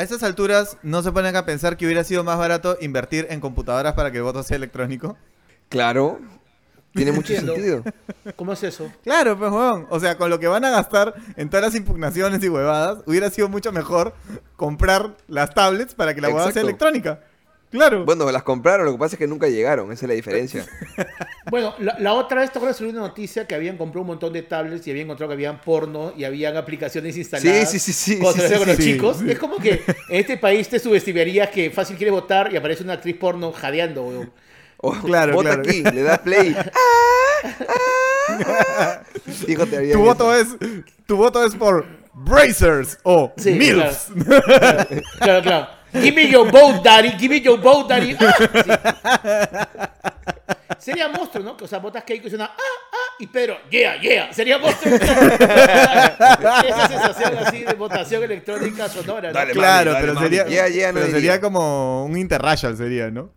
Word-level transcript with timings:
A 0.00 0.02
estas 0.02 0.22
alturas, 0.22 0.78
¿no 0.82 1.02
se 1.02 1.12
ponen 1.12 1.36
a 1.36 1.44
pensar 1.44 1.76
que 1.76 1.84
hubiera 1.84 2.04
sido 2.04 2.24
más 2.24 2.38
barato 2.38 2.78
invertir 2.80 3.26
en 3.28 3.38
computadoras 3.38 3.92
para 3.92 4.10
que 4.10 4.16
el 4.16 4.22
voto 4.22 4.42
sea 4.42 4.56
electrónico? 4.56 5.18
Claro. 5.68 6.18
Tiene 6.94 7.12
mucho 7.12 7.34
Entiendo. 7.34 7.82
sentido. 7.82 7.84
¿Cómo 8.34 8.54
es 8.54 8.62
eso? 8.62 8.90
Claro, 9.04 9.38
pues, 9.38 9.52
weón. 9.52 9.86
O 9.90 10.00
sea, 10.00 10.16
con 10.16 10.30
lo 10.30 10.40
que 10.40 10.46
van 10.46 10.64
a 10.64 10.70
gastar 10.70 11.12
en 11.36 11.50
todas 11.50 11.66
las 11.66 11.74
impugnaciones 11.74 12.42
y 12.42 12.48
huevadas, 12.48 13.02
hubiera 13.04 13.28
sido 13.28 13.50
mucho 13.50 13.72
mejor 13.72 14.14
comprar 14.56 15.18
las 15.28 15.52
tablets 15.52 15.94
para 15.94 16.14
que 16.14 16.22
la 16.22 16.28
huevada 16.28 16.50
sea 16.50 16.62
electrónica. 16.62 17.20
Claro. 17.70 18.04
Bueno, 18.04 18.30
las 18.32 18.42
compraron, 18.42 18.86
lo 18.86 18.92
que 18.92 18.98
pasa 18.98 19.14
es 19.14 19.18
que 19.18 19.28
nunca 19.28 19.48
llegaron, 19.48 19.92
esa 19.92 20.04
es 20.04 20.08
la 20.08 20.14
diferencia. 20.14 20.66
Bueno, 21.50 21.74
la, 21.80 21.98
la 21.98 22.12
otra 22.12 22.42
vez, 22.42 22.52
¿te 22.52 22.58
acuerdas? 22.58 22.80
Una 22.80 23.00
noticia 23.00 23.44
que 23.44 23.56
habían 23.56 23.76
comprado 23.76 24.02
un 24.02 24.08
montón 24.08 24.32
de 24.32 24.42
tablets 24.42 24.86
y 24.86 24.90
habían 24.90 25.06
encontrado 25.06 25.30
que 25.30 25.34
habían 25.34 25.60
porno 25.60 26.12
y 26.16 26.22
habían 26.22 26.56
aplicaciones 26.56 27.16
instaladas. 27.16 27.68
Sí, 27.68 27.80
sí, 27.80 27.92
sí, 27.92 27.92
sí, 27.92 28.14
sí, 28.14 28.20
con 28.20 28.68
los 28.68 28.76
sí. 28.76 28.84
chicos. 28.84 29.16
Sí. 29.16 29.30
Es 29.32 29.38
como 29.38 29.56
que 29.56 29.82
en 30.10 30.16
este 30.16 30.36
país 30.36 30.68
te 30.68 30.78
subestimarías 30.78 31.50
que 31.50 31.70
fácil 31.70 31.96
quieres 31.96 32.12
votar 32.12 32.52
y 32.52 32.56
aparece 32.56 32.84
una 32.84 32.92
actriz 32.92 33.16
porno 33.16 33.50
jadeando, 33.52 34.04
weón. 34.04 34.32
Claro, 35.04 35.34
vota 35.34 35.60
claro. 35.60 35.62
aquí, 35.62 35.82
le 35.82 36.02
das 36.02 36.18
play. 36.20 36.56
Ah, 37.42 38.44
ah. 38.78 39.02
Hijo, 39.48 39.66
te 39.66 39.78
harían 39.78 39.98
tu 39.98 40.04
voto 40.04 40.34
eso. 40.34 40.56
es 40.60 40.84
tu 41.06 41.16
voto 41.16 41.44
es 41.44 41.56
por 41.56 41.84
Brazers 42.12 42.98
o 43.02 43.32
Sí, 43.36 43.52
MILFs. 43.52 44.08
Claro, 45.18 45.42
claro. 45.42 45.79
Give 45.92 46.12
me 46.14 46.28
your 46.30 46.50
vote, 46.50 46.82
daddy. 46.82 47.10
Give 47.18 47.28
me 47.34 47.40
your 47.40 47.58
vote, 47.60 47.88
daddy. 47.88 48.16
Ah, 48.20 48.34
sí. 48.64 48.70
Sería 50.78 51.08
monstruo, 51.08 51.44
¿no? 51.44 51.56
Que, 51.56 51.64
O 51.64 51.68
sea, 51.68 51.78
votas 51.78 52.04
Keiko 52.04 52.26
y 52.26 52.30
suena 52.30 52.46
ah, 52.46 52.56
ah, 52.58 52.96
y 53.18 53.26
Pedro, 53.26 53.58
yeah, 53.70 54.00
yeah. 54.00 54.32
Sería 54.32 54.58
monstruo. 54.58 54.94
Esa 54.94 56.88
sensación 56.88 57.38
así 57.44 57.64
de 57.64 57.74
votación 57.74 58.22
electrónica 58.22 58.88
sonora. 58.88 59.28
¿no? 59.28 59.34
Dale, 59.34 59.52
Claro, 59.52 59.92
Mami, 59.92 60.00
pero 60.00 60.14
dale, 60.14 60.28
sería, 60.28 60.68
ya, 60.68 60.88
no 60.88 60.94
pero 60.94 61.06
diría. 61.06 61.20
sería 61.20 61.40
como 61.40 62.04
un 62.06 62.16
interracial 62.16 62.76
sería, 62.76 63.10
¿no? 63.10 63.30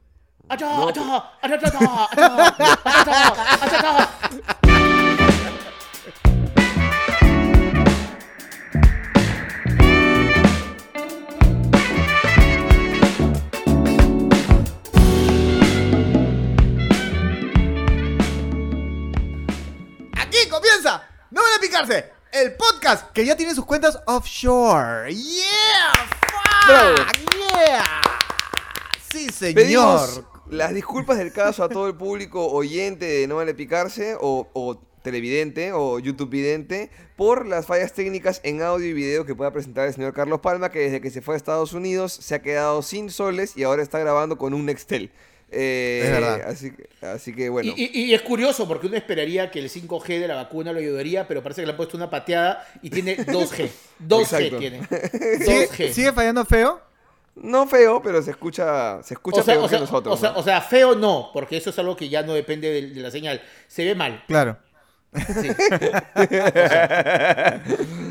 El 22.31 22.53
podcast 22.53 23.11
que 23.13 23.25
ya 23.25 23.35
tiene 23.35 23.55
sus 23.55 23.65
cuentas 23.65 23.99
offshore. 24.05 25.13
Yeah, 25.13 25.93
Bravo. 26.67 26.97
fuck, 26.97 27.35
yeah. 27.35 28.01
Sí, 29.11 29.29
señor. 29.29 29.55
Pedimos 29.55 30.21
las 30.49 30.73
disculpas 30.73 31.17
del 31.17 31.33
caso 31.33 31.63
a 31.63 31.69
todo 31.69 31.87
el 31.87 31.95
público 31.95 32.45
oyente 32.51 33.05
de 33.05 33.27
No 33.27 33.37
Vale 33.37 33.55
Picarse 33.55 34.15
o, 34.19 34.49
o 34.53 34.75
televidente 35.01 35.73
o 35.73 35.97
YouTube 35.99 36.29
vidente 36.29 36.91
por 37.15 37.47
las 37.47 37.65
fallas 37.65 37.93
técnicas 37.93 38.39
en 38.43 38.61
audio 38.61 38.87
y 38.87 38.93
video 38.93 39.25
que 39.25 39.33
pueda 39.35 39.51
presentar 39.51 39.87
el 39.87 39.93
señor 39.93 40.13
Carlos 40.13 40.41
Palma 40.41 40.69
que 40.69 40.79
desde 40.79 41.01
que 41.01 41.09
se 41.09 41.21
fue 41.21 41.33
a 41.33 41.37
Estados 41.37 41.73
Unidos 41.73 42.13
se 42.13 42.35
ha 42.35 42.41
quedado 42.41 42.83
sin 42.83 43.09
soles 43.09 43.57
y 43.57 43.63
ahora 43.63 43.81
está 43.81 43.97
grabando 43.97 44.37
con 44.37 44.53
un 44.53 44.65
Nextel. 44.65 45.11
Eh, 45.53 46.01
Es 46.05 46.11
verdad. 46.11 46.41
Así, 46.47 46.71
que- 46.71 47.05
así 47.05 47.33
que 47.35 47.49
bueno. 47.49 47.71
Y, 47.75 47.83
y- 47.93 48.03
y 48.05 48.13
es 48.13 48.21
curioso 48.21 48.67
porque 48.67 48.87
uno 48.87 48.95
esperaría 48.97 49.51
que 49.51 49.59
el 49.59 49.69
5G 49.69 50.19
de 50.19 50.27
la 50.27 50.35
vacuna 50.35 50.71
lo 50.73 50.79
ayudaría, 50.79 51.27
pero 51.27 51.43
parece 51.43 51.61
que 51.61 51.65
le 51.67 51.71
han 51.71 51.77
puesto 51.77 51.95
una 51.97 52.09
pateada 52.09 52.65
y 52.81 52.89
tiene 52.89 53.17
2G. 53.25 53.69
2G 53.99 54.21
Exacto. 54.21 54.57
tiene. 54.57 54.81
¿Sigue, 55.39 55.69
2G. 55.69 55.91
sigue 55.93 56.11
fallando 56.13 56.43
feo? 56.45 56.81
No 57.35 57.65
feo, 57.67 57.99
pero 58.01 58.21
se 58.21 58.29
escucha, 58.31 59.01
se 59.01 59.15
escucha 59.15 59.41
O 59.41 59.43
sea, 59.43 59.53
peor 59.55 59.65
o 59.65 59.69
sea, 59.69 59.77
que 59.79 59.81
nosotros. 59.85 60.13
o 60.13 60.17
sea- 60.21 60.31
¿no? 60.33 60.39
o 60.39 60.43
sea, 60.43 60.61
feo 60.61 60.95
no, 60.95 61.31
porque 61.33 61.57
eso 61.57 61.71
es 61.71 61.79
algo 61.79 61.95
que 61.95 62.07
ya 62.09 62.21
no 62.23 62.33
depende 62.33 62.69
de, 62.69 62.89
de 62.89 63.01
la 63.01 63.09
señal. 63.09 63.41
Se 63.67 63.83
ve 63.85 63.95
mal. 63.95 64.23
Claro. 64.27 64.57
Sí. 65.15 65.49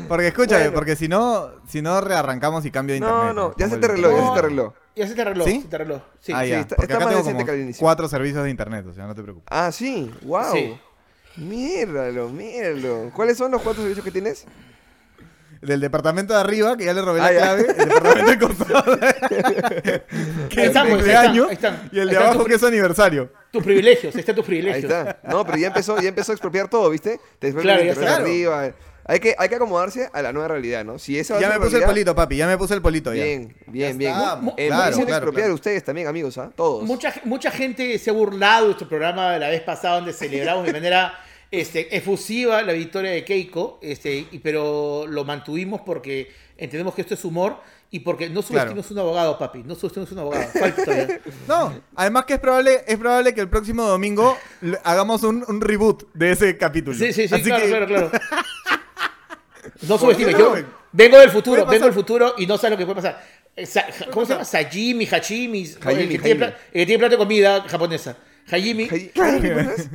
Porque 0.07 0.27
escúchame, 0.27 0.63
Bueno. 0.65 0.75
porque 0.75 0.95
si 0.95 1.07
no, 1.07 1.51
si 1.67 1.81
no 1.81 2.01
rearrancamos 2.01 2.65
y 2.65 2.71
cambio 2.71 2.93
de 2.93 2.97
internet. 2.99 3.23
no, 3.25 3.33
no, 3.33 3.55
ya 3.57 3.69
se 3.69 3.77
te 3.77 3.85
arregló, 3.85 4.11
ya 4.11 4.27
se 4.27 4.33
te 4.33 4.39
arregló. 4.39 4.73
Ya 4.95 5.07
se 5.07 5.15
te 5.15 5.21
arregló, 5.21 5.45
¿Sí? 5.45 5.61
se 5.61 5.67
te 5.67 5.75
arregló. 5.75 6.01
Sí. 6.19 6.33
ah, 6.35 6.45
ya. 6.45 6.59
está- 6.59 6.75
porque 6.75 6.93
está 6.93 7.05
acá 7.05 7.15
más 7.15 7.25
tengo 7.25 7.45
como 7.45 7.71
cuatro 7.79 8.07
servicios 8.07 8.43
de 8.43 8.49
internet, 8.49 8.85
o 8.87 8.93
sea, 8.93 9.07
no 9.07 9.15
te 9.15 9.23
preocupes. 9.23 9.47
Ah, 9.49 9.71
sí, 9.71 10.11
wow. 10.23 10.51
Sí. 10.53 10.77
Míralo, 11.37 12.29
míralo. 12.29 13.09
¿Cuáles 13.15 13.37
son 13.37 13.51
los 13.51 13.61
cuatro 13.61 13.81
servicios 13.81 14.03
que 14.05 14.11
tienes? 14.11 14.45
Del 15.61 15.79
departamento 15.79 16.33
de 16.33 16.39
arriba, 16.41 16.75
que 16.77 16.85
ya 16.85 16.93
le 16.93 17.01
robé 17.01 17.21
Ah, 17.21 17.23
la 17.23 17.33
ya. 17.33 17.39
clave, 17.39 17.67
el 17.79 17.89
departamento 17.89 18.47
costado, 18.47 18.99
que 20.49 20.61
es 20.61 20.67
están, 20.67 20.87
ahí 20.87 21.39
están. 21.51 21.89
y 21.91 21.99
el 21.99 22.09
de 22.09 22.17
abajo 22.17 22.43
que 22.45 22.55
es 22.55 22.59
su 22.59 22.67
aniversario. 22.67 23.31
Tus 23.53 23.63
privilegios, 23.63 24.15
ahí 24.15 24.19
están 24.21 24.35
tus 24.35 24.43
Ahí 24.45 24.47
privilegios. 24.47 24.83
está. 24.91 25.19
No, 25.29 25.45
pero 25.45 25.59
ya 25.59 25.67
empezó, 25.67 26.01
ya 26.01 26.09
empezó 26.09 26.31
a 26.31 26.35
expropiar 26.35 26.67
todo, 26.69 26.89
¿viste? 26.89 27.19
Te 27.37 27.53
Claro, 27.53 27.81
el 27.83 27.89
está. 27.89 28.15
arriba. 28.15 28.73
Hay 29.05 29.19
que, 29.19 29.35
hay 29.37 29.47
que 29.49 29.55
acomodarse 29.55 30.09
a 30.11 30.21
la 30.23 30.31
nueva 30.33 30.47
realidad, 30.47 30.83
¿no? 30.83 30.97
Si 30.97 31.19
esa 31.19 31.33
va 31.35 31.37
a 31.37 31.41
Ya 31.41 31.51
ser 31.51 31.59
me 31.59 31.65
puse 31.65 31.77
el 31.77 31.83
polito, 31.83 32.15
papi, 32.15 32.37
ya 32.37 32.47
me 32.47 32.57
puse 32.57 32.73
el 32.73 32.81
polito 32.81 33.13
ya. 33.13 33.23
Bien, 33.25 33.55
bien, 33.67 33.91
Ya 33.91 33.97
bien. 33.97 34.11
está, 34.11 34.41
eh, 34.57 34.67
claro, 34.67 34.95
claro, 34.95 35.07
expropiar 35.11 35.33
claro. 35.43 35.53
ustedes 35.53 35.83
también, 35.83 36.07
amigos, 36.07 36.37
¿ah? 36.39 36.51
Todos. 36.55 36.83
Mucha, 36.83 37.13
mucha 37.25 37.51
gente 37.51 37.99
se 37.99 38.09
ha 38.09 38.13
burlado 38.13 38.61
de 38.61 38.65
nuestro 38.69 38.87
programa 38.89 39.33
de 39.33 39.39
la 39.39 39.49
vez 39.49 39.61
pasada 39.61 39.95
donde 39.97 40.13
celebramos 40.13 40.65
de 40.65 40.73
manera 40.73 41.13
este, 41.51 41.95
efusiva 41.95 42.63
la 42.63 42.73
victoria 42.73 43.11
de 43.11 43.23
Keiko, 43.23 43.77
este, 43.83 44.25
y- 44.31 44.39
pero 44.39 45.05
lo 45.05 45.25
mantuvimos 45.25 45.81
porque 45.81 46.31
entendemos 46.57 46.95
que 46.95 47.01
esto 47.01 47.13
es 47.13 47.23
humor 47.25 47.57
y 47.93 47.99
porque 47.99 48.27
no 48.27 48.41
subestimos 48.41 48.89
un 48.89 48.97
abogado, 48.97 49.37
papi. 49.37 49.61
No 49.63 49.75
subestimos 49.75 50.11
un 50.11 50.17
abogado. 50.19 50.45
No, 51.47 51.71
además 51.95 52.25
que 52.25 52.33
es 52.33 52.39
probable, 52.39 52.83
es 52.87 52.97
probable 52.97 53.35
que 53.35 53.41
el 53.41 53.49
próximo 53.49 53.83
domingo 53.83 54.35
hagamos 54.83 55.21
un, 55.21 55.45
un 55.47 55.61
reboot 55.61 56.11
de 56.13 56.31
ese 56.31 56.57
capítulo. 56.57 56.97
Sí, 56.97 57.13
sí, 57.13 57.27
sí, 57.27 57.35
Así 57.35 57.43
claro, 57.43 57.61
que- 57.63 57.69
claro, 57.69 57.87
claro. 57.87 58.11
No 59.87 59.97
subestimes. 59.99 60.37
Yo 60.37 60.55
vengo 60.91 61.19
del 61.19 61.29
futuro, 61.29 61.65
vengo 61.67 61.85
del 61.85 61.93
futuro 61.93 62.33
y 62.37 62.47
no 62.47 62.57
sabes 62.57 62.71
lo 62.71 62.77
que 62.77 62.85
puede 62.85 62.95
pasar. 63.01 63.23
Sa- 63.63 63.85
¿Cómo 64.11 64.25
se 64.25 64.33
llama? 64.33 64.45
Sajimi, 64.45 65.05
Hachimi, 65.05 65.61
el, 65.63 65.77
que 66.09 66.17
tiene 66.19 66.35
pla- 66.35 66.47
Hajimi. 66.47 66.61
el 66.73 66.79
que 66.81 66.85
tiene 66.87 66.97
plato 66.99 67.11
de 67.11 67.17
comida 67.17 67.61
japonesa. 67.69 68.17
Hajimi. 68.51 68.89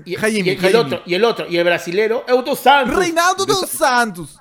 Y, 0.07 0.17
el 0.17 0.77
otro, 0.77 1.03
y 1.05 1.15
el 1.15 1.25
otro, 1.25 1.47
y 1.49 1.57
el 1.57 1.65
brasilero, 1.65 2.25
Euto 2.29 2.55
Santos. 2.55 2.97
Reinaldo 2.97 3.45
dos 3.45 3.69
Santos. 3.69 4.39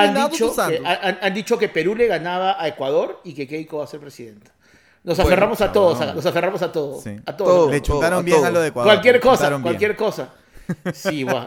Han 0.00 0.30
dicho, 0.30 0.54
que, 0.54 0.82
han, 0.84 1.18
han 1.20 1.34
dicho 1.34 1.58
que 1.58 1.68
Perú 1.68 1.94
le 1.94 2.06
ganaba 2.06 2.60
a 2.60 2.68
Ecuador 2.68 3.20
y 3.24 3.34
que 3.34 3.46
Keiko 3.46 3.78
va 3.78 3.84
a 3.84 3.86
ser 3.86 4.00
presidenta. 4.00 4.50
Nos 5.04 5.16
Bueno, 5.16 5.28
aferramos 5.28 5.60
a 5.60 5.72
todos, 5.72 6.14
nos 6.14 6.26
aferramos 6.26 6.60
a 6.62 6.72
todo. 6.72 7.00
Sí. 7.00 7.16
A 7.24 7.36
Todo. 7.36 7.48
todo. 7.48 7.70
Le 7.70 7.80
chutaron 7.80 8.24
bien 8.24 8.38
todo. 8.38 8.46
a 8.46 8.50
lo 8.50 8.60
de 8.60 8.68
Ecuador. 8.68 8.92
Cualquier 8.92 9.20
cosa, 9.20 9.48
bien. 9.48 9.62
cualquier 9.62 9.96
cosa. 9.96 10.28
Sí, 10.94 11.22
guau. 11.22 11.46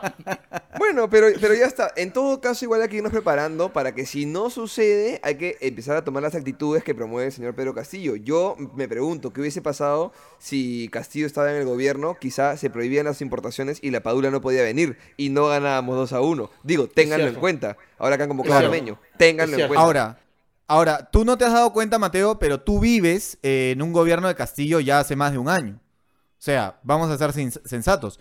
Bueno, 0.77 1.09
pero, 1.09 1.27
pero 1.39 1.53
ya 1.53 1.65
está. 1.65 1.91
En 1.95 2.11
todo 2.11 2.41
caso, 2.41 2.65
igual 2.65 2.81
hay 2.81 2.87
que 2.89 2.97
irnos 2.97 3.11
preparando 3.11 3.71
para 3.71 3.93
que 3.93 4.05
si 4.05 4.25
no 4.25 4.49
sucede, 4.49 5.19
hay 5.23 5.35
que 5.35 5.57
empezar 5.61 5.95
a 5.97 6.03
tomar 6.03 6.23
las 6.23 6.33
actitudes 6.35 6.83
que 6.83 6.95
promueve 6.95 7.27
el 7.27 7.31
señor 7.33 7.53
Pedro 7.53 7.73
Castillo. 7.75 8.15
Yo 8.15 8.55
me 8.75 8.87
pregunto, 8.87 9.31
¿qué 9.31 9.41
hubiese 9.41 9.61
pasado 9.61 10.11
si 10.39 10.89
Castillo 10.91 11.27
estaba 11.27 11.51
en 11.51 11.57
el 11.57 11.65
gobierno? 11.65 12.17
Quizá 12.19 12.57
se 12.57 12.69
prohibían 12.69 13.05
las 13.05 13.21
importaciones 13.21 13.79
y 13.81 13.91
la 13.91 14.01
Padula 14.01 14.31
no 14.31 14.41
podía 14.41 14.63
venir 14.63 14.97
y 15.17 15.29
no 15.29 15.47
ganábamos 15.47 15.95
2 15.97 16.13
a 16.13 16.21
1. 16.21 16.49
Digo, 16.63 16.87
ténganlo 16.87 17.27
en 17.27 17.35
cuenta. 17.35 17.77
Ahora 17.99 18.17
que 18.17 18.23
han 18.23 18.29
convocado 18.29 18.55
a. 18.55 18.59
Armeño, 18.59 18.99
ténganlo 19.17 19.57
en 19.57 19.67
cuenta. 19.67 19.83
Ahora, 19.83 20.19
ahora, 20.67 21.09
tú 21.11 21.25
no 21.25 21.37
te 21.37 21.45
has 21.45 21.53
dado 21.53 21.71
cuenta, 21.73 21.99
Mateo, 21.99 22.39
pero 22.39 22.59
tú 22.61 22.79
vives 22.79 23.37
eh, 23.43 23.71
en 23.73 23.81
un 23.81 23.93
gobierno 23.93 24.27
de 24.27 24.35
Castillo 24.35 24.79
ya 24.79 24.99
hace 24.99 25.15
más 25.15 25.31
de 25.31 25.37
un 25.37 25.49
año. 25.49 25.79
O 25.79 26.43
sea, 26.43 26.79
vamos 26.81 27.11
a 27.11 27.17
ser 27.19 27.31
sens- 27.33 27.61
sensatos. 27.65 28.19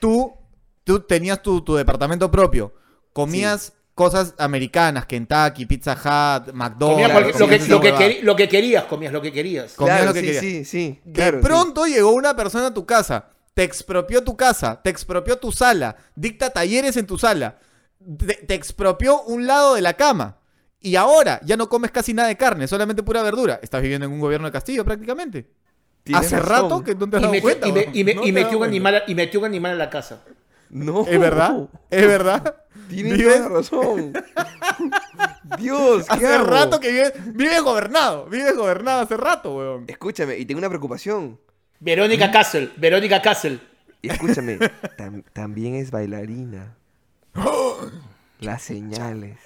Tú, 0.00 0.32
tú 0.84 1.00
tenías 1.00 1.42
tu, 1.42 1.60
tu 1.62 1.74
departamento 1.74 2.30
propio, 2.30 2.74
comías 3.12 3.72
cosas 3.94 4.34
americanas, 4.38 5.04
Kentucky, 5.06 5.66
Pizza 5.66 5.92
Hut, 5.92 6.54
McDonald's. 6.54 7.12
Cualquier- 7.36 7.68
lo, 7.68 7.80
que, 7.80 8.18
lo, 8.22 8.22
lo 8.24 8.36
querías, 8.36 8.84
comías 8.84 9.12
lo 9.12 9.20
que 9.20 9.32
querías. 9.32 9.74
comías 9.74 9.96
Claro, 9.98 10.08
lo 10.10 10.14
que 10.14 10.20
sí, 10.20 10.26
querías. 10.26 10.40
sí, 10.42 10.64
sí. 10.64 11.00
De 11.04 11.12
Claro, 11.12 11.38
sí. 11.38 11.44
pronto 11.44 11.84
llegó 11.86 12.12
una 12.12 12.34
persona 12.34 12.68
a 12.68 12.74
tu 12.74 12.86
casa, 12.86 13.28
te 13.52 13.62
expropió 13.62 14.24
tu 14.24 14.36
casa, 14.36 14.80
te 14.82 14.88
expropió 14.90 15.36
tu 15.38 15.52
sala, 15.52 15.96
dicta 16.14 16.50
talleres 16.50 16.96
en 16.96 17.06
tu 17.06 17.18
sala, 17.18 17.58
te, 18.18 18.34
te 18.34 18.54
expropió 18.54 19.20
un 19.22 19.46
lado 19.46 19.74
de 19.74 19.82
la 19.82 19.94
cama. 19.94 20.38
Y 20.82 20.96
ahora 20.96 21.38
ya 21.44 21.58
no 21.58 21.68
comes 21.68 21.90
casi 21.90 22.14
nada 22.14 22.28
de 22.28 22.38
carne, 22.38 22.66
solamente 22.66 23.02
pura 23.02 23.22
verdura. 23.22 23.60
Estás 23.62 23.82
viviendo 23.82 24.06
en 24.06 24.12
un 24.12 24.20
gobierno 24.20 24.46
de 24.48 24.52
Castillo 24.52 24.82
prácticamente. 24.82 25.50
Hace 26.14 26.38
razón. 26.40 26.48
rato 26.70 26.84
que 26.84 26.94
no 26.94 27.10
te 27.10 27.16
has 27.18 27.22
Y, 27.22 27.26
dado 27.26 27.40
cuenta. 27.42 27.68
y 27.68 27.72
me- 27.72 27.80
weón. 27.80 27.90
y 27.96 28.04
me- 28.04 28.14
No 28.14 28.20
y 28.22 28.24
te 28.24 28.28
has 28.30 28.32
metió 28.32 28.42
dado 28.46 28.52
un 28.52 28.58
cuenta. 28.60 28.70
animal, 28.70 29.02
y 29.06 29.14
metió 29.14 29.40
un 29.40 29.46
animal 29.46 29.72
a 29.72 29.74
la 29.74 29.90
casa. 29.90 30.22
No. 30.70 31.04
¿Es 31.06 31.18
verdad? 31.20 31.68
¿Es 31.90 32.06
verdad? 32.06 32.56
Tienes 32.88 33.14
Vives- 33.18 33.34
toda 33.36 33.48
la 33.48 33.54
razón. 33.56 34.12
Dios, 35.58 36.06
¿qué 36.06 36.12
Hace 36.14 36.26
hago? 36.34 36.44
rato 36.46 36.80
que 36.80 36.90
vives, 36.90 37.12
vives 37.34 37.62
gobernado. 37.62 38.26
Vives 38.26 38.56
gobernado 38.56 39.00
hace 39.02 39.16
rato, 39.16 39.56
weón. 39.56 39.84
Escúchame, 39.88 40.38
y 40.38 40.44
tengo 40.44 40.58
una 40.58 40.68
preocupación. 40.68 41.38
Verónica 41.80 42.30
Castle, 42.30 42.70
Verónica 42.76 43.20
Castle. 43.22 43.58
Y 44.02 44.08
escúchame, 44.10 44.58
tam- 44.96 45.24
también 45.32 45.74
es 45.74 45.90
bailarina. 45.90 46.76
Las 48.40 48.62
señales. 48.62 49.38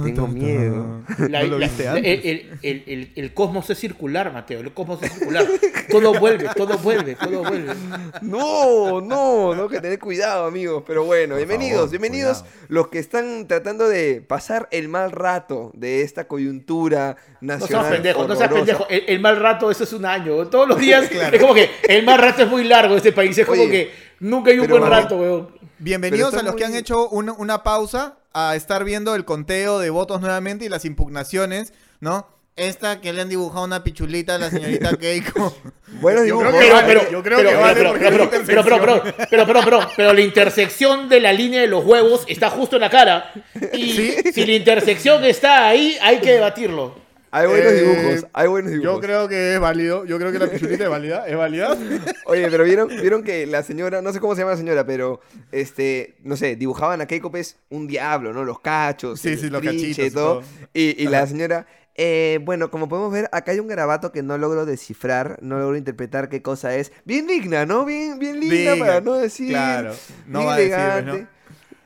Tengo 0.00 0.26
miedo. 0.28 1.02
La- 1.28 1.42
¿No 1.42 1.48
lo 1.48 1.58
la- 1.58 1.66
viste 1.66 1.84
la- 1.84 1.92
antes? 1.92 2.24
el, 2.24 2.50
el- 2.62 2.82
el- 2.86 3.12
el 3.16 3.34
cosmos 3.34 3.68
es 3.70 3.78
circular, 3.78 4.32
Mateo. 4.32 4.60
El 4.60 4.72
cosmos 4.72 5.02
es 5.02 5.12
circular. 5.12 5.46
Todo 5.90 6.14
vuelve, 6.18 6.48
todo 6.56 6.78
vuelve, 6.78 7.14
todo 7.16 7.42
vuelve. 7.44 7.74
No, 8.22 9.00
no, 9.00 9.54
no, 9.54 9.68
que 9.68 9.80
tener 9.80 9.98
cuidado, 9.98 10.46
amigos. 10.46 10.82
Pero 10.86 11.04
bueno, 11.04 11.34
Por 11.34 11.38
bienvenidos, 11.38 11.74
favor, 11.76 11.90
bienvenidos 11.90 12.38
cuidado. 12.42 12.66
los 12.68 12.88
que 12.88 12.98
están 12.98 13.46
tratando 13.48 13.88
de 13.88 14.22
pasar 14.22 14.68
el 14.70 14.88
mal 14.88 15.10
rato 15.12 15.70
de 15.74 16.02
esta 16.02 16.26
coyuntura 16.28 17.16
No 17.40 17.58
seas 17.58 17.70
nacional. 17.70 17.92
pendejo, 17.92 18.28
no 18.28 18.36
seas 18.36 18.52
pendejo. 18.52 18.86
El, 18.88 19.04
el 19.08 19.20
mal 19.20 19.36
rato, 19.36 19.70
eso 19.70 19.84
es 19.84 19.92
un 19.92 20.06
año. 20.06 20.46
Todos 20.48 20.68
los 20.68 20.78
días 20.78 21.10
es 21.10 21.40
como 21.40 21.54
que 21.54 21.68
el 21.88 22.04
mal 22.04 22.18
rato 22.18 22.42
es 22.42 22.48
muy 22.48 22.64
largo 22.64 22.92
en 22.92 22.98
este 22.98 23.12
país. 23.12 23.36
Es 23.36 23.46
como 23.46 23.60
Oye, 23.62 23.70
que 23.70 23.90
nunca 24.20 24.50
hay 24.50 24.58
un 24.58 24.68
buen 24.68 24.86
rato, 24.86 25.16
weón. 25.18 25.48
Bienvenidos 25.78 26.32
a 26.34 26.42
los 26.42 26.54
que 26.54 26.64
han 26.64 26.74
hecho 26.74 27.08
un- 27.08 27.30
una 27.36 27.62
pausa 27.62 28.16
a 28.34 28.56
estar 28.56 28.84
viendo 28.84 29.14
el 29.14 29.24
conteo 29.24 29.78
de 29.78 29.90
votos 29.90 30.20
nuevamente 30.20 30.64
y 30.64 30.68
las 30.68 30.84
impugnaciones, 30.84 31.72
¿no? 32.00 32.26
Esta 32.54 33.00
que 33.00 33.14
le 33.14 33.22
han 33.22 33.30
dibujado 33.30 33.64
una 33.64 33.82
pichulita 33.82 34.34
a 34.34 34.38
la 34.38 34.50
señorita 34.50 34.96
Keiko. 35.00 35.56
Buenos 36.00 36.26
Yo 36.26 36.38
creo 36.38 36.52
que 36.52 36.58
Pero, 36.58 36.74
vale, 36.74 36.86
pero, 36.86 37.10
yo 37.10 37.22
creo 37.22 37.38
pero, 37.38 37.50
que 37.50 37.56
vale 37.56 37.74
pero, 37.74 37.90
porque 37.90 38.04
pero, 38.04 38.24
es 38.24 38.28
pero, 38.30 38.62
pero, 38.62 38.64
pero, 38.64 39.02
pero, 39.02 39.26
pero, 39.30 39.46
pero, 39.46 39.60
pero, 39.64 39.90
pero 39.96 40.12
la 40.12 40.20
intersección 40.20 41.08
de 41.08 41.20
la 41.20 41.32
línea 41.32 41.62
de 41.62 41.66
los 41.66 41.82
huevos 41.84 42.24
está 42.28 42.50
justo 42.50 42.76
en 42.76 42.82
la 42.82 42.90
cara. 42.90 43.32
Y 43.72 43.92
Sí. 43.92 44.32
si 44.32 44.44
la 44.46 44.52
intersección 44.52 45.24
está 45.24 45.66
ahí, 45.68 45.96
hay 46.02 46.18
que 46.20 46.32
debatirlo. 46.32 47.01
Hay 47.34 47.46
buenos 47.46 47.72
Eh, 47.72 47.80
dibujos, 47.80 48.26
hay 48.34 48.46
buenos 48.48 48.70
dibujos. 48.72 48.94
Yo 48.94 49.00
creo 49.00 49.26
que 49.28 49.54
es 49.54 49.60
válido. 49.60 50.04
Yo 50.04 50.18
creo 50.18 50.32
que 50.32 50.38
la 50.38 50.48
pichulita 50.48 50.84
es 50.84 50.90
válida. 50.90 51.26
¿Es 51.26 51.36
válida? 51.36 51.76
Oye, 52.26 52.48
pero 52.50 52.64
vieron, 52.64 52.88
vieron 52.88 53.22
que 53.24 53.46
la 53.46 53.62
señora, 53.62 54.02
no 54.02 54.12
sé 54.12 54.20
cómo 54.20 54.34
se 54.34 54.42
llama 54.42 54.52
la 54.52 54.58
señora, 54.58 54.84
pero 54.86 55.20
este, 55.50 56.16
no 56.22 56.36
sé, 56.36 56.56
dibujaban 56.56 57.00
a 57.00 57.06
Keiko 57.06 57.30
pues 57.30 57.56
un 57.70 57.86
diablo, 57.88 58.32
¿no? 58.34 58.44
Los 58.44 58.60
cachos, 58.60 59.18
Sí, 59.18 59.36
sí, 59.38 59.48
los 59.48 59.62
cachitos 59.62 60.06
y 60.06 60.10
todo. 60.10 60.40
todo. 60.40 60.42
Y, 60.74 61.02
y 61.02 61.08
la 61.08 61.26
señora, 61.26 61.66
eh, 61.94 62.38
bueno, 62.42 62.70
como 62.70 62.88
podemos 62.88 63.10
ver, 63.12 63.28
acá 63.32 63.52
hay 63.52 63.60
un 63.60 63.66
garabato 63.68 64.12
que 64.12 64.22
no 64.22 64.36
logro 64.36 64.66
descifrar, 64.66 65.38
no 65.40 65.58
logro 65.58 65.76
interpretar 65.76 66.28
qué 66.28 66.42
cosa 66.42 66.74
es. 66.76 66.92
Bien 67.06 67.26
digna, 67.26 67.64
¿no? 67.64 67.84
Bien, 67.86 68.18
bien 68.18 68.40
linda 68.40 68.74
Diga, 68.74 68.76
para 68.76 69.00
no 69.00 69.14
decir. 69.14 69.48
Claro. 69.48 69.94
No 70.26 70.40
bien 70.40 70.48
va 70.50 70.54
a 70.54 70.58
decir, 70.58 70.74
pues, 70.74 70.82
elegante. 70.98 71.22
¿no? 71.22 71.41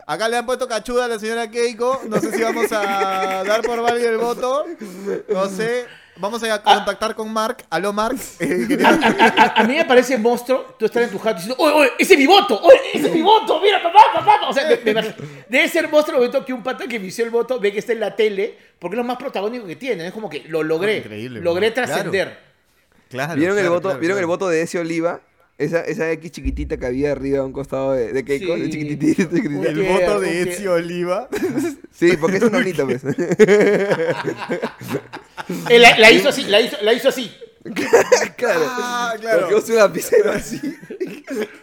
Acá 0.08 0.28
le 0.28 0.36
han 0.36 0.46
puesto 0.46 0.68
cachuda 0.68 1.06
a 1.06 1.08
la 1.08 1.18
señora 1.18 1.50
Keiko. 1.50 2.02
No 2.08 2.20
sé 2.20 2.30
si 2.30 2.42
vamos 2.42 2.70
a 2.70 3.42
dar 3.44 3.62
por 3.62 3.80
válido 3.82 4.08
el 4.10 4.18
voto. 4.18 4.64
No 5.28 5.48
sé. 5.48 5.84
Vamos 6.18 6.42
a 6.44 6.62
contactar 6.62 7.14
con 7.14 7.30
Mark. 7.30 7.58
Aló, 7.68 7.92
Mark. 7.92 8.16
Eh, 8.38 8.64
A, 8.64 8.68
quería- 8.68 8.88
a- 8.88 9.42
a- 9.42 9.60
a 9.60 9.64
mí 9.64 9.74
me 9.74 9.84
parece 9.84 10.16
monstruo 10.16 10.74
tú 10.78 10.86
estar 10.86 11.02
en 11.02 11.10
tu 11.10 11.18
jato 11.18 11.34
diciendo, 11.40 11.56
oye, 11.62 11.74
oye, 11.74 11.90
ese 11.98 12.14
es 12.14 12.18
mi 12.20 12.26
voto, 12.26 12.58
oye, 12.62 12.78
ese 12.94 13.08
es 13.08 13.12
mi 13.14 13.20
voto, 13.20 13.60
mira, 13.60 13.82
papá, 13.82 14.00
papá. 14.14 14.48
O 14.48 14.52
sea, 14.54 14.66
me- 14.66 14.94
me 14.94 15.14
debe 15.48 15.68
ser 15.68 15.88
monstruo 15.90 16.16
el 16.16 16.20
momento 16.28 16.42
que 16.46 16.54
un 16.54 16.62
pata 16.62 16.86
que 16.86 16.96
inició 16.96 17.22
el 17.24 17.30
voto 17.30 17.60
ve 17.60 17.70
que 17.70 17.80
está 17.80 17.92
en 17.92 18.00
la 18.00 18.16
tele, 18.16 18.56
porque 18.78 18.94
es 18.94 18.98
lo 18.98 19.04
más 19.04 19.18
protagónico 19.18 19.66
que 19.66 19.76
tiene. 19.76 20.06
Es 20.06 20.12
como 20.14 20.30
que 20.30 20.44
lo 20.48 20.62
logré, 20.62 20.98
Increíble, 20.98 21.40
logré 21.40 21.72
claro. 21.74 21.90
trascender. 21.92 22.38
Claro, 23.10 23.34
¿Vieron, 23.34 23.58
el, 23.58 23.64
claro, 23.64 23.74
voto, 23.74 23.88
claro, 23.88 24.00
¿vieron 24.00 24.16
el 24.18 24.22
claro. 24.22 24.28
voto 24.28 24.48
de 24.48 24.62
ese 24.62 24.78
Oliva? 24.78 25.20
Esa, 25.58 25.80
esa 25.80 26.10
X 26.12 26.32
chiquitita 26.32 26.76
que 26.76 26.84
había 26.84 27.12
arriba 27.12 27.38
a 27.38 27.44
un 27.44 27.52
costado 27.52 27.92
de, 27.92 28.12
de 28.12 28.24
Keiko, 28.26 28.56
Sí. 28.56 28.60
de 28.62 28.70
chiquititita, 28.70 29.22
chiquititita. 29.24 29.68
El 29.70 29.78
Un 29.80 29.88
voto 29.88 30.20
de 30.20 30.42
un 30.42 30.48
Ezio 30.48 30.72
Oliva. 30.74 31.28
Sí, 31.92 32.10
porque 32.20 32.36
es 32.36 32.42
una 32.42 32.58
bonita, 32.58 32.84
pues. 32.84 33.02
Eh, 35.70 35.78
la, 35.78 35.98
la 35.98 36.10
hizo 36.10 36.28
así, 36.28 36.44
la 36.44 36.60
hizo, 36.60 36.76
la 36.82 36.92
hizo 36.92 37.08
así. 37.08 37.30
claro. 38.36 38.60
Ah, 38.66 39.14
claro. 39.20 39.40
Porque 39.40 39.54
usó 39.54 39.72
un 39.72 39.78
lapicero 39.78 40.30
así. 40.32 40.60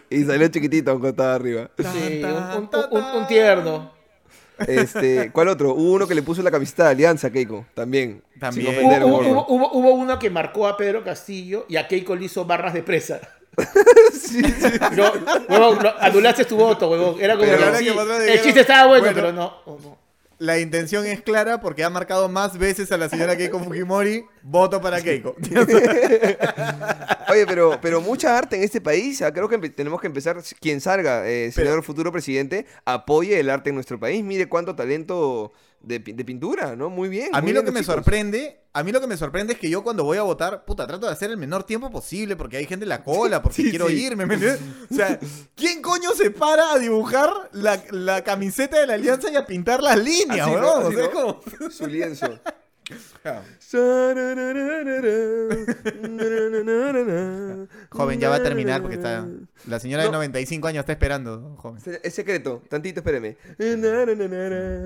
y 0.09 0.23
salió 0.23 0.47
chiquitito 0.47 0.91
a 0.91 0.95
un 0.95 1.01
costado 1.01 1.31
arriba. 1.33 1.69
Sí, 1.77 2.21
un, 2.23 2.33
un- 2.63 2.69
un- 2.91 3.17
un 3.21 3.27
tierno. 3.27 3.93
Este, 4.67 5.31
¿cuál 5.31 5.47
otro? 5.49 5.73
Hubo 5.73 5.93
uno 5.93 6.07
que 6.07 6.15
le 6.15 6.21
puso 6.21 6.41
la 6.43 6.51
camiseta 6.51 6.85
de 6.85 6.89
Alianza 6.91 7.27
a 7.27 7.31
Keiko, 7.31 7.65
también. 7.73 8.21
También. 8.39 8.67
Sin 8.67 8.75
Hubo, 8.75 8.87
ofender, 8.87 9.03
hubo- 9.03 9.11
gordo. 9.17 9.29
hubo- 9.31 9.45
hubo- 9.49 9.71
hubo 9.73 9.93
uno 9.93 10.19
que 10.19 10.29
marcó 10.29 10.67
a 10.67 10.77
Pedro 10.77 11.03
Castillo 11.03 11.65
y 11.69 11.75
a 11.77 11.87
Keiko 11.87 12.15
le 12.15 12.25
hizo 12.25 12.45
barras 12.45 12.73
de 12.73 12.83
presa. 12.83 13.19
Sí, 14.13 14.41
sí. 14.43 14.79
No, 14.95 15.11
huevón, 15.49 15.83
lo- 15.83 16.01
anulaste 16.01 16.45
tu 16.45 16.55
voto, 16.55 16.89
huevón. 16.89 17.21
Era 17.21 17.35
como 17.35 17.45
Pero 17.47 17.71
que 17.71 17.77
sí, 17.77 17.85
que 17.85 18.33
el 18.33 18.41
chiste 18.41 18.53
no- 18.55 18.61
estaba 18.61 18.87
bueno, 18.87 19.03
bueno. 19.03 19.15
pero 19.15 19.31
no. 19.31 19.53
no. 19.65 19.97
La 20.39 20.59
intención 20.59 21.05
es 21.05 21.21
clara 21.21 21.61
porque 21.61 21.83
ha 21.83 21.89
marcado 21.89 22.27
más 22.27 22.57
veces 22.57 22.91
a 22.91 22.97
la 22.97 23.07
señora 23.07 23.37
Keiko 23.37 23.59
Fujimori. 23.59 24.25
Voto 24.41 24.81
para 24.81 25.01
Keiko. 25.01 25.35
Oye, 27.29 27.45
pero, 27.47 27.79
pero 27.81 28.01
mucha 28.01 28.37
arte 28.37 28.57
en 28.57 28.63
este 28.63 28.81
país. 28.81 29.21
ah, 29.21 29.31
Creo 29.31 29.47
que 29.47 29.57
tenemos 29.69 30.01
que 30.01 30.07
empezar, 30.07 30.37
quien 30.59 30.81
salga, 30.81 31.27
eh, 31.29 31.51
señor 31.51 31.71
Pero- 31.71 31.83
futuro 31.83 32.11
presidente, 32.11 32.65
apoye 32.85 33.39
el 33.39 33.49
arte 33.49 33.69
en 33.69 33.75
nuestro 33.75 33.99
país. 33.99 34.23
Mire 34.23 34.47
cuánto 34.49 34.75
talento 34.75 35.53
de, 35.83 35.99
de 35.99 36.25
pintura, 36.25 36.75
¿no? 36.75 36.89
Muy 36.89 37.09
bien. 37.09 37.29
A 37.33 37.41
mí 37.41 37.51
lo 37.53 37.63
que 37.63 37.71
me 37.71 37.81
chicos. 37.81 37.95
sorprende, 37.95 38.61
a 38.73 38.83
mí 38.83 38.91
lo 38.91 38.99
que 39.01 39.07
me 39.07 39.17
sorprende 39.17 39.53
es 39.53 39.59
que 39.59 39.69
yo 39.69 39.83
cuando 39.83 40.03
voy 40.03 40.17
a 40.17 40.23
votar, 40.23 40.65
puta, 40.65 40.87
trato 40.87 41.05
de 41.05 41.11
hacer 41.11 41.29
el 41.29 41.37
menor 41.37 41.63
tiempo 41.65 41.91
posible 41.91 42.35
porque 42.35 42.57
hay 42.57 42.65
gente 42.65 42.85
en 42.85 42.89
la 42.89 43.03
cola, 43.03 43.43
porque 43.43 43.61
Sí, 43.63 43.69
quiero 43.69 43.87
sí. 43.89 44.03
irme, 44.05 44.25
¿me 44.25 44.33
entiendes? 44.35 44.61
O 44.91 44.95
sea, 44.95 45.19
¿quién 45.55 45.81
coño 45.81 46.11
se 46.15 46.31
para 46.31 46.73
a 46.73 46.79
dibujar 46.79 47.29
la, 47.51 47.83
la 47.91 48.23
camiseta 48.23 48.79
de 48.79 48.87
la 48.87 48.93
alianza 48.95 49.29
y 49.31 49.35
a 49.35 49.45
pintar 49.45 49.83
las 49.83 49.97
líneas, 49.97 50.47
¿no? 50.47 50.53
weón? 50.53 50.65
O 50.65 50.87
Así, 50.87 50.95
sea, 50.95 51.03
¿no? 51.03 51.09
es 51.09 51.09
como- 51.53 51.69
Su 51.71 51.87
lienzo. 51.87 52.27
Joven, 57.89 58.19
ya 58.19 58.29
va 58.29 58.35
a 58.35 58.43
terminar 58.43 58.81
porque 58.81 58.95
está. 58.97 59.25
La 59.67 59.79
señora 59.79 60.03
de 60.03 60.09
No. 60.09 60.15
95 60.17 60.67
años 60.67 60.81
está 60.81 60.91
esperando, 60.93 61.55
joven. 61.57 61.81
Es 62.03 62.13
secreto, 62.13 62.61
tantito, 62.69 62.99
espéreme. 62.99 63.37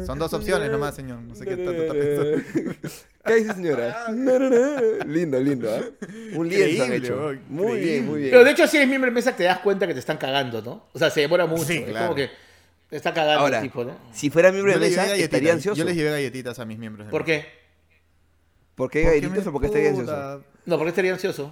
Son 0.06 0.20
dos 0.20 0.34
opciones 0.34 0.70
nomás, 0.72 0.96
señor. 0.96 1.20
No 1.22 1.36
sé 1.36 1.46
qué 1.46 1.58
tanto 1.58 1.72
está 1.74 1.94
pensando. 1.94 2.42
¿Qué 3.26 3.36
dice 3.36 3.54
señora? 3.54 4.06
lindo, 5.06 5.40
lindo, 5.40 5.70
¿ah? 5.70 5.82
Un 6.36 6.48
lienzo 6.48 6.84
han 6.84 6.94
hecho. 6.94 7.34
Muy 7.50 7.80
bien, 7.80 8.06
muy 8.06 8.20
bien. 8.20 8.32
Pero 8.32 8.44
de 8.44 8.52
hecho, 8.52 8.68
si 8.68 8.78
eres 8.78 8.88
miembro 8.90 9.10
de 9.10 9.16
mesa, 9.16 9.36
te 9.36 9.44
das 9.44 9.60
cuenta 9.60 9.88
que 9.88 9.94
te 9.94 10.00
están 10.00 10.18
cagando, 10.18 10.62
¿no? 10.62 10.88
O 10.94 11.00
sea, 11.00 11.10
se 11.10 11.22
demora 11.22 11.46
mucho. 11.46 11.66
Sí, 11.66 11.78
Es 11.78 11.86
claro. 11.90 12.08
como 12.08 12.16
que 12.16 12.30
te 12.90 12.96
está 12.96 13.14
cagando 13.14 13.42
Ahora, 13.42 13.58
el 13.58 13.64
tipo, 13.64 13.84
¿no? 13.84 13.98
si 14.14 14.30
fuera 14.30 14.52
miembro 14.52 14.72
de 14.74 14.80
mesa, 14.80 15.14
estaría 15.16 15.54
ansioso. 15.54 15.78
yo 15.78 15.84
les 15.86 15.96
llevé 15.96 16.12
galletitas 16.12 16.60
a 16.60 16.66
mis 16.66 16.78
miembros. 16.78 17.08
de 17.08 17.12
¿Por 17.12 17.28
mesa. 17.28 17.42
qué? 17.44 17.57
¿Por 18.78 18.92
qué 18.92 19.02
Porque 19.02 19.20
galletitas 19.20 19.48
o 19.48 19.52
por 19.52 19.62
qué 19.62 19.68
estaría 19.68 19.90
ansioso? 19.90 20.44
No, 20.66 20.78
porque 20.78 20.90
estaría 20.90 21.12
ansioso. 21.12 21.52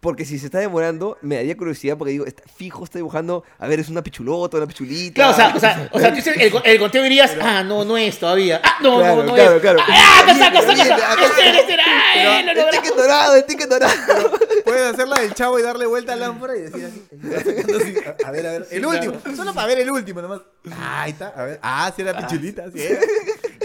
Porque 0.00 0.24
si 0.24 0.36
se 0.38 0.46
está 0.46 0.58
demorando, 0.58 1.16
me 1.22 1.36
daría 1.36 1.56
curiosidad 1.56 1.96
porque 1.96 2.10
digo, 2.10 2.26
está, 2.26 2.42
fijo 2.52 2.82
está 2.82 2.98
dibujando, 2.98 3.44
a 3.58 3.68
ver, 3.68 3.78
es 3.78 3.88
una 3.88 4.02
pichulota, 4.02 4.56
una 4.56 4.66
pichulita. 4.66 5.14
Claro, 5.14 5.30
o 5.30 5.34
sea, 5.34 5.54
o 5.56 5.60
sea, 5.60 5.88
o 5.92 5.98
sea 6.00 6.10
tú 6.10 6.16
dices, 6.16 6.36
el, 6.36 6.52
el 6.64 6.78
conteo 6.80 7.04
dirías, 7.04 7.36
ah, 7.40 7.62
no, 7.62 7.84
no 7.84 7.96
es 7.96 8.18
todavía. 8.18 8.60
Ah, 8.64 8.78
no, 8.82 8.98
Claro, 8.98 9.16
no, 9.16 9.22
no 9.28 9.34
claro, 9.34 9.54
es. 9.56 9.60
claro. 9.62 9.78
Ah, 9.88 10.24
está, 10.28 10.46
acá 10.48 10.60
Bien, 10.60 10.80
está. 10.80 11.12
acá 11.12 11.24
Este 11.24 11.48
era, 11.48 11.58
este 11.60 11.72
era. 11.74 11.84
¡Ay, 11.86 12.44
lo 12.44 12.50
el 12.50 12.70
ticket 12.70 12.96
dorado, 12.96 13.34
el 13.36 13.44
ticket 13.44 13.68
dorado. 13.70 14.30
Puedes 14.64 14.92
hacerla 14.92 15.20
del 15.20 15.34
chavo 15.34 15.58
y 15.60 15.62
darle 15.62 15.86
vuelta 15.86 16.12
a 16.14 16.16
la 16.16 16.26
lámpara 16.26 16.56
y 16.56 16.62
decir 16.62 16.84
así. 16.84 17.94
A, 18.24 18.30
ver, 18.32 18.46
a 18.46 18.50
ver. 18.50 18.66
El 18.72 18.84
último. 18.84 19.14
claro. 19.20 19.36
Solo 19.36 19.54
para 19.54 19.68
ver 19.68 19.78
el 19.78 19.90
último 19.90 20.20
nomás. 20.20 20.40
Ah, 20.72 21.02
ahí 21.02 21.12
está. 21.12 21.28
A 21.28 21.44
ver. 21.44 21.60
Ah, 21.62 21.92
sí 21.94 22.02
era 22.02 22.16
pichulita. 22.16 22.64
Sí. 22.72 22.88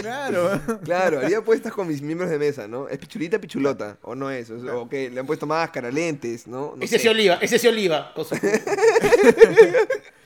Claro. 0.00 0.60
Claro, 0.84 1.20
haría 1.20 1.38
apuestas 1.38 1.72
con 1.72 1.86
mis 1.88 2.00
miembros 2.02 2.30
de 2.30 2.38
mesa, 2.38 2.66
¿no? 2.68 2.88
¿Es 2.88 2.98
pichulita, 2.98 3.38
pichulota? 3.38 3.98
¿O 4.02 4.14
no 4.14 4.30
es? 4.30 4.50
O, 4.50 4.82
o 4.82 4.88
que 4.88 5.10
le 5.10 5.20
han 5.20 5.26
puesto 5.26 5.46
máscara, 5.46 5.90
lentes, 5.90 6.46
¿no? 6.46 6.74
no 6.76 6.82
Ese 6.82 6.96
sé. 6.96 7.02
sí 7.02 7.08
oliva, 7.08 7.38
ese 7.40 7.58
sí 7.58 7.66
oliva. 7.68 8.12
con 8.14 8.24
su- 8.24 8.34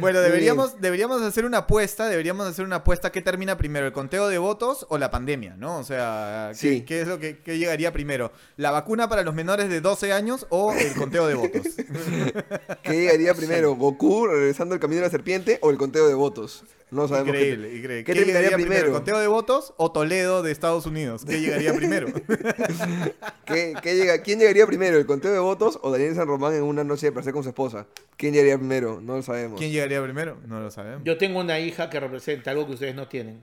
Bueno, 0.00 0.20
deberíamos, 0.20 0.80
deberíamos 0.80 1.22
hacer 1.22 1.44
una 1.44 1.58
apuesta. 1.58 2.08
Deberíamos 2.08 2.46
hacer 2.46 2.64
una 2.64 2.76
apuesta. 2.76 3.12
¿Qué 3.12 3.20
termina 3.22 3.56
primero? 3.58 3.86
¿El 3.86 3.92
conteo 3.92 4.28
de 4.28 4.38
votos 4.38 4.86
o 4.88 4.98
la 4.98 5.10
pandemia? 5.10 5.56
¿No? 5.58 5.78
O 5.78 5.84
sea, 5.84 6.50
¿qué, 6.52 6.56
Sí. 6.58 6.80
qué 6.82 7.02
es 7.02 7.08
lo 7.08 7.18
que 7.18 7.38
qué 7.38 7.58
llegaría 7.58 7.92
primero? 7.92 8.32
¿La 8.56 8.70
vacuna 8.70 9.08
para 9.08 9.22
los 9.22 9.34
menores 9.34 9.68
de 9.68 9.80
12 9.80 10.12
años 10.12 10.46
o 10.50 10.72
el 10.72 10.94
conteo 10.94 11.26
de 11.26 11.34
votos? 11.34 11.62
¿Qué 12.82 12.92
llegaría 12.92 13.34
primero? 13.34 13.74
¿Goku 13.74 14.26
regresando 14.26 14.74
el 14.74 14.80
camino 14.80 15.00
de 15.00 15.06
la 15.06 15.10
serpiente 15.10 15.58
o 15.62 15.70
el 15.70 15.76
conteo 15.78 16.08
de 16.08 16.14
votos? 16.14 16.64
No 16.90 17.06
sabemos 17.06 17.32
qué- 17.36 17.50
Increíble. 17.50 17.68
¿Qué, 17.70 18.04
¿Qué, 18.04 18.14
terminaría 18.14 18.48
llegaría 18.48 18.56
primero? 18.56 18.86
¿El 18.88 18.92
conteo 18.92 19.20
de 19.20 19.26
votos 19.28 19.74
o 19.76 19.92
Toledo 19.92 20.42
de 20.42 20.50
Estados 20.50 20.86
Unidos? 20.86 21.24
¿Qué 21.24 21.40
llegaría 21.40 21.72
primero? 21.72 22.08
¿Qué- 23.46 23.74
qué 23.82 23.94
llega- 23.96 24.18
¿Quién 24.22 24.38
llegaría 24.40 24.66
primero? 24.66 24.98
¿El 24.98 25.06
conteo 25.06 25.32
de 25.32 25.38
votos 25.38 25.78
o 25.82 25.90
Daniel 25.92 26.14
San 26.16 26.26
Román 26.26 26.54
en 26.54 26.62
una 26.64 26.82
noche 26.82 27.06
de 27.06 27.12
placer 27.12 27.32
con 27.32 27.42
su 27.44 27.50
esposa? 27.50 27.86
¿Quién 28.16 28.32
llegaría 28.32 28.58
primero? 28.58 29.00
No 29.00 29.16
lo 29.16 29.22
sabemos. 29.22 29.39
¿Quién 29.56 29.70
llegaría 29.72 30.02
primero? 30.02 30.38
No 30.46 30.60
lo 30.60 30.70
sabemos. 30.70 31.02
Yo 31.04 31.16
tengo 31.18 31.40
una 31.40 31.58
hija 31.58 31.88
que 31.90 31.98
representa 32.00 32.50
algo 32.50 32.66
que 32.66 32.72
ustedes 32.72 32.94
no 32.94 33.08
tienen. 33.08 33.42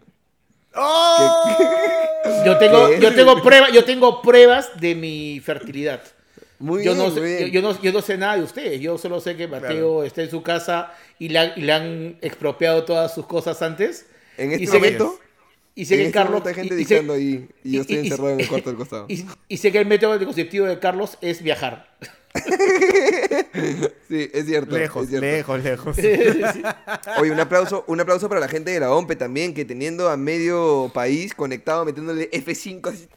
¡Oh! 0.76 1.58
Yo 2.46 2.58
tengo, 2.58 2.94
yo 2.98 3.14
tengo 3.14 3.42
pruebas, 3.42 3.72
yo 3.72 3.84
tengo 3.84 4.22
pruebas 4.22 4.70
de 4.80 4.96
mi 4.96 5.40
fertilidad. 5.44 6.02
Muy 6.60 6.84
yo, 6.84 6.94
bien, 6.94 7.06
no 7.06 7.14
sé, 7.14 7.20
muy 7.22 7.30
yo, 7.32 7.38
bien. 7.38 7.52
yo 7.52 7.62
no, 7.62 7.82
yo 7.82 7.92
no 7.94 8.02
sé 8.02 8.18
nada 8.18 8.36
de 8.38 8.44
ustedes. 8.44 8.80
Yo 8.82 8.98
solo 8.98 9.20
sé 9.22 9.36
que 9.36 9.48
Mateo 9.48 9.70
Claro. 9.70 10.04
está 10.04 10.24
en 10.24 10.30
su 10.32 10.42
casa 10.44 10.94
y 11.20 11.30
le, 11.30 11.40
han, 11.40 11.52
y 11.56 11.62
le 11.62 11.72
han 11.72 12.18
expropiado 12.22 12.84
todas 12.84 13.14
sus 13.14 13.26
cosas 13.26 13.62
antes. 13.62 14.08
En 14.38 14.52
y 14.52 14.56
este 14.56 14.66
que- 14.68 14.74
momento, 14.74 15.20
Y 15.76 15.86
sé 15.86 15.94
en 15.96 16.00
que 16.00 16.06
este 16.08 16.14
Carlos. 16.14 16.32
momento 16.44 16.50
hay 16.50 16.56
gente 16.56 16.74
y- 16.74 16.78
y 16.78 16.80
dictando 16.86 17.14
ahí 17.14 17.48
y 17.64 17.72
yo 17.74 17.78
y- 17.78 17.82
estoy 17.82 17.96
y- 17.96 18.00
encerrado 18.00 18.30
en 18.32 18.40
el 18.42 18.48
cuarto 18.48 18.70
del 18.70 18.78
costado. 18.78 19.06
Y, 19.08 19.26
y 19.48 19.58
sé 19.58 19.72
que 19.72 19.78
el 19.80 19.86
método 19.86 20.14
anticonceptivo 20.14 20.66
de 20.66 20.80
Carlos 20.80 21.18
es 21.22 21.42
viajar. 21.42 21.96
Sí, 24.08 24.30
es 24.34 24.46
cierto. 24.46 24.78
Lejos, 24.78 25.04
es 25.04 25.10
cierto. 25.10 25.26
lejos, 25.26 25.64
lejos. 25.64 25.98
Oye, 27.20 27.32
un 27.32 27.40
aplauso, 27.40 27.84
un 27.88 28.00
aplauso 28.00 28.30
para 28.30 28.40
la 28.40 28.48
gente 28.48 28.72
de 28.72 28.80
la 28.80 28.94
OMPE 28.94 29.18
también, 29.18 29.54
que 29.54 29.66
teniendo 29.66 30.10
a 30.10 30.16
medio 30.16 30.90
país 30.94 31.34
conectado, 31.34 31.84
metiéndole 31.84 32.30
F5 32.32 32.90
así. 32.90 33.10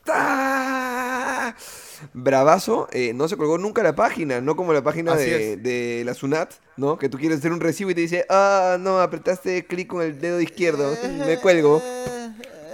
Bravazo, 2.12 2.88
eh, 2.92 3.12
no 3.14 3.28
se 3.28 3.36
colgó 3.36 3.58
nunca 3.58 3.82
la 3.82 3.94
página, 3.94 4.40
no 4.40 4.56
como 4.56 4.72
la 4.72 4.82
página 4.82 5.14
de, 5.14 5.56
de 5.56 6.02
la 6.04 6.14
SUNAT, 6.14 6.54
¿no? 6.76 6.98
Que 6.98 7.08
tú 7.08 7.18
quieres 7.18 7.38
hacer 7.38 7.52
un 7.52 7.60
recibo 7.60 7.90
y 7.90 7.94
te 7.94 8.00
dice, 8.00 8.26
ah, 8.28 8.78
no, 8.80 9.00
apretaste 9.00 9.66
clic 9.66 9.86
con 9.86 10.02
el 10.02 10.18
dedo 10.18 10.40
izquierdo, 10.40 10.96
me 11.26 11.38
cuelgo. 11.38 11.82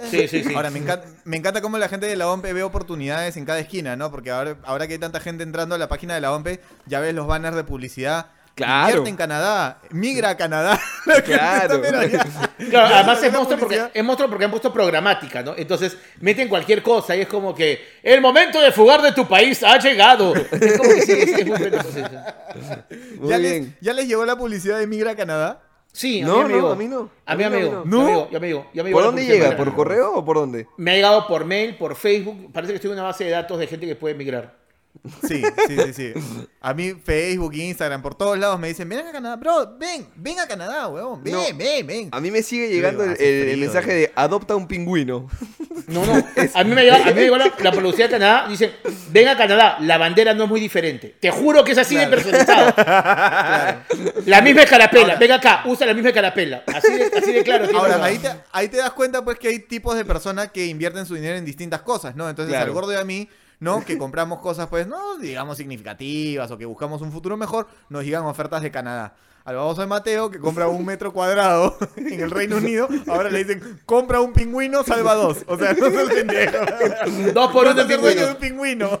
Sí, 0.09 0.27
sí, 0.27 0.43
sí. 0.43 0.53
Ahora, 0.55 0.69
me 0.69 0.79
encanta, 0.79 1.07
me 1.23 1.37
encanta 1.37 1.61
cómo 1.61 1.77
la 1.77 1.89
gente 1.89 2.05
de 2.07 2.15
la 2.15 2.29
OMP 2.29 2.45
ve 2.53 2.63
oportunidades 2.63 3.37
en 3.37 3.45
cada 3.45 3.59
esquina, 3.59 3.95
¿no? 3.95 4.11
Porque 4.11 4.31
ahora, 4.31 4.57
ahora 4.63 4.87
que 4.87 4.93
hay 4.93 4.99
tanta 4.99 5.19
gente 5.19 5.43
entrando 5.43 5.75
a 5.75 5.77
la 5.77 5.87
página 5.87 6.15
de 6.15 6.21
la 6.21 6.33
OMP, 6.33 6.59
ya 6.85 6.99
ves 6.99 7.13
los 7.13 7.27
banners 7.27 7.55
de 7.55 7.63
publicidad. 7.63 8.27
Claro. 8.55 8.87
Invierte 8.87 9.09
en 9.11 9.15
Canadá, 9.15 9.79
migra 9.91 10.29
a 10.31 10.37
Canadá. 10.37 10.79
Claro. 11.25 11.81
Claro, 12.69 12.95
además 12.95 13.23
es 13.23 13.31
monstruo, 13.31 13.59
porque, 13.59 13.81
es 13.93 14.03
monstruo 14.03 14.29
porque 14.29 14.45
han 14.45 14.51
puesto 14.51 14.73
programática, 14.73 15.41
¿no? 15.41 15.53
Entonces 15.55 15.95
meten 16.19 16.49
cualquier 16.49 16.83
cosa 16.83 17.15
y 17.15 17.21
es 17.21 17.27
como 17.27 17.55
que 17.55 17.79
el 18.03 18.19
momento 18.19 18.59
de 18.59 18.71
fugar 18.71 19.01
de 19.01 19.13
tu 19.13 19.27
país 19.27 19.63
ha 19.63 19.77
llegado. 19.77 20.35
Es 20.35 20.77
como 20.77 20.89
que 20.89 21.01
sí, 21.03 21.11
es, 21.13 21.29
es 21.29 21.45
muy 21.45 21.57
bueno, 21.57 21.81
sí, 21.83 22.01
sí. 22.01 22.95
Muy 23.19 23.29
¿Ya, 23.29 23.37
bien. 23.37 23.63
les, 23.63 23.79
¿Ya 23.79 23.93
les 23.93 24.07
llegó 24.07 24.25
la 24.25 24.35
publicidad 24.37 24.79
de 24.79 24.87
migra 24.87 25.11
a 25.11 25.15
Canadá? 25.15 25.61
Sí, 25.97 26.21
a 26.21 26.27
No, 26.27 26.35
mí 26.35 26.41
no, 26.43 26.47
llegó. 26.49 26.69
a 26.69 26.75
mí 26.75 26.87
no. 26.87 27.09
A 27.25 27.35
llegó, 27.35 28.29
ya 28.29 28.39
me 28.39 28.47
llegó, 28.47 28.67
ya 28.71 28.83
me 28.83 28.89
llegó 28.89 28.97
¿Por 28.99 29.03
dónde 29.03 29.25
llega? 29.25 29.57
¿Por 29.57 29.73
correo 29.73 30.13
o 30.13 30.23
por 30.23 30.35
dónde? 30.37 30.67
Me 30.77 30.91
ha 30.91 30.93
llegado 30.93 31.25
por 31.25 31.43
mail, 31.43 31.75
por 31.75 31.95
Facebook. 31.95 32.51
Parece 32.53 32.73
que 32.73 32.75
estoy 32.75 32.89
en 32.91 32.97
una 32.97 33.03
base 33.03 33.23
de 33.23 33.31
datos 33.31 33.57
de 33.57 33.65
gente 33.65 33.87
que 33.87 33.95
puede 33.95 34.13
migrar. 34.13 34.59
Sí, 35.27 35.43
sí, 35.67 35.77
sí, 35.85 35.93
sí. 35.93 36.13
A 36.61 36.73
mí 36.73 36.93
Facebook, 37.03 37.53
Instagram, 37.55 38.01
por 38.01 38.15
todos 38.15 38.37
lados 38.37 38.59
me 38.59 38.67
dicen, 38.69 38.87
ven 38.89 38.99
a 39.07 39.11
Canadá, 39.11 39.35
bro, 39.35 39.77
ven, 39.77 40.07
ven 40.15 40.39
a 40.39 40.47
Canadá, 40.47 40.87
weón, 40.87 41.23
ven, 41.23 41.33
No. 41.33 41.41
ven, 41.57 41.87
ven. 41.87 42.09
A 42.11 42.19
mí 42.19 42.31
me 42.31 42.41
sigue 42.43 42.69
llegando 42.69 43.03
el, 43.03 43.11
hace 43.11 43.23
el- 43.29 43.35
el 43.35 43.51
frío, 43.53 43.65
mensaje 43.65 43.91
eh. 43.91 43.95
de 43.95 44.11
adopta 44.15 44.55
un 44.55 44.67
pingüino. 44.67 45.27
No, 45.87 46.05
no. 46.05 46.11
A 46.53 46.63
mí 46.65 46.75
me 46.75 46.83
llegó, 46.83 46.97
a 46.97 47.05
mí 47.05 47.13
me 47.13 47.21
llegó 47.21 47.37
la, 47.37 47.45
la 47.63 47.71
de 47.71 48.09
Canadá. 48.09 48.47
Dicen, 48.49 48.71
ven 49.09 49.27
a 49.29 49.37
Canadá, 49.37 49.77
la 49.79 49.97
bandera 49.97 50.33
no 50.33 50.43
es 50.43 50.49
muy 50.49 50.59
diferente. 50.59 51.15
Te 51.17 51.31
juro 51.31 51.63
que 51.63 51.71
es 51.71 51.77
así 51.77 51.95
de 51.95 52.07
personalizado. 52.07 52.73
La 54.25 54.41
misma 54.41 54.63
escarapela. 54.63 55.15
Ven 55.15 55.31
acá, 55.31 55.61
usa 55.65 55.85
la 55.87 55.93
misma 55.93 56.09
escarapela. 56.09 56.63
Así 56.67 56.91
de, 56.93 57.05
así 57.17 57.31
de 57.31 57.43
claro. 57.43 57.67
Ahora, 57.77 58.03
ahí 58.03 58.17
te, 58.17 58.29
ahí 58.51 58.67
te 58.67 58.77
das 58.77 58.91
cuenta 58.91 59.23
pues 59.23 59.39
que 59.39 59.47
hay 59.47 59.59
tipos 59.59 59.95
de 59.95 60.03
personas 60.03 60.51
que 60.51 60.65
invierten 60.65 61.05
su 61.05 61.15
dinero 61.15 61.37
en 61.37 61.45
distintas 61.45 61.81
cosas, 61.83 62.15
¿no? 62.17 62.27
Entonces, 62.29 62.51
Claro. 62.53 62.65
al 62.65 62.73
gordo 62.73 62.91
y 62.91 62.95
a 62.97 63.05
mí, 63.05 63.29
¿no? 63.59 63.83
Que 63.83 63.97
compramos 63.97 64.39
cosas, 64.39 64.67
pues, 64.67 64.87
no 64.87 65.17
digamos 65.17 65.57
significativas 65.57 66.49
o 66.51 66.57
que 66.57 66.65
buscamos 66.65 67.01
un 67.01 67.11
futuro 67.11 67.37
mejor, 67.37 67.67
nos 67.89 68.03
llegan 68.03 68.23
ofertas 68.25 68.61
de 68.61 68.71
Canadá. 68.71 69.15
Al 69.45 69.55
baboso 69.55 69.79
de 69.79 69.87
Mateo, 69.87 70.29
que 70.29 70.39
compra 70.39 70.67
un 70.67 70.85
metro 70.85 71.13
cuadrado 71.13 71.77
en 71.95 72.19
el 72.19 72.29
Reino 72.31 72.57
Unido, 72.57 72.87
ahora 73.07 73.29
le 73.29 73.43
dicen, 73.45 73.79
compra 73.85 74.19
un 74.19 74.33
pingüino, 74.33 74.83
salva 74.83 75.15
dos. 75.15 75.37
O 75.47 75.57
sea, 75.57 75.73
no 75.79 75.89
seas 75.89 76.09
pendejo. 76.09 76.57
Dos 77.33 77.51
por 77.53 77.65
uno 77.67 77.73
de 77.73 77.85
pingüinos. 77.95 78.29
un 78.29 78.35
pingüino. 78.35 78.99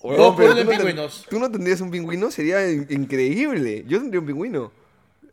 Dos 0.00 0.34
por 0.36 0.44
uno 0.44 0.54
ten- 0.54 0.68
pingüinos. 0.68 1.26
¿Tú 1.28 1.38
no 1.40 1.50
tendrías 1.50 1.80
un 1.80 1.90
pingüino? 1.90 2.30
Sería 2.30 2.70
in- 2.70 2.86
increíble. 2.90 3.84
Yo 3.88 3.98
tendría 3.98 4.20
un 4.20 4.26
pingüino. 4.26 4.70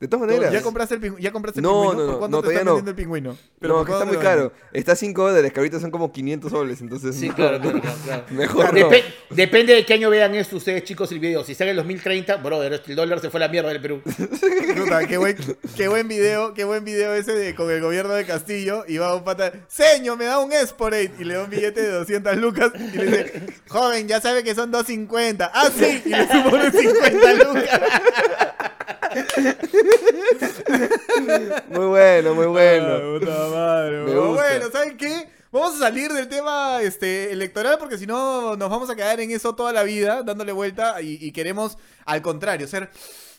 De 0.02 0.08
todas 0.08 0.26
maneras. 0.28 0.52
¿Ya 0.52 0.62
compraste 0.64 0.96
el, 0.96 1.18
ya 1.20 1.32
compraste 1.32 1.60
el 1.60 1.64
No, 1.64 1.82
pingüino? 1.92 1.94
no, 1.94 2.06
¿Por 2.06 2.14
no, 2.14 2.20
cuánto 2.20 2.38
no, 2.38 2.42
te 2.42 2.48
todavía 2.48 2.58
están 2.60 2.66
no. 2.66 2.76
vendiendo 2.76 2.90
el 2.92 2.96
pingüino? 2.96 3.38
no, 3.62 3.70
¿por 3.76 3.86
que 3.86 3.92
está 3.94 4.06
muy 4.06 4.18
caro. 4.18 4.52
Está 4.74 4.96
5 4.96 5.28
dólares, 5.30 5.54
que 5.54 5.60
ahorita 5.60 5.80
son 5.80 5.92
como 5.92 6.12
500 6.12 6.52
soles. 6.52 6.82
Entonces, 6.82 7.16
Sí, 7.16 7.30
no, 7.30 7.36
claro, 7.36 7.60
no. 7.60 7.82
claro. 8.04 8.24
Mejor 8.32 8.74
no. 8.74 8.90
Depe- 8.90 9.04
depende 9.30 9.76
de 9.76 9.86
qué 9.86 9.94
año 9.94 10.10
vean 10.10 10.34
esto 10.34 10.58
ustedes, 10.58 10.84
chicos, 10.86 11.12
el 11.12 11.20
video. 11.20 11.44
Si 11.44 11.54
sale 11.54 11.70
en 11.72 11.78
2030, 11.78 12.38
brother, 12.38 12.82
el 12.86 12.96
dólar 12.96 13.20
se 13.22 13.30
fue 13.30 13.40
a 13.40 13.46
la 13.46 13.50
mierda 13.50 13.70
del 13.70 13.80
Perú. 13.80 14.02
Puta, 14.76 15.08
qué 15.08 15.18
buen, 15.18 15.38
qué 15.78 15.88
buen 15.88 16.08
video, 16.08 16.56
qué 16.56 16.64
buen 16.64 16.84
video 16.84 17.14
ese 17.14 17.34
de 17.34 17.54
con 17.54 17.70
el 17.70 17.80
gobierno 17.80 18.16
de 18.16 18.26
Castillo 18.26 18.84
y 18.88 18.98
va 18.98 19.16
un 19.16 19.24
pata, 19.24 19.52
señor, 19.68 20.18
me 20.18 20.26
da 20.26 20.40
un 20.40 20.52
Esporate 20.52 21.12
y 21.20 21.24
le 21.26 21.36
da 21.36 21.44
un 21.44 21.50
billete 21.52 21.80
de 21.80 21.92
200 21.92 22.38
lucas 22.38 22.72
y 22.76 22.98
le 22.98 23.06
dice, 23.06 23.44
joven, 23.70 24.08
ya 24.08 24.20
sabe 24.20 24.44
que 24.44 24.56
son 24.56 24.72
250. 24.72 25.52
Ah, 25.54 25.70
sí, 25.78 26.02
y 26.06 26.10
le 26.10 26.28
suma 26.28 26.48
unos 26.48 26.74
50 26.74 27.34
lucas. 27.36 27.80
Muy 31.70 31.86
bueno, 31.86 32.36
muy 32.36 32.46
bueno. 32.48 33.20
Puta 33.20 33.48
madre, 33.50 34.04
Me 34.04 34.12
weón. 34.12 34.28
gusta. 34.30 34.44
Bueno, 34.50 34.72
¿saben 34.72 34.98
qué? 34.98 35.30
Vamos 35.52 35.76
a 35.76 35.80
salir 35.80 36.12
del 36.14 36.30
tema 36.30 36.82
este, 36.82 37.32
electoral 37.32 37.78
porque 37.78 37.98
si 37.98 38.08
no 38.08 38.56
nos 38.56 38.70
vamos 38.70 38.90
a 38.90 38.96
quedar 38.96 39.20
en 39.20 39.32
eso 39.32 39.54
toda 39.54 39.74
la 39.74 39.84
vida, 39.84 40.24
dándole 40.24 40.54
vuelta 40.54 41.02
y, 41.02 41.18
y 41.20 41.32
queremos, 41.32 41.78
al 42.06 42.22
contrario, 42.22 42.68
ser 42.68 42.90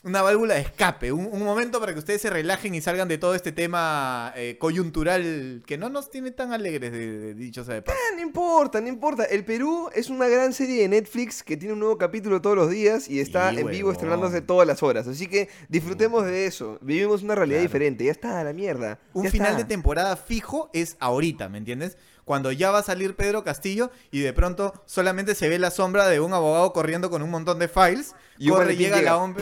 una 0.03 0.21
válvula 0.21 0.55
de 0.55 0.61
escape, 0.61 1.11
un, 1.13 1.27
un 1.31 1.43
momento 1.43 1.79
para 1.79 1.93
que 1.93 1.99
ustedes 1.99 2.21
se 2.21 2.29
relajen 2.29 2.75
y 2.75 2.81
salgan 2.81 3.07
de 3.07 3.17
todo 3.17 3.35
este 3.35 3.51
tema 3.51 4.33
eh, 4.35 4.57
coyuntural 4.59 5.63
que 5.65 5.77
no 5.77 5.89
nos 5.89 6.09
tiene 6.11 6.31
tan 6.31 6.51
alegres, 6.53 6.91
de, 6.91 7.07
de 7.19 7.33
dicho 7.33 7.63
sea 7.63 7.75
de 7.75 7.81
paso. 7.81 7.97
Ah, 7.97 8.15
No 8.15 8.21
importa, 8.21 8.81
no 8.81 8.87
importa. 8.89 9.23
El 9.23 9.45
Perú 9.45 9.89
es 9.95 10.09
una 10.09 10.27
gran 10.27 10.53
serie 10.53 10.81
de 10.81 10.89
Netflix 10.89 11.41
que 11.43 11.55
tiene 11.57 11.73
un 11.73 11.79
nuevo 11.79 11.97
capítulo 11.97 12.41
todos 12.41 12.55
los 12.55 12.69
días 12.69 13.09
y 13.09 13.19
está 13.21 13.51
Sí, 13.51 13.59
en 13.59 13.67
vivo 13.67 13.87
huevón. 13.89 13.93
estrenándose 13.93 14.41
todas 14.41 14.67
las 14.67 14.83
horas. 14.83 15.07
Así 15.07 15.27
que 15.27 15.49
disfrutemos 15.69 16.25
de 16.25 16.45
eso. 16.47 16.77
Vivimos 16.81 17.23
una 17.23 17.35
realidad 17.35 17.59
Claro. 17.59 17.69
diferente. 17.69 18.03
Ya 18.05 18.11
está, 18.11 18.43
la 18.43 18.53
mierda. 18.53 18.99
Un 19.13 19.23
Ya 19.25 19.31
final 19.31 19.49
está. 19.51 19.59
de 19.59 19.65
temporada 19.65 20.15
fijo 20.17 20.69
es 20.73 20.97
ahorita, 20.99 21.47
¿me 21.49 21.57
entiendes? 21.59 21.97
Cuando 22.25 22.51
ya 22.51 22.71
va 22.71 22.79
a 22.79 22.83
salir 22.83 23.15
Pedro 23.15 23.43
Castillo 23.43 23.91
y 24.11 24.19
de 24.19 24.31
pronto 24.33 24.73
solamente 24.85 25.35
se 25.35 25.49
ve 25.49 25.59
la 25.59 25.71
sombra 25.71 26.07
de 26.07 26.19
un 26.19 26.33
abogado 26.33 26.71
corriendo 26.73 27.09
con 27.09 27.21
un 27.21 27.29
montón 27.29 27.59
de 27.59 27.67
files. 27.67 28.15
Y 28.37 28.49
corre, 28.49 28.75
llega 28.75 28.97
llega, 28.97 29.11
la 29.11 29.17
OMP. 29.17 29.39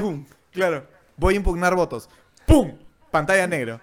Claro. 0.51 0.85
Voy 1.17 1.33
a 1.35 1.37
impugnar 1.37 1.75
votos. 1.75 2.09
¡Pum! 2.45 2.73
Pantalla 3.11 3.47
negra. 3.47 3.81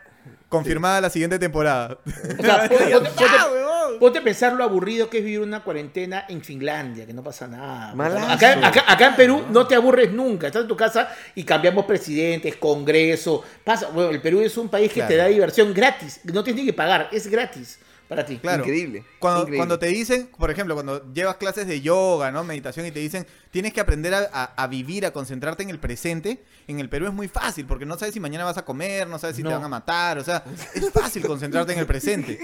Confirmada 0.49 1.01
la 1.03 1.11
siguiente 1.11 1.39
temporada. 1.39 1.99
O 2.39 2.43
sea, 2.43 2.61
ponte, 2.69 2.77
ponte- 2.91 3.11
¡Ya, 3.19 3.27
ponte- 3.27 3.53
huevón! 3.53 3.99
ponte 4.01 4.19
a 4.19 4.23
pensar 4.25 4.53
lo 4.55 4.65
aburrido 4.65 5.11
que 5.11 5.19
es 5.19 5.25
vivir 5.25 5.41
una 5.41 5.63
cuarentena 5.63 6.25
en 6.29 6.43
Finlandia, 6.43 7.05
que 7.07 7.13
no 7.13 7.23
pasa 7.23 7.47
nada. 7.47 7.95
Acá, 8.33 8.67
acá- 8.67 8.85
acá 8.87 9.07
en 9.09 9.17
Perú 9.17 9.45
no 9.51 9.67
te 9.67 9.75
aburres 9.75 10.11
nunca. 10.13 10.47
Estás 10.47 10.63
en 10.63 10.69
tu 10.69 10.77
casa 10.77 11.11
y 11.35 11.45
cambiamos 11.45 11.85
presidentes, 11.85 12.57
congreso. 12.57 13.43
Pasa, 13.65 13.89
bueno, 13.89 14.11
el 14.11 14.21
Perú 14.23 14.41
es 14.41 14.57
un 14.57 14.69
país 14.69 14.91
que 14.93 15.03
te 15.03 15.17
da 15.17 15.27
diversión 15.27 15.73
gratis. 15.75 16.21
No 16.25 16.43
tienes 16.43 16.63
ni 16.63 16.67
que 16.71 16.75
pagar, 16.75 17.09
es 17.13 17.27
gratis 17.27 17.79
para 18.09 18.25
ti. 18.25 18.39
Claro. 18.39 18.63
Increíble. 18.65 19.05
Cuando, 19.19 19.41
increíble. 19.43 19.57
cuando 19.59 19.79
te 19.79 19.87
dicen, 19.87 20.31
por 20.39 20.51
ejemplo, 20.51 20.75
cuando 20.75 21.13
llevas 21.13 21.37
clases 21.37 21.67
de 21.67 21.81
yoga, 21.81 22.31
¿no? 22.33 22.43
Meditación 22.45 22.87
y 22.87 22.91
te 22.91 23.01
dicen, 23.01 23.27
tienes 23.51 23.73
que 23.73 23.81
aprender 23.81 24.15
a, 24.15 24.29
a- 24.33 24.55
a 24.57 24.67
vivir, 24.67 25.05
a 25.07 25.11
concentrarte 25.13 25.63
en 25.63 25.71
el 25.71 25.79
presente, 25.79 26.43
en 26.67 26.81
el 26.81 26.89
Perú 26.89 27.07
es 27.07 27.13
muy 27.13 27.29
fácil, 27.29 27.67
porque 27.67 27.85
no 27.87 27.99
sabes 27.99 28.15
si 28.15 28.21
mañana 28.21 28.45
vas 28.45 28.57
a 28.59 28.65
comer, 28.65 29.07
no 29.09 29.19
sabes 29.19 29.37
si 29.37 29.43
No. 29.43 29.51
te 29.51 29.55
van 29.57 29.65
a 29.65 29.69
matar, 29.69 30.19
o 30.19 30.25
sea, 30.25 30.43
es 30.75 30.91
fácil 30.91 31.27
concentrarte 31.27 31.73
en 31.75 31.79
el 31.81 31.87
presente. 31.87 32.39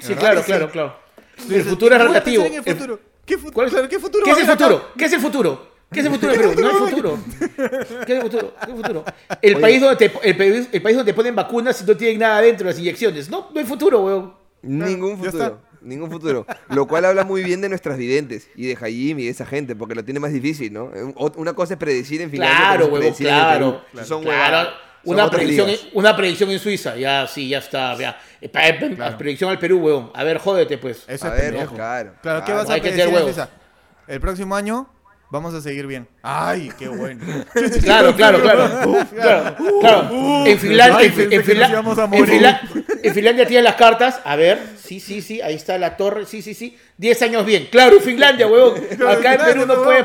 Sí, 0.00 0.14
¿Verdad 0.14 0.18
claro, 0.20 0.42
claro, 0.42 0.70
claro. 0.70 0.96
El 1.50 1.64
futuro 1.64 1.94
es 1.94 2.00
¿cómo 2.02 2.10
voy 2.10 2.16
a 2.16 2.20
relativo. 2.20 2.44
en 2.44 2.52
el 2.54 2.62
El- 2.64 2.74
futuro? 2.76 3.00
¿Qué, 3.26 3.38
fu- 3.38 3.52
¿Cuál 3.52 3.68
es- 3.68 3.88
¿qué 3.88 3.98
futuro 3.98 4.24
¿Qué 4.24 4.30
es 4.32 4.38
el 4.38 4.46
futuro? 4.46 4.88
¿Qué 4.96 5.04
es 5.04 5.12
el 5.12 5.20
futuro? 5.20 5.70
¿Qué 5.92 6.00
es 6.00 6.06
el 6.06 6.12
futuro 6.12 6.32
de 6.32 6.38
Perú? 6.38 6.60
No 6.60 6.68
hay 6.68 6.74
futuro. 6.90 7.18
¿Qué 8.06 8.12
es 8.12 8.18
el 8.18 8.22
futuro? 8.22 8.54
¿Qué 8.54 8.62
es 8.64 8.68
el 8.70 8.76
futuro? 8.76 9.04
El, 9.42 9.54
Oye. 9.54 9.60
país 9.62 9.80
donde 9.80 9.96
te, 9.96 10.28
el, 10.28 10.36
país, 10.36 10.68
el 10.72 10.82
país 10.82 10.96
donde 10.96 11.12
te 11.12 11.16
ponen 11.16 11.34
vacunas 11.34 11.80
y 11.82 11.84
no 11.84 11.96
tienen 11.96 12.18
nada 12.20 12.40
dentro 12.40 12.66
de 12.66 12.72
las 12.72 12.80
inyecciones. 12.80 13.28
No, 13.28 13.48
no 13.52 13.58
hay 13.60 13.66
futuro, 13.66 14.00
weón. 14.02 14.39
Ningún 14.62 15.18
futuro. 15.18 15.60
Ningún 15.82 16.10
futuro. 16.10 16.46
Lo 16.68 16.86
cual 16.86 17.06
habla 17.06 17.24
muy 17.24 17.42
bien 17.42 17.62
de 17.62 17.68
nuestras 17.70 17.96
videntes 17.96 18.50
y 18.54 18.66
de 18.66 18.76
Jaime 18.76 19.22
y 19.22 19.24
de 19.24 19.30
esa 19.30 19.46
gente, 19.46 19.74
porque 19.74 19.94
lo 19.94 20.04
tiene 20.04 20.20
más 20.20 20.30
difícil, 20.32 20.72
¿no? 20.72 20.90
Ot- 21.14 21.36
Una 21.36 21.54
cosa 21.54 21.74
es 21.74 21.78
predecir 21.78 22.20
en 22.20 22.30
Finlandia. 22.30 22.58
Claro, 22.58 22.84
huevón, 22.84 22.98
predecir 23.00 23.26
en 23.28 23.32
claro. 23.34 23.82
Son 24.04 24.22
Claro. 24.22 24.68
Una 25.04 25.30
predicción, 25.30 25.70
en- 25.70 25.78
una 25.94 26.14
predicción 26.14 26.50
en 26.50 26.58
Suiza, 26.58 26.94
ya, 26.96 27.26
sí, 27.26 27.48
ya 27.48 27.58
está. 27.58 27.96
Ya. 27.96 28.20
Eh, 28.42 28.50
eh, 28.52 28.92
Claro. 28.94 29.16
Predicción 29.16 29.48
al 29.48 29.58
Perú, 29.58 29.78
weón. 29.78 30.10
A 30.14 30.22
ver, 30.24 30.36
jódete, 30.36 30.76
pues. 30.76 31.04
Eso 31.08 31.26
A 31.26 31.34
es 31.34 31.40
ver, 31.42 31.50
pendejo. 31.52 31.74
claro, 31.74 32.12
Claro, 32.20 32.40
¿qué 32.40 32.44
claro. 32.44 32.60
vas 32.60 32.68
a 32.70 32.74
Hay 32.74 32.80
que 32.82 32.88
predecir 32.90 33.06
tener 33.14 33.20
en. 33.20 33.34
Suiza? 33.34 33.48
El 34.06 34.20
próximo 34.20 34.54
año 34.54 34.86
vamos 35.30 35.54
a 35.54 35.60
seguir 35.60 35.86
bien. 35.86 36.08
Ay, 36.22 36.70
qué 36.78 36.88
bueno. 36.88 37.24
Claro, 37.82 38.14
claro, 38.14 38.40
claro. 38.40 40.46
En 40.46 40.58
Finlandia, 40.58 41.06
en, 41.06 41.12
pensé 41.14 41.34
en 43.02 43.14
Finlandia 43.14 43.46
tienen 43.46 43.64
las 43.64 43.76
cartas. 43.76 44.20
A 44.24 44.36
ver, 44.36 44.58
sí, 44.82 45.00
sí, 45.00 45.22
sí, 45.22 45.40
ahí 45.40 45.54
está 45.54 45.78
la 45.78 45.96
torre, 45.96 46.26
sí, 46.26 46.42
sí, 46.42 46.54
sí. 46.54 46.76
10 46.98 47.22
años 47.22 47.46
bien. 47.46 47.68
Claro, 47.70 48.00
Finlandia, 48.00 48.46
huevón. 48.46 48.74
Acá 49.08 49.34
en 49.34 49.40
Perú 49.40 49.66
no 49.66 49.82
puede. 49.82 50.04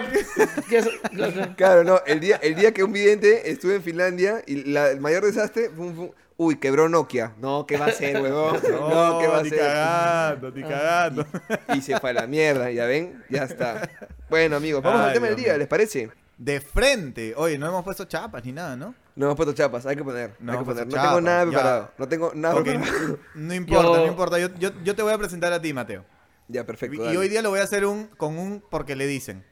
Claro, 1.55 1.83
no, 1.83 2.01
el 2.05 2.19
día, 2.19 2.39
el 2.41 2.55
día 2.55 2.73
que 2.73 2.83
un 2.83 2.93
vidente 2.93 3.49
estuve 3.51 3.75
en 3.75 3.83
Finlandia 3.83 4.41
y 4.45 4.63
la- 4.71 4.91
el 4.91 5.01
mayor 5.01 5.25
desastre 5.25 5.69
fue 5.75 5.85
un- 5.87 5.95
fue 5.95 6.03
un- 6.05 6.11
Uy, 6.37 6.57
quebró 6.57 6.89
Nokia. 6.89 7.33
No, 7.39 7.65
¿qué 7.65 7.77
va 7.77 7.85
a 7.85 7.89
hacer, 7.89 8.17
huevón? 8.21 8.55
No, 8.55 9.19
¿qué 9.19 9.27
va 9.27 9.37
a 9.37 9.41
hacer? 9.41 9.57
cagando, 9.57 10.51
ni 10.51 10.61
cagando. 10.63 11.25
Y 11.73 11.81
se 11.81 11.97
fue 11.99 12.09
a 12.09 12.13
la 12.13 12.27
mierda, 12.27 12.69
ya 12.71 12.85
ven, 12.85 13.23
ya 13.29 13.43
está. 13.43 13.89
Bueno, 14.29 14.57
amigos, 14.57 14.83
vamos 14.83 14.99
al 15.01 15.07
Ay, 15.09 15.13
tema 15.13 15.27
del 15.27 15.35
día, 15.37 15.49
mío. 15.49 15.57
¿les 15.59 15.67
parece? 15.67 16.09
De 16.37 16.59
frente. 16.59 17.33
Oye, 17.37 17.57
no 17.57 17.67
hemos 17.67 17.83
puesto 17.85 18.03
chapas 18.05 18.43
ni 18.43 18.51
nada, 18.51 18.75
¿no? 18.75 18.93
No 19.15 19.27
hemos 19.27 19.37
puesto 19.37 19.53
chapas, 19.53 19.85
hay 19.85 19.95
que 19.95 20.03
poner. 20.03 20.31
No 20.39 20.51
hay 20.51 20.57
que 20.59 20.65
poner. 20.65 20.85
No 20.87 21.01
tengo 21.01 21.21
nada 21.21 21.43
ya. 21.45 21.49
preparado. 21.49 21.91
No 21.97 22.07
tengo 22.09 22.31
nada 22.35 22.61
preparado. 22.61 23.19
No 23.35 23.53
importa, 23.53 23.83
Yo- 23.87 23.97
no 23.97 24.05
importa. 24.07 24.39
Yo, 24.39 24.49
yo, 24.59 24.71
yo 24.83 24.93
te 24.95 25.01
voy 25.03 25.13
a 25.13 25.17
presentar 25.17 25.53
a 25.53 25.61
ti, 25.61 25.71
Mateo. 25.73 26.03
Ya, 26.49 26.65
perfecto. 26.65 27.11
Y 27.11 27.15
hoy 27.15 27.29
día 27.29 27.41
lo 27.41 27.49
voy 27.49 27.59
a 27.61 27.63
hacer 27.63 27.85
un 27.85 28.07
con 28.07 28.37
un 28.37 28.61
porque 28.69 28.97
le 28.97 29.07
dicen. 29.07 29.45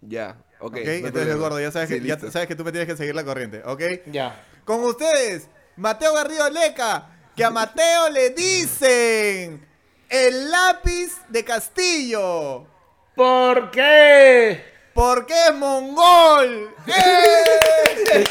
Ya. 0.00 0.36
Ok, 0.58 0.72
¿ok? 0.72 0.84
no 0.84 0.90
hay 0.90 1.04
Entonces, 1.04 1.36
gordo, 1.36 1.60
ya 1.60 1.70
sabes, 1.70 1.88
Sí, 1.88 2.00
que, 2.00 2.06
ya 2.06 2.18
sabes 2.18 2.48
que 2.48 2.56
tú 2.56 2.64
me 2.64 2.72
tienes 2.72 2.88
que 2.88 2.96
seguir 2.96 3.14
la 3.14 3.24
corriente, 3.24 3.62
¿ok? 3.64 3.82
Ya. 4.06 4.42
Con 4.64 4.80
ustedes, 4.82 5.48
Mateo 5.76 6.14
Garrido 6.14 6.48
Leca, 6.50 7.06
que 7.34 7.44
a 7.44 7.50
Mateo 7.50 8.08
le 8.10 8.30
dicen 8.30 9.66
el 10.08 10.50
lápiz 10.50 11.12
de 11.28 11.44
Castillo, 11.44 12.66
¿Por 13.14 13.70
qué? 13.70 14.62
porque 14.94 15.34
es 15.48 15.54
mongol. 15.54 16.74
¡Eh! 16.86 18.24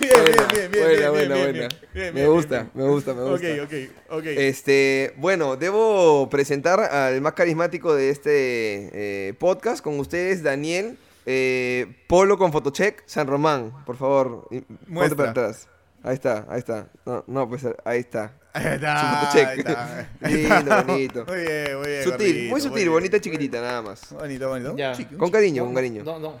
Bien, 0.00 0.12
Buena, 0.12 0.46
bien, 0.52 0.52
bien, 0.52 0.70
bien, 0.72 0.82
buena, 0.82 0.98
bien, 0.98 1.10
buena, 1.12 1.34
bien, 1.34 1.52
buena. 1.52 1.68
bien, 1.94 2.14
Me 2.14 2.26
gusta, 2.26 2.66
me 2.74 2.84
gusta, 2.88 3.14
me 3.14 3.22
gusta. 3.22 3.46
Ok, 3.46 3.60
ok, 3.64 3.72
ok. 4.18 4.24
Este, 4.26 5.14
bueno, 5.16 5.56
debo 5.56 6.28
presentar 6.28 6.80
al 6.80 7.20
más 7.20 7.34
carismático 7.34 7.94
de 7.94 8.10
este 8.10 9.28
eh, 9.28 9.34
podcast 9.34 9.82
con 9.82 10.00
ustedes, 10.00 10.42
Daniel 10.42 10.98
eh, 11.26 12.04
Polo 12.08 12.36
con 12.38 12.52
Photocheck 12.52 13.02
San 13.06 13.26
Román. 13.26 13.72
Por 13.86 13.96
favor, 13.96 14.48
ponte 14.48 14.64
Muestra. 14.86 15.16
para 15.16 15.30
atrás. 15.30 15.68
Ahí 16.04 16.14
está, 16.14 16.46
ahí 16.48 16.58
está. 16.58 16.88
No, 17.06 17.22
no, 17.28 17.48
pues 17.48 17.64
ahí 17.84 18.00
está. 18.00 18.32
Ahí 18.54 18.62
Su 18.64 18.68
está, 18.70 19.20
fotocheck. 19.20 19.48
ahí 19.48 19.58
está. 19.60 20.08
Ahí 20.20 20.34
Lindo, 20.42 20.84
bonito. 20.86 21.24
Muy 21.26 21.36
bien, 21.40 21.78
muy 21.78 21.86
bien. 21.86 22.02
Sutil, 22.04 22.26
gordito, 22.26 22.50
muy 22.50 22.60
sutil, 22.60 22.74
bien. 22.76 22.90
bonita, 22.92 23.20
chiquitita, 23.20 23.60
nada 23.60 23.82
más. 23.82 24.12
Bonito, 24.12 24.48
bonito. 24.48 24.76
Ya. 24.76 24.92
Chiqui- 24.94 25.16
Con 25.16 25.30
cariño, 25.30 25.64
con 25.64 25.74
cariño. 25.74 26.02
No, 26.04 26.18
no. 26.18 26.34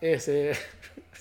Ese. 0.00 0.52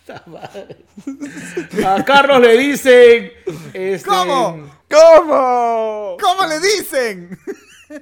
A 1.85 2.03
Carlos 2.03 2.41
le 2.41 2.57
dicen. 2.57 3.31
Este, 3.73 4.07
¿Cómo? 4.09 4.69
¿Cómo? 4.89 6.17
¿Cómo 6.19 6.45
le 6.47 6.59
dicen? 6.59 7.37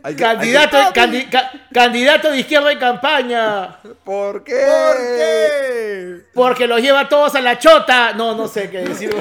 Hay 0.03 0.15
que- 0.15 0.22
Candidato, 0.24 0.77
hay 0.77 0.91
que- 0.94 1.00
candi- 1.00 1.29
ca- 1.29 1.51
candidato 1.74 2.29
de 2.32 2.39
izquierda 2.39 2.72
en 2.74 2.79
campaña. 2.79 3.77
¿Por 4.03 4.44
qué? 4.44 4.53
¿Por 4.65 4.98
qué? 4.98 6.22
Porque 6.34 6.67
los 6.67 6.82
lleva 6.82 7.08
todos 7.08 7.36
a 7.36 7.41
la 7.41 7.58
chota. 7.58 8.13
No, 8.13 8.36
no 8.36 8.48
sé 8.48 8.70
qué 8.70 8.79
decir. 8.79 9.15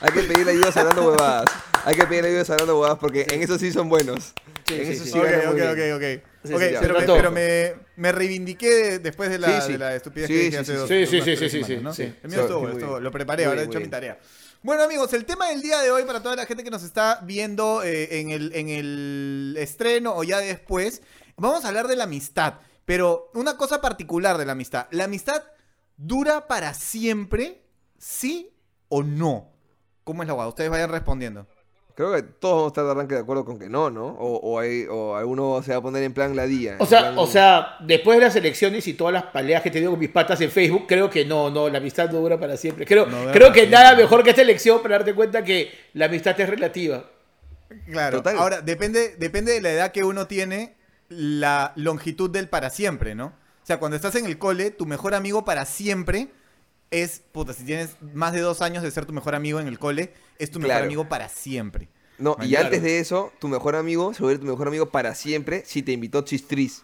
Hay 0.00 0.10
que 0.12 0.20
pedirle 0.22 0.52
ayuda 0.52 0.70
hablando 0.76 1.08
huevadas. 1.10 1.46
Hay 1.84 1.96
que 1.96 2.06
pedirle 2.06 2.30
ayuda 2.30 2.44
hablando 2.54 2.74
huevadas 2.78 2.98
porque 2.98 3.26
en 3.30 3.42
eso 3.42 3.58
sí 3.58 3.72
son 3.72 3.88
buenos. 3.88 4.32
Sí, 4.66 4.74
en 4.74 4.86
sí, 4.86 4.92
eso 4.92 5.04
sí. 5.04 5.10
sí 5.10 5.18
ok, 5.18 5.24
ok, 5.26 5.48
ok, 5.48 5.74
bien. 5.74 5.92
ok. 5.94 6.22
Sí, 6.44 6.54
Ok, 6.54 6.60
sí, 6.62 6.74
pero, 6.80 6.94
me, 7.00 7.06
pero 7.06 7.30
me, 7.32 7.74
me 7.96 8.12
reivindiqué 8.12 8.68
de- 8.68 8.98
después 9.00 9.30
de 9.30 9.38
la, 9.40 9.60
Sí, 9.60 9.66
sí. 9.66 9.72
de 9.72 9.78
la 9.78 9.94
estupidez 9.96 10.28
Sí, 10.28 10.34
que 10.34 10.38
dije 10.38 10.50
sí, 10.52 10.56
hace 10.58 10.72
sí, 10.72 10.78
dos 10.78 10.88
sí. 10.88 11.06
Sí, 11.06 11.06
sí, 11.06 11.22
tres 11.24 11.38
sí, 11.38 11.48
sí, 11.48 11.64
semanas, 11.64 11.96
sí, 11.96 12.02
¿no? 12.04 12.10
sí. 12.10 12.14
El 12.22 12.30
mío 12.30 12.40
estuvo, 12.42 12.68
estuvo- 12.68 13.00
lo 13.00 13.10
preparé, 13.10 13.44
ahora 13.46 13.62
he 13.62 13.64
bien, 13.64 13.70
hecho 13.70 13.80
mi 13.80 13.88
tarea. 13.90 14.18
Bueno 14.66 14.82
amigos, 14.82 15.12
el 15.12 15.24
tema 15.24 15.46
del 15.46 15.62
día 15.62 15.78
de 15.78 15.92
hoy 15.92 16.02
para 16.02 16.24
toda 16.24 16.34
la 16.34 16.44
gente 16.44 16.64
que 16.64 16.72
nos 16.72 16.82
está 16.82 17.20
viendo 17.22 17.84
eh, 17.84 18.18
en, 18.18 18.30
el, 18.30 18.52
en 18.52 18.68
el 18.68 19.54
estreno 19.60 20.12
o 20.16 20.24
ya 20.24 20.38
después, 20.38 21.02
vamos 21.36 21.64
a 21.64 21.68
hablar 21.68 21.86
de 21.86 21.94
la 21.94 22.02
amistad, 22.02 22.54
pero 22.84 23.30
una 23.34 23.56
cosa 23.56 23.80
particular 23.80 24.38
de 24.38 24.44
la 24.44 24.52
amistad. 24.52 24.88
¿La 24.90 25.04
amistad 25.04 25.44
dura 25.96 26.48
para 26.48 26.74
siempre, 26.74 27.62
sí 27.96 28.56
o 28.88 29.04
no? 29.04 29.52
¿Cómo 30.02 30.24
es 30.24 30.26
la 30.26 30.34
guada? 30.34 30.48
Ustedes 30.48 30.68
vayan 30.68 30.90
respondiendo. 30.90 31.46
Creo 31.96 32.12
que 32.12 32.22
todos 32.22 32.54
vamos 32.56 32.64
a 32.66 32.68
estar 32.68 32.84
de 32.84 32.90
arranque 32.90 33.14
de 33.14 33.20
acuerdo 33.22 33.44
con 33.46 33.58
que 33.58 33.70
no, 33.70 33.88
¿no? 33.90 34.06
O, 34.08 34.36
o, 34.36 34.58
hay- 34.60 34.84
o 34.86 35.16
alguno 35.16 35.62
se 35.62 35.72
va 35.72 35.78
a 35.78 35.80
poner 35.80 36.02
en 36.02 36.12
plan 36.12 36.36
ladilla. 36.36 36.76
O 36.78 36.82
en 36.84 36.88
sea, 36.88 37.00
plan- 37.00 37.14
o 37.18 37.26
sea, 37.26 37.76
después 37.80 38.18
de 38.18 38.24
las 38.26 38.36
elecciones 38.36 38.86
y 38.86 38.92
todas 38.92 39.14
las 39.14 39.22
peleas 39.24 39.62
que 39.62 39.70
he 39.70 39.72
tenido 39.72 39.92
con 39.92 40.00
mis 40.00 40.10
patas 40.10 40.38
en 40.42 40.50
Facebook, 40.50 40.84
creo 40.86 41.08
que 41.08 41.24
no, 41.24 41.48
no, 41.50 41.70
la 41.70 41.78
amistad 41.78 42.10
no 42.10 42.20
dura 42.20 42.38
para 42.38 42.58
siempre. 42.58 42.84
Creo, 42.84 43.06
No 43.06 43.32
creo 43.32 43.50
que 43.50 43.66
nada 43.66 43.96
mejor 43.96 44.22
que 44.22 44.30
esta 44.30 44.42
elección 44.42 44.82
para 44.82 44.96
darte 44.98 45.14
cuenta 45.14 45.42
que 45.42 45.70
la 45.94 46.04
amistad 46.04 46.38
es 46.38 46.48
relativa. 46.50 47.04
Claro. 47.90 48.18
Total. 48.18 48.36
Ahora, 48.36 48.60
depende, 48.60 49.16
depende 49.18 49.52
de 49.52 49.60
la 49.62 49.70
edad 49.72 49.90
que 49.92 50.04
uno 50.04 50.26
tiene, 50.26 50.74
la 51.08 51.72
longitud 51.76 52.28
del 52.30 52.48
para 52.48 52.68
siempre, 52.70 53.14
¿no? 53.14 53.26
O 53.26 53.66
sea, 53.66 53.78
cuando 53.78 53.96
estás 53.96 54.14
en 54.16 54.26
el 54.26 54.38
cole, 54.38 54.70
tu 54.70 54.86
mejor 54.86 55.14
amigo 55.14 55.44
para 55.44 55.64
siempre 55.64 56.28
es, 56.90 57.22
puta, 57.32 57.52
si 57.52 57.64
tienes 57.64 57.96
más 58.14 58.32
de 58.32 58.40
dos 58.40 58.62
años 58.62 58.82
de 58.82 58.90
ser 58.90 59.06
tu 59.06 59.12
mejor 59.12 59.34
amigo 59.34 59.60
en 59.60 59.66
el 59.68 59.78
cole, 59.78 60.12
es 60.38 60.50
tu 60.50 60.58
mejor 60.58 60.72
Claro. 60.72 60.84
amigo 60.86 61.08
para 61.08 61.28
siempre. 61.28 61.88
No, 62.18 62.36
y 62.40 62.50
Claro. 62.50 62.66
antes 62.66 62.82
de 62.82 62.98
eso, 62.98 63.32
tu 63.38 63.48
mejor 63.48 63.76
amigo 63.76 64.14
se 64.14 64.22
vuelve 64.22 64.38
tu 64.40 64.46
mejor 64.46 64.68
amigo 64.68 64.86
para 64.90 65.14
siempre 65.14 65.62
si 65.66 65.82
te 65.82 65.92
invitó 65.92 66.22
Chistris. 66.22 66.82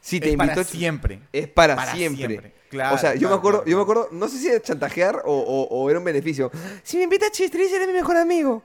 Si 0.00 0.18
te 0.18 0.26
es 0.28 0.32
invitó 0.32 0.52
para 0.54 0.62
Chis- 0.66 0.70
siempre. 0.78 1.20
Es 1.32 1.46
para, 1.48 1.76
Para 1.76 1.92
siempre. 1.94 2.26
siempre. 2.26 2.54
Claro, 2.70 2.94
o 2.94 2.98
sea, 2.98 3.12
yo 3.14 3.20
claro, 3.20 3.34
me 3.34 3.38
acuerdo, 3.38 3.58
claro, 3.60 3.70
yo 3.70 3.76
me 3.76 3.82
acuerdo, 3.82 4.08
no 4.12 4.28
sé 4.28 4.38
si 4.38 4.48
era 4.48 4.60
chantajear 4.60 5.22
o, 5.26 5.32
o- 5.32 5.68
o 5.68 5.90
era 5.90 5.98
un 5.98 6.04
beneficio. 6.04 6.50
Si 6.82 6.96
me 6.96 7.04
invita 7.04 7.30
Chistris, 7.30 7.70
eres 7.72 7.86
mi 7.86 7.92
mejor 7.92 8.16
amigo. 8.16 8.62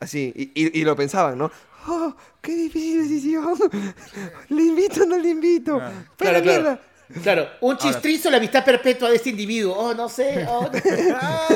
Así, 0.00 0.32
y, 0.34 0.44
y- 0.54 0.80
y 0.80 0.84
lo 0.84 0.96
pensaban, 0.96 1.36
¿no? 1.36 1.50
Oh, 1.86 2.14
qué 2.40 2.54
difícil 2.56 3.02
decisión. 3.02 3.54
¿Le 4.48 4.62
invito 4.62 5.02
o 5.02 5.06
no 5.06 5.18
le 5.18 5.28
invito? 5.28 5.78
¡Pero 5.78 5.92
Claro, 6.16 6.42
claro. 6.42 6.62
mierda! 6.62 6.80
Claro, 7.22 7.48
un 7.60 7.76
chistrizo 7.76 8.30
la 8.30 8.36
amistad 8.36 8.64
perpetua 8.64 9.10
de 9.10 9.16
este 9.16 9.30
individuo. 9.30 9.74
Oh, 9.76 9.94
no 9.94 10.08
sé. 10.08 10.46
oh, 10.48 10.62
no- 10.62 10.70
¡Ah, 11.20 11.48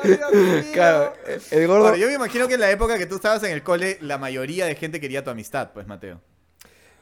Dios 0.04 0.32
mío! 0.32 0.62
Claro, 0.72 1.14
el 1.50 1.66
gordo. 1.66 1.86
Ahora, 1.86 1.96
yo 1.96 2.06
me 2.08 2.14
imagino 2.14 2.46
que 2.46 2.54
en 2.54 2.60
la 2.60 2.70
época 2.70 2.98
que 2.98 3.06
tú 3.06 3.16
estabas 3.16 3.42
en 3.44 3.52
el 3.52 3.62
cole, 3.62 3.98
la 4.00 4.18
mayoría 4.18 4.66
de 4.66 4.74
gente 4.74 5.00
quería 5.00 5.24
tu 5.24 5.30
amistad, 5.30 5.70
pues, 5.72 5.86
Mateo. 5.86 6.20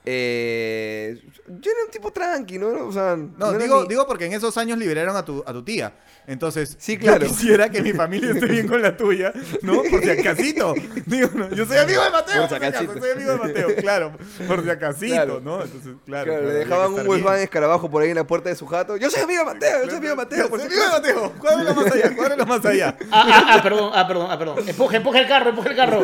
Eh, 0.09 1.21
yo 1.49 1.71
era 1.73 1.85
un 1.85 1.91
tipo 1.91 2.13
tranqui, 2.13 2.59
¿no? 2.59 2.87
O 2.87 2.93
sea, 2.93 3.17
No, 3.17 3.51
era 3.51 3.59
digo, 3.59 3.83
ni- 3.83 3.89
digo 3.89 4.07
porque 4.07 4.27
en 4.27 4.33
esos 4.35 4.57
años 4.57 4.79
liberaron 4.79 5.17
a 5.17 5.25
tu, 5.25 5.43
a 5.47 5.53
tu 5.53 5.65
tía. 5.65 5.93
Entonces, 6.29 6.77
Sí, 6.81 6.97
claro. 6.97 7.25
yo 7.25 7.29
quisiera 7.33 7.69
que 7.71 7.83
mi 7.83 7.93
familia 7.93 8.31
esté 8.33 8.47
bien 8.47 8.67
con 8.67 8.83
la 8.83 8.97
tuya, 8.97 9.33
¿no? 9.63 9.83
Por 9.85 10.03
si 10.03 10.11
acasito. 10.11 10.75
Digo, 11.07 11.29
no, 11.35 11.51
yo 11.51 11.65
soy 11.67 11.77
amigo 11.79 12.03
de 12.03 12.11
Mateo, 12.11 12.41
Por 12.41 12.49
si 12.49 12.55
acaso, 12.57 12.79
acasito. 12.85 12.99
soy 13.01 13.11
amigo 13.13 13.31
de 13.33 13.39
Mateo, 13.39 13.77
claro. 13.77 14.13
Por 14.49 14.63
si 14.65 14.71
acasito, 14.71 15.15
Claro. 15.15 15.41
¿no? 15.41 15.63
Entonces, 15.63 15.93
claro. 16.05 16.25
Claro, 16.25 16.25
claro, 16.33 16.47
le 16.49 16.55
dejaban 16.55 16.93
un 16.95 17.05
bien. 17.23 17.35
escarabajo 17.43 17.91
por 17.91 18.03
ahí 18.03 18.11
en 18.11 18.17
la 18.17 18.27
puerta 18.27 18.49
de 18.49 18.57
su 18.57 18.67
jato. 18.67 18.97
Yo 18.97 19.09
soy 19.11 19.23
amigo 19.23 19.41
de 19.45 19.55
Mateo, 19.55 19.79
yo 19.85 19.87
soy 19.91 19.97
amigo 19.99 20.11
de 20.11 20.17
Mateo. 20.17 20.49
por 20.51 20.61
Soy 20.61 20.69
si 20.71 20.75
amigo 20.81 21.01
de. 21.01 21.15
Mateo. 21.15 21.33
Cuádrelo 21.39 21.75
más 21.75 21.93
allá, 21.93 22.17
cuádrelo 22.17 22.47
más 22.47 22.65
allá. 22.67 22.97
Ah, 23.13 23.25
ah, 23.29 23.55
ah, 23.59 23.63
perdón, 23.63 23.91
ah, 23.95 24.07
perdón, 24.09 24.27
ah, 24.31 24.39
perdón. 24.39 24.69
Empuja, 24.69 24.97
empuja 24.97 25.21
el 25.21 25.29
carro, 25.29 25.51
empuja 25.51 25.69
el 25.71 25.77
carro. 25.77 26.01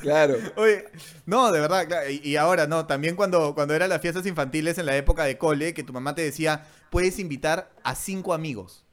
Claro. 0.00 0.36
Oye, 0.56 0.84
no, 1.26 1.50
de 1.50 1.60
verdad, 1.60 1.83
claro, 1.86 2.10
y, 2.10 2.20
y 2.22 2.36
ahora 2.36 2.66
no, 2.66 2.86
también 2.86 3.16
cuando, 3.16 3.54
cuando 3.54 3.74
eran 3.74 3.88
las 3.88 4.00
fiestas 4.00 4.26
infantiles 4.26 4.78
en 4.78 4.86
la 4.86 4.96
época 4.96 5.24
de 5.24 5.38
cole, 5.38 5.74
que 5.74 5.82
tu 5.82 5.92
mamá 5.92 6.14
te 6.14 6.22
decía, 6.22 6.66
puedes 6.90 7.18
invitar 7.18 7.70
a 7.82 7.94
cinco 7.94 8.34
amigos. 8.34 8.84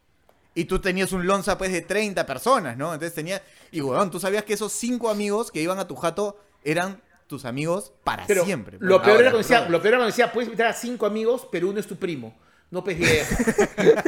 Y 0.54 0.66
tú 0.66 0.80
tenías 0.80 1.14
un 1.14 1.26
lonza 1.28 1.58
pues 1.58 1.72
de 1.72 1.82
30 1.82 2.26
personas, 2.26 2.76
¿no? 2.78 2.94
Entonces 2.94 3.14
tenía, 3.16 3.42
y 3.72 3.80
weón, 3.82 4.12
tú 4.12 4.20
sabías 4.20 4.44
que 4.44 4.54
esos 4.54 4.74
cinco 4.74 5.10
amigos 5.10 5.50
que 5.52 5.62
iban 5.62 5.80
a 5.80 5.88
tu 5.88 5.96
jato 5.96 6.38
eran 6.64 7.02
tus 7.28 7.46
amigos 7.46 7.94
para 8.04 8.28
Pero 8.28 8.44
siempre. 8.44 8.78
lo 8.82 8.98
pues. 8.98 9.06
peor, 9.06 9.12
Ahora, 9.16 9.22
era 9.22 9.32
cuando 9.32 9.38
decía, 9.48 9.62
bro. 9.62 9.70
lo 9.72 9.82
peor 9.82 9.88
era 9.94 9.98
cuando 10.00 10.12
decía, 10.12 10.32
puedes 10.34 10.48
invitar 10.48 10.68
a 10.68 10.74
cinco 10.74 11.06
amigos, 11.06 11.48
pero 11.50 11.70
uno 11.70 11.80
es 11.80 11.88
tu 11.88 11.96
primo. 11.96 12.36
No, 12.72 12.82
pues, 12.84 12.98
idea. 13.00 13.26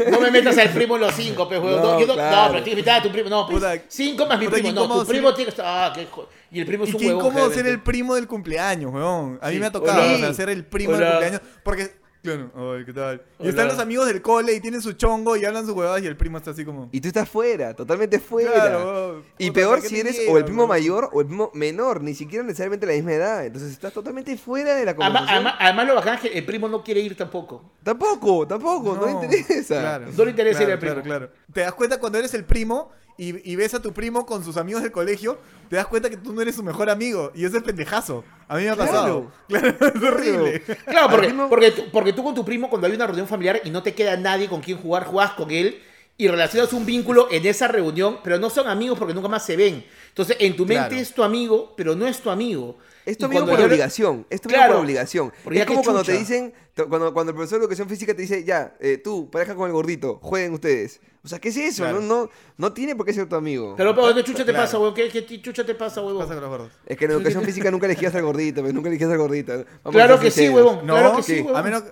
No 0.10 0.22
me 0.22 0.32
metas 0.32 0.58
al 0.58 0.70
primo 0.70 0.96
en 0.96 1.02
los 1.02 1.14
cinco, 1.14 1.48
pues, 1.50 1.60
weón. 1.60 1.82
No, 1.82 1.92
No, 1.94 2.00
yo 2.00 2.08
no, 2.08 2.14
claro. 2.14 2.36
no, 2.48 2.52
pero 2.54 2.64
tienes 2.64 2.64
que 2.64 2.70
invitar 2.72 3.00
a 3.00 3.04
tu 3.04 3.12
primo. 3.12 3.30
No, 3.30 3.46
pues, 3.46 3.58
Puta, 3.58 3.74
cinco 3.90 4.26
más 4.26 4.40
mi 4.40 4.48
primo. 4.48 4.72
No, 4.72 4.88
tu 5.02 5.06
primo 5.06 5.28
ser- 5.28 5.36
tiene 5.36 5.46
que 5.46 5.50
estar. 5.50 5.66
Ah, 5.68 5.92
qué 5.94 6.08
jo- 6.10 6.30
Y 6.50 6.60
el 6.62 6.66
primo 6.66 6.86
es 6.86 6.92
Y 6.92 6.94
un 6.94 7.00
qué 7.00 7.08
huevón. 7.08 7.26
incómodo 7.26 7.52
ser 7.52 7.68
el 7.68 7.82
primo 7.82 8.16
del 8.16 8.26
cumpleaños, 8.28 8.94
weón. 8.94 9.38
A 9.42 9.48
mí 9.50 9.56
Sí. 9.56 9.60
me 9.60 9.66
ha 9.66 9.72
tocado, 9.72 10.02
Hola. 10.02 10.14
o 10.16 10.18
sea, 10.18 10.34
ser 10.34 10.50
el 10.50 10.64
primo 10.66 10.94
del 10.94 11.02
Hola. 11.02 11.12
cumpleaños. 11.12 11.42
Porque, 11.62 11.96
claro, 12.24 12.76
ay, 12.76 12.86
¿qué 12.86 12.94
tal? 12.94 13.22
Y 13.38 13.42
Hola. 13.42 13.50
están 13.50 13.68
los 13.68 13.80
amigos 13.80 14.08
del 14.08 14.22
cole 14.22 14.54
y 14.54 14.60
tienen 14.60 14.82
su 14.82 14.94
chongo 14.94 15.36
y 15.36 15.46
hablan 15.46 15.66
sus 15.66 15.76
huevadas 15.76 16.02
y 16.02 16.08
el 16.08 16.16
primo 16.18 16.38
está 16.38 16.52
así 16.52 16.64
como... 16.66 16.90
Y 16.92 17.02
tú 17.02 17.10
estás 17.10 17.30
fuera, 17.30 17.76
totalmente 17.76 18.20
fuera. 18.20 18.52
Claro, 18.54 18.86
weón. 18.86 19.24
y 19.38 19.48
Puta, 19.48 19.54
peor 19.54 19.70
¿para 19.72 19.82
qué 19.82 19.88
si 19.90 20.00
eres 20.00 20.22
o 20.30 20.38
el 20.38 20.46
primo 20.46 20.66
mayor 20.66 21.10
o 21.12 21.22
el 21.22 21.28
primo 21.28 21.52
menor, 21.54 22.02
ni 22.02 22.16
siquiera 22.16 22.44
necesariamente 22.44 22.88
la 22.88 22.94
misma 22.94 23.12
edad. 23.14 23.46
Entonces 23.46 23.72
estás 23.72 23.94
totalmente 23.94 24.36
fuera 24.38 24.76
de 24.76 24.86
la 24.86 24.96
conversación. 24.96 25.30
además, 25.30 25.56
además 25.60 25.88
lo 25.88 25.96
bacán 25.96 26.16
es 26.16 26.22
que 26.22 26.28
el 26.30 26.46
primo 26.46 26.68
no 26.68 26.84
quiere 26.84 27.02
ir 27.02 27.16
tampoco. 27.16 27.72
Tampoco, 27.84 28.48
tampoco, 28.48 28.96
no, 28.96 29.06
le 29.06 29.12
interesa. 29.28 29.80
Claro, 29.80 30.06
No 30.18 30.24
le 30.26 30.32
interesa 30.32 30.64
ir 30.64 30.68
claro, 30.68 30.74
al 30.74 30.80
primo. 30.80 30.94
Claro, 31.04 31.28
claro. 31.28 31.32
Te 31.52 31.62
das 31.62 31.74
cuenta 31.74 32.00
cuando 32.00 32.18
eres 32.18 32.34
el 32.34 32.46
primo 32.46 32.92
y, 33.18 33.52
y 33.52 33.56
ves 33.56 33.74
a 33.74 33.82
tu 33.82 33.94
primo 33.94 34.26
con 34.26 34.44
sus 34.44 34.58
amigos 34.58 34.82
del 34.84 34.92
colegio, 34.92 35.38
te 35.70 35.76
das 35.76 35.88
cuenta 35.88 36.10
que 36.10 36.18
tú 36.18 36.34
no 36.34 36.42
eres 36.42 36.56
su 36.56 36.64
mejor 36.64 36.90
amigo. 36.90 37.32
Y 37.36 37.46
ese 37.46 37.58
es 37.58 37.64
pendejazo. 37.64 38.24
A 38.48 38.58
mí 38.58 38.64
me 38.64 38.70
ha 38.70 38.76
pasado. 38.76 39.32
Claro, 39.48 39.68
es 39.70 40.04
horrible. 40.04 40.62
Claro, 40.86 41.10
porque, 41.10 41.34
porque, 41.50 41.72
tú, 41.72 41.84
porque 41.92 42.14
tú 42.14 42.24
con 42.24 42.36
tu 42.36 42.44
primo, 42.46 42.70
cuando 42.70 42.88
hay 42.88 42.94
una 42.94 43.06
reunión 43.08 43.28
familiar 43.28 43.62
y 43.64 43.70
no 43.70 43.84
te 43.84 43.94
queda 43.94 44.18
nadie 44.18 44.48
con 44.48 44.62
quien 44.62 44.78
jugar, 44.78 45.06
jugás 45.06 45.32
con 45.32 45.52
él 45.52 45.80
y 46.18 46.28
relacionas 46.28 46.72
un 46.74 46.86
vínculo 46.86 47.28
en 47.32 47.46
esa 47.46 47.68
reunión, 47.68 48.20
pero 48.24 48.38
no 48.38 48.50
son 48.50 48.68
amigos 48.68 49.00
porque 49.00 49.14
nunca 49.14 49.28
más 49.28 49.46
se 49.46 49.56
ven. 49.56 49.84
Entonces, 50.10 50.38
en 50.40 50.56
tu 50.56 50.66
mente 50.66 50.90
Claro. 50.90 51.02
es 51.02 51.14
tu 51.14 51.24
amigo, 51.24 51.74
pero 51.76 51.96
no 51.96 52.06
es 52.08 52.20
tu 52.20 52.30
amigo. 52.30 52.78
Es 53.06 53.18
tu 53.18 53.24
Y 53.24 53.28
amigo 53.28 53.42
cuando 53.42 53.52
por 53.54 53.60
yo- 53.60 53.66
obligación. 53.66 54.26
Es 54.30 54.40
tu 54.42 54.48
amigo 54.50 54.60
Claro, 54.60 54.74
por 54.76 54.84
obligación. 54.84 55.34
porque 55.44 55.60
Es 55.60 55.66
como 55.66 55.84
cuando 55.84 56.04
te 56.04 56.14
dicen, 56.14 56.54
cuando, 56.90 57.14
cuando 57.14 57.32
el 57.32 57.36
profesor 57.36 57.60
de 57.60 57.64
educación 57.66 57.90
física 57.90 58.14
te 58.16 58.22
dice, 58.22 58.44
ya, 58.44 58.76
eh, 58.80 58.98
tú, 59.04 59.30
pareja 59.30 59.56
con 59.56 59.68
el 59.68 59.74
gordito, 59.74 60.20
jueguen 60.22 60.54
ustedes. 60.54 61.02
O 61.24 61.28
sea, 61.28 61.40
¿qué 61.40 61.50
es 61.50 61.58
eso? 61.58 61.84
Claro. 61.84 62.02
No, 62.02 62.24
no, 62.26 62.30
no 62.58 62.74
tiene 62.74 62.96
por 62.96 63.06
qué 63.06 63.14
ser 63.14 63.28
tu 63.30 63.36
amigo. 63.36 63.76
Pero, 63.78 63.94
pero, 63.96 64.14
¿qué 64.14 64.24
chucha 64.24 64.40
te 64.46 64.52
Claro. 64.52 64.66
pasa, 64.66 64.78
huevón? 64.78 64.94
¿Qué, 64.94 65.10
qué 65.10 65.42
chucha 65.42 65.66
te 65.66 65.74
pasa, 65.76 66.02
¿Qué 66.02 66.08
huevón? 66.08 66.22
pasa 66.24 66.34
con 66.34 66.42
los 66.42 66.50
gordos? 66.50 66.72
Es 66.86 66.98
que 66.98 67.06
en 67.06 67.12
educación 67.12 67.44
física 67.44 67.72
nunca 67.72 67.86
elegías 67.86 68.14
al 68.16 68.24
gordito, 68.24 68.62
pues, 68.62 68.74
nunca 68.74 68.90
elegías 68.90 69.10
al 69.12 69.18
gordito. 69.18 69.54
Vamos 69.54 69.66
Claro 69.92 70.20
que 70.20 70.32
sí, 70.32 70.50
huevón. 70.50 70.86
No, 70.86 70.96
claro 70.96 71.16
que 71.18 71.24
sí, 71.24 71.36
huevón. 71.42 71.56
A 71.58 71.64
menos... 71.64 71.84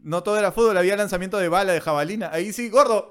No 0.00 0.22
todo 0.22 0.38
era 0.38 0.52
fútbol, 0.52 0.76
había 0.78 0.96
lanzamiento 0.96 1.38
de 1.38 1.48
bala, 1.48 1.72
de 1.72 1.80
jabalina. 1.80 2.30
Ahí 2.32 2.52
sí, 2.52 2.68
gordo. 2.70 3.10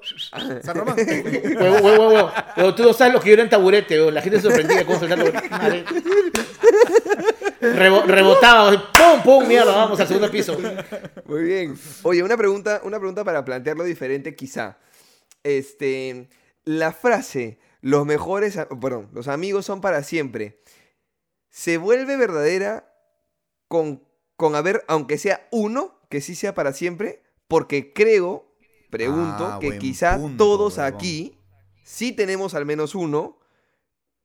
San 0.62 0.74
Román. 0.74 0.96
Huevón, 1.60 1.84
huevón. 1.84 2.30
Huevón, 2.56 2.74
Tú 2.76 2.82
no 2.82 2.92
sabes 2.94 3.12
lo 3.12 3.20
que 3.20 3.28
yo 3.28 3.34
era 3.34 3.42
en 3.42 3.50
taburete, 3.50 3.98
huevón. 3.98 4.14
La 4.14 4.22
gente 4.22 4.38
se 4.40 4.44
sorprendía 4.48 4.86
cómo 4.86 4.98
saltando. 4.98 5.26
Rebo- 7.60 8.04
rebotaba, 8.04 8.92
pum, 8.92 9.22
pum, 9.24 9.46
mierda, 9.48 9.74
vamos 9.74 9.98
al 10.00 10.06
segundo 10.06 10.30
piso. 10.30 10.56
Muy 11.26 11.42
bien. 11.42 11.74
Oye, 12.02 12.22
una 12.22 12.36
pregunta, 12.36 12.80
una 12.84 12.98
pregunta 12.98 13.24
para 13.24 13.44
plantearlo 13.44 13.84
diferente, 13.84 14.34
quizá. 14.36 14.78
Este, 15.42 16.28
la 16.64 16.92
frase, 16.92 17.58
los 17.80 18.04
mejores, 18.06 18.58
perdón, 18.80 19.08
los 19.12 19.28
amigos 19.28 19.64
son 19.66 19.80
para 19.80 20.02
siempre, 20.02 20.60
¿se 21.48 21.78
vuelve 21.78 22.16
verdadera 22.16 22.92
con, 23.68 24.04
con 24.36 24.54
haber, 24.54 24.84
aunque 24.88 25.18
sea 25.18 25.46
uno, 25.50 25.98
que 26.10 26.20
sí 26.20 26.34
sea 26.34 26.54
para 26.54 26.72
siempre? 26.72 27.22
Porque 27.48 27.92
creo, 27.92 28.54
pregunto, 28.90 29.46
Ah, 29.46 29.58
que 29.60 29.78
quizá 29.78 30.16
punto, 30.18 30.44
todos 30.44 30.76
huevón. 30.78 30.94
aquí 30.94 31.38
sí 31.82 32.12
tenemos 32.12 32.54
al 32.54 32.66
menos 32.66 32.94
uno 32.94 33.38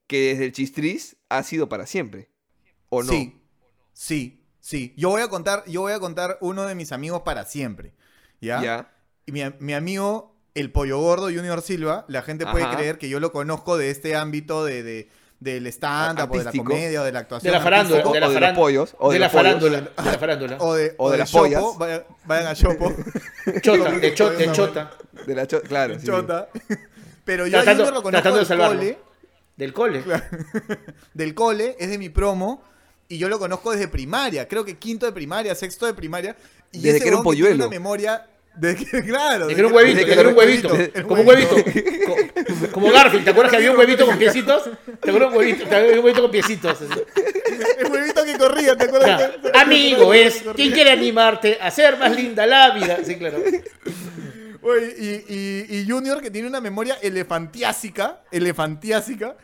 que 0.07 0.29
desde 0.29 0.45
el 0.45 0.51
chistriz 0.51 1.15
ha 1.29 1.43
sido 1.43 1.69
para 1.69 1.85
siempre. 1.85 2.29
¿O 2.93 3.03
no? 3.03 3.11
Sí, 3.11 3.39
sí, 3.93 4.41
sí. 4.59 4.93
Yo 4.97 5.09
voy 5.09 5.21
a 5.21 5.27
contar, 5.29 5.63
yo 5.67 5.81
voy 5.81 5.93
a 5.93 5.99
contar 5.99 6.37
uno 6.41 6.63
de 6.65 6.75
mis 6.75 6.91
amigos 6.91 7.21
para 7.23 7.45
siempre. 7.45 7.93
¿Ya? 8.41 8.61
¿Ya? 8.61 8.91
Y 9.25 9.31
mi, 9.31 9.41
mi 9.59 9.73
amigo, 9.73 10.35
el 10.53 10.71
pollo 10.71 10.99
gordo 10.99 11.25
Junior 11.27 11.61
Silva, 11.61 12.05
la 12.07 12.21
gente 12.21 12.45
puede 12.45 12.65
Ajá. 12.65 12.75
creer 12.75 12.97
que 12.97 13.09
yo 13.09 13.19
lo 13.19 13.31
conozco 13.31 13.77
de 13.77 13.89
este 13.89 14.15
ámbito 14.15 14.65
de, 14.65 14.83
de- 14.83 15.09
del 15.39 15.67
stand-up 15.67 16.31
o 16.31 16.37
de 16.37 16.43
la 16.45 16.51
comedia 16.53 17.01
o 17.01 17.03
de 17.05 17.11
la 17.11 17.19
actuación. 17.19 17.51
De 17.51 17.57
la 17.57 17.63
farándula, 17.63 17.97
de 17.97 18.19
la 18.21 18.27
o 18.27 18.31
de 18.31 18.39
los 18.39 18.51
pollos, 18.53 18.95
o 18.97 19.09
de 19.09 19.13
de 19.15 19.19
la 19.19 19.29
farándula, 19.29 19.81
de 19.81 19.91
la 20.11 20.17
farándula. 20.17 20.57
O 20.61 20.73
de, 20.73 20.95
O 20.97 21.07
de 21.09 21.11
del 21.11 21.19
las 21.19 21.31
pollas. 21.31 21.63
Vayan, 21.77 22.03
vayan 22.25 22.47
a 22.47 22.55
Chopo. 22.55 22.93
Chota, 23.61 23.91
de 23.91 24.13
chota, 24.13 24.37
de 24.37 24.51
chota. 24.53 24.91
De 25.27 25.35
la 25.35 25.45
cho- 25.47 25.61
claro. 25.61 25.95
sí, 25.95 25.99
sí. 26.01 26.05
Chota. 26.07 26.47
Pero 27.25 27.47
yo 27.47 27.59
a 27.59 27.63
Tratando- 27.63 27.83
Junior 27.85 27.93
lo 27.95 28.03
conozco 28.03 28.35
del 28.35 28.45
salvarlo. 28.45 28.77
cole, 28.77 28.97
Del 29.57 29.73
cole. 29.73 30.03
del 31.13 31.33
cole, 31.33 31.75
es 31.79 31.89
de 31.89 31.97
mi 31.97 32.09
promo. 32.09 32.63
Y 33.13 33.17
yo 33.19 33.29
lo 33.29 33.37
conozco 33.37 33.71
desde 33.71 33.87
primaria, 33.87 34.47
creo 34.47 34.65
que 34.65 34.75
quinto 34.77 35.05
de 35.05 35.11
primaria, 35.11 35.53
sexto 35.55 35.85
de 35.85 35.93
primaria. 35.93 36.35
Y 36.71 36.77
Desde 36.79 36.89
ese 36.97 36.99
que 37.01 37.07
era 37.09 37.17
un 37.17 37.21
huevón 37.21 37.35
tiene 37.35 37.47
polluelo. 37.49 37.65
una 37.65 37.69
memoria 37.71 38.25
de 38.55 38.75
que, 38.75 39.03
claro. 39.05 39.47
Que 39.47 39.53
era 39.53 39.67
un 39.67 39.73
huevito, 39.73 39.99
que 39.99 40.05
que 40.05 40.19
era 40.19 40.29
un 40.29 40.35
huevito. 40.37 40.69
Como 41.07 41.21
un 41.21 41.27
huevito. 41.27 41.55
Co- 42.05 42.71
Como 42.71 42.91
Garfield, 42.91 43.23
¿te 43.23 43.29
acuerdas 43.31 43.51
que 43.51 43.57
había 43.57 43.71
un 43.71 43.77
huevito 43.77 44.05
con 44.07 44.17
piecitos? 44.17 44.63
¿Te 45.01 45.09
acuerdas 45.09 45.31
un 45.31 45.37
huevito, 45.37 45.65
te 45.67 45.75
acuerdas 45.75 45.97
un 45.99 46.05
huevito 46.05 46.21
con 46.23 46.31
piecitos? 46.31 46.81
así? 46.81 47.01
El 47.79 47.91
huevito 47.91 48.25
que 48.25 48.37
corría, 48.37 48.75
¿te 48.75 48.85
acuerdas? 48.85 49.19
Ya. 49.19 49.41
Que- 49.51 49.57
Amigo 49.59 50.13
es 50.13 50.43
quien 50.55 50.71
quiere 50.71 50.89
animarte 50.91 51.59
a 51.61 51.67
hacer 51.67 51.97
más 51.97 52.15
linda 52.15 52.47
la 52.47 52.71
vida. 52.71 52.97
Sí, 53.05 53.15
claro. 53.17 53.37
Oye, 54.61 54.95
y, 54.97 55.33
y- 55.33 55.79
y 55.81 55.89
Junior, 55.89 56.21
que 56.21 56.31
tiene 56.31 56.47
una 56.47 56.61
memoria 56.61 56.97
elefantiásica, 57.01 58.21
elefantiásica, 58.31 59.35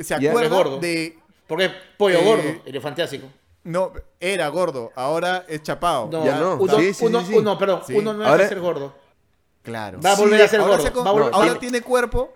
se 0.00 0.14
acuerda 0.14 0.78
de... 0.78 1.18
Porque 1.46 1.70
pollo 1.96 2.18
Eh, 2.18 2.24
gordo, 2.24 2.62
elefantásico. 2.64 3.26
No, 3.64 3.92
era 4.20 4.48
gordo, 4.48 4.92
ahora 4.94 5.44
es 5.48 5.62
chapado. 5.62 6.08
No, 6.10 6.24
Ya 6.24 6.36
no. 6.36 6.56
uno, 6.56 6.78
Sí, 6.78 6.94
sí, 6.94 7.04
uno, 7.04 7.20
sí, 7.20 7.26
sí. 7.26 7.34
uno, 7.34 7.58
perdón, 7.58 7.80
Sí. 7.86 7.94
uno 7.94 8.12
no 8.14 8.24
Ahora- 8.24 8.44
de 8.44 8.48
ser 8.48 8.60
gordo. 8.60 8.94
Claro. 9.62 10.00
Va 10.00 10.12
a 10.12 10.16
volver 10.16 10.42
a 10.42 10.48
ser 10.48 10.60
ahora 10.60 10.72
gordo, 10.76 10.86
se 10.86 10.92
co- 10.92 11.04
va 11.04 11.10
a 11.10 11.12
volver- 11.12 11.30
ahora 11.34 11.44
tiene- 11.46 11.60
tiene 11.60 11.80
cuerpo. 11.82 12.32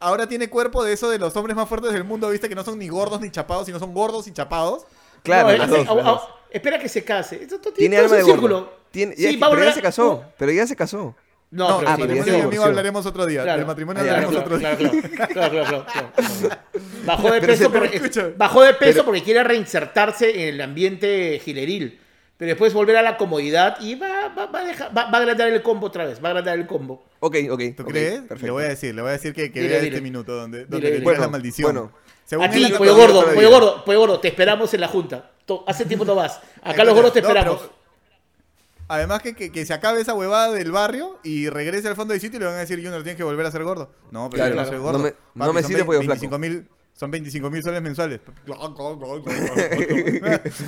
Ahora 0.00 0.26
tiene 0.28 0.48
cuerpo 0.48 0.82
de 0.84 0.92
eso 0.92 1.08
de 1.10 1.18
los 1.18 1.34
hombres 1.36 1.56
más 1.56 1.68
fuertes 1.68 1.92
del 1.92 2.04
mundo, 2.04 2.28
viste 2.30 2.48
que 2.48 2.54
no 2.54 2.64
son 2.64 2.78
ni 2.78 2.88
gordos 2.88 3.20
ni 3.20 3.30
chapados, 3.30 3.66
sino 3.66 3.78
son 3.78 3.94
gordos 3.94 4.26
y 4.28 4.32
chapados. 4.32 4.84
Claro, 5.22 5.50
No, 5.50 5.56
las 5.56 5.68
es- 5.70 5.76
dos, 5.76 5.86
au- 5.88 5.96
las 5.96 6.06
au- 6.06 6.10
dos. 6.14 6.22
espera 6.50 6.78
que 6.78 6.88
se 6.88 7.04
case. 7.04 7.42
Esto, 7.42 7.56
esto 7.56 7.72
Tiene 7.72 7.96
alma 7.98 8.16
es 8.16 8.24
de 8.24 8.30
círculo. 8.32 8.72
Tiene, 8.90 9.14
Sí, 9.16 9.34
ya- 9.34 9.40
va 9.40 9.46
a 9.48 9.50
pero 9.50 9.64
ya 9.64 9.72
se 9.72 9.82
casó. 9.82 10.24
Pero 10.38 10.52
ya 10.52 10.66
se 10.66 10.76
casó. 10.76 11.14
No, 11.50 11.68
No, 11.68 11.78
pero 11.78 11.90
ah, 11.90 11.96
matrimonio 11.96 12.24
de 12.32 12.38
mi 12.38 12.44
amigo 12.44 12.64
hablaremos 12.64 13.06
otro 13.06 13.24
día. 13.26 13.42
Claro. 13.42 13.58
Del 13.58 13.66
matrimonio 13.66 14.04
ya, 14.04 14.10
hablaremos 14.10 14.34
claro, 14.34 14.46
otro 14.46 14.58
día. 14.58 14.76
claro, 14.76 14.90
claro, 15.32 15.32
claro, 15.32 15.66
claro, 15.86 16.12
claro. 16.12 16.56
Bajó 17.06 17.30
de 17.32 17.40
peso, 17.40 17.64
se- 17.64 17.70
porque, 17.70 17.96
escucha. 17.96 18.28
bajó 18.36 18.62
de 18.62 18.74
peso 18.74 18.92
Pero- 18.92 19.04
porque 19.06 19.22
quiere 19.22 19.42
reinsertarse 19.44 20.30
en 20.48 20.54
el 20.54 20.60
ambiente 20.60 21.40
gileril. 21.42 22.00
Pero 22.36 22.50
después 22.50 22.72
volver 22.72 22.96
a 22.98 23.02
la 23.02 23.16
comodidad 23.16 23.78
y 23.80 23.94
va, 23.96 24.28
va, 24.28 24.46
va 24.46 24.60
a, 24.60 24.64
dejar- 24.64 24.96
va- 24.96 25.10
va 25.10 25.18
a 25.18 25.20
agrandar 25.22 25.48
el 25.48 25.60
combo 25.62 25.86
otra 25.88 26.04
vez. 26.04 26.22
Va 26.22 26.28
a 26.28 26.30
agrandar 26.32 26.58
el 26.58 26.66
combo. 26.66 27.04
Ok, 27.20 27.36
ok. 27.50 27.62
¿Tú 27.76 27.82
ok, 27.82 27.88
crees? 27.88 28.12
Perfecto. 28.20 28.46
Le 28.46 28.50
voy 28.52 28.64
a 28.64 28.68
decir, 28.68 28.94
le 28.94 29.02
voy 29.02 29.08
a 29.08 29.12
decir 29.12 29.32
que, 29.34 29.50
que 29.50 29.60
Dile, 29.60 29.72
vea 29.72 29.80
dile. 29.82 29.96
este 29.96 30.02
minuto 30.02 30.34
donde, 30.36 30.66
donde 30.66 30.76
Dile, 30.76 30.88
le 30.90 30.94
dile. 30.96 31.00
diga 31.00 31.12
la 31.12 31.18
Bueno, 31.18 31.32
maldición. 31.32 31.72
bueno. 31.72 31.92
Según 32.26 32.44
A 32.44 32.50
ti, 32.50 32.70
pollo 32.76 32.94
gordo, 32.94 33.24
pollo 33.34 33.50
gordo, 33.50 33.84
pollo 33.86 33.98
gordo, 34.00 34.20
te 34.20 34.28
esperamos 34.28 34.72
en 34.74 34.82
la 34.82 34.88
junta. 34.88 35.30
Hace 35.66 35.86
tiempo 35.86 36.04
no 36.04 36.14
vas. 36.14 36.38
Acá 36.62 36.84
los 36.84 36.94
gordos 36.94 37.12
te 37.14 37.22
No, 37.22 37.28
pero- 37.28 37.40
esperamos. 37.40 37.70
Además 38.88 39.20
que, 39.22 39.34
que, 39.34 39.52
que 39.52 39.66
se 39.66 39.74
acabe 39.74 40.00
esa 40.00 40.14
huevada 40.14 40.52
del 40.52 40.72
barrio 40.72 41.18
y 41.22 41.48
regrese 41.50 41.88
al 41.88 41.96
fondo 41.96 42.12
del 42.12 42.20
sitio 42.20 42.38
y 42.38 42.40
le 42.40 42.46
van 42.46 42.56
a 42.56 42.60
decir, 42.60 42.78
Junior, 42.78 43.02
tienes 43.02 43.16
que 43.18 43.24
volver 43.24 43.44
a 43.46 43.50
ser 43.50 43.62
gordo. 43.62 43.90
No, 44.10 44.28
pero 44.30 44.42
Claro, 44.44 44.54
yo 44.56 44.62
no 44.62 44.68
soy 44.68 44.78
gordo. 44.78 44.98
No 44.98 45.04
me- 45.04 45.14
no 45.34 45.44
Papi, 45.44 45.54
me 45.54 45.60
son 45.62 45.68
sirve 45.68 45.82
ve- 45.82 45.86
pollo 45.86 45.98
25 46.00 46.38
mil- 46.38 46.66
Son 46.94 47.10
25 47.12 47.50
mil 47.50 47.62
soles 47.62 47.80
mensuales. 47.82 48.20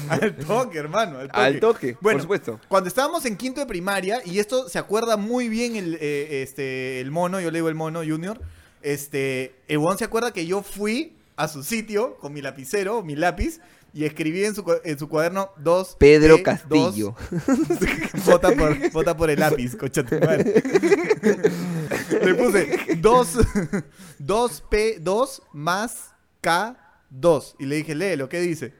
al 0.08 0.36
toque, 0.36 0.78
hermano. 0.78 1.18
Al 1.18 1.28
toque. 1.28 1.40
Al 1.40 1.60
toque, 1.60 1.92
por 1.94 2.02
Bueno, 2.02 2.20
supuesto. 2.22 2.60
Cuando 2.68 2.88
estábamos 2.88 3.24
en 3.24 3.36
quinto 3.36 3.60
de 3.60 3.66
primaria, 3.66 4.20
y 4.24 4.38
esto 4.38 4.68
se 4.68 4.78
acuerda 4.78 5.16
muy 5.16 5.48
bien 5.48 5.76
el, 5.76 5.94
eh, 6.00 6.42
este, 6.42 7.00
el 7.00 7.10
mono, 7.10 7.40
yo 7.40 7.50
le 7.50 7.58
digo 7.58 7.68
el 7.68 7.74
mono 7.74 8.00
junior, 8.04 8.40
este, 8.82 9.54
el 9.68 9.78
huevón 9.78 9.98
se 9.98 10.04
acuerda 10.04 10.32
que 10.32 10.46
yo 10.46 10.62
fui 10.62 11.16
a 11.36 11.48
su 11.48 11.62
sitio 11.62 12.16
con 12.16 12.32
mi 12.32 12.42
lapicero, 12.42 13.02
mi 13.02 13.16
lápiz, 13.16 13.60
y 13.92 14.04
escribí 14.04 14.44
en 14.44 14.54
su, 14.54 14.64
en 14.84 14.98
su 14.98 15.08
cuaderno 15.08 15.50
dos 15.56 15.96
Pedro 15.98 16.36
P, 16.36 16.42
Castillo. 16.44 17.14
dos- 17.30 18.24
vota, 18.26 18.50
por, 18.52 18.90
vota 18.92 19.16
por 19.16 19.30
el 19.30 19.40
lápiz, 19.40 19.76
concha 19.76 20.04
tu 20.04 20.18
madre. 20.20 20.62
Le 22.22 22.34
puse 22.34 22.78
2 22.98 23.38
2P2 24.22 25.42
más 25.52 26.14
K2. 26.42 27.54
Y 27.58 27.66
le 27.66 27.76
dije, 27.76 27.94
léelo, 27.94 28.28
¿qué 28.28 28.40
dice? 28.40 28.72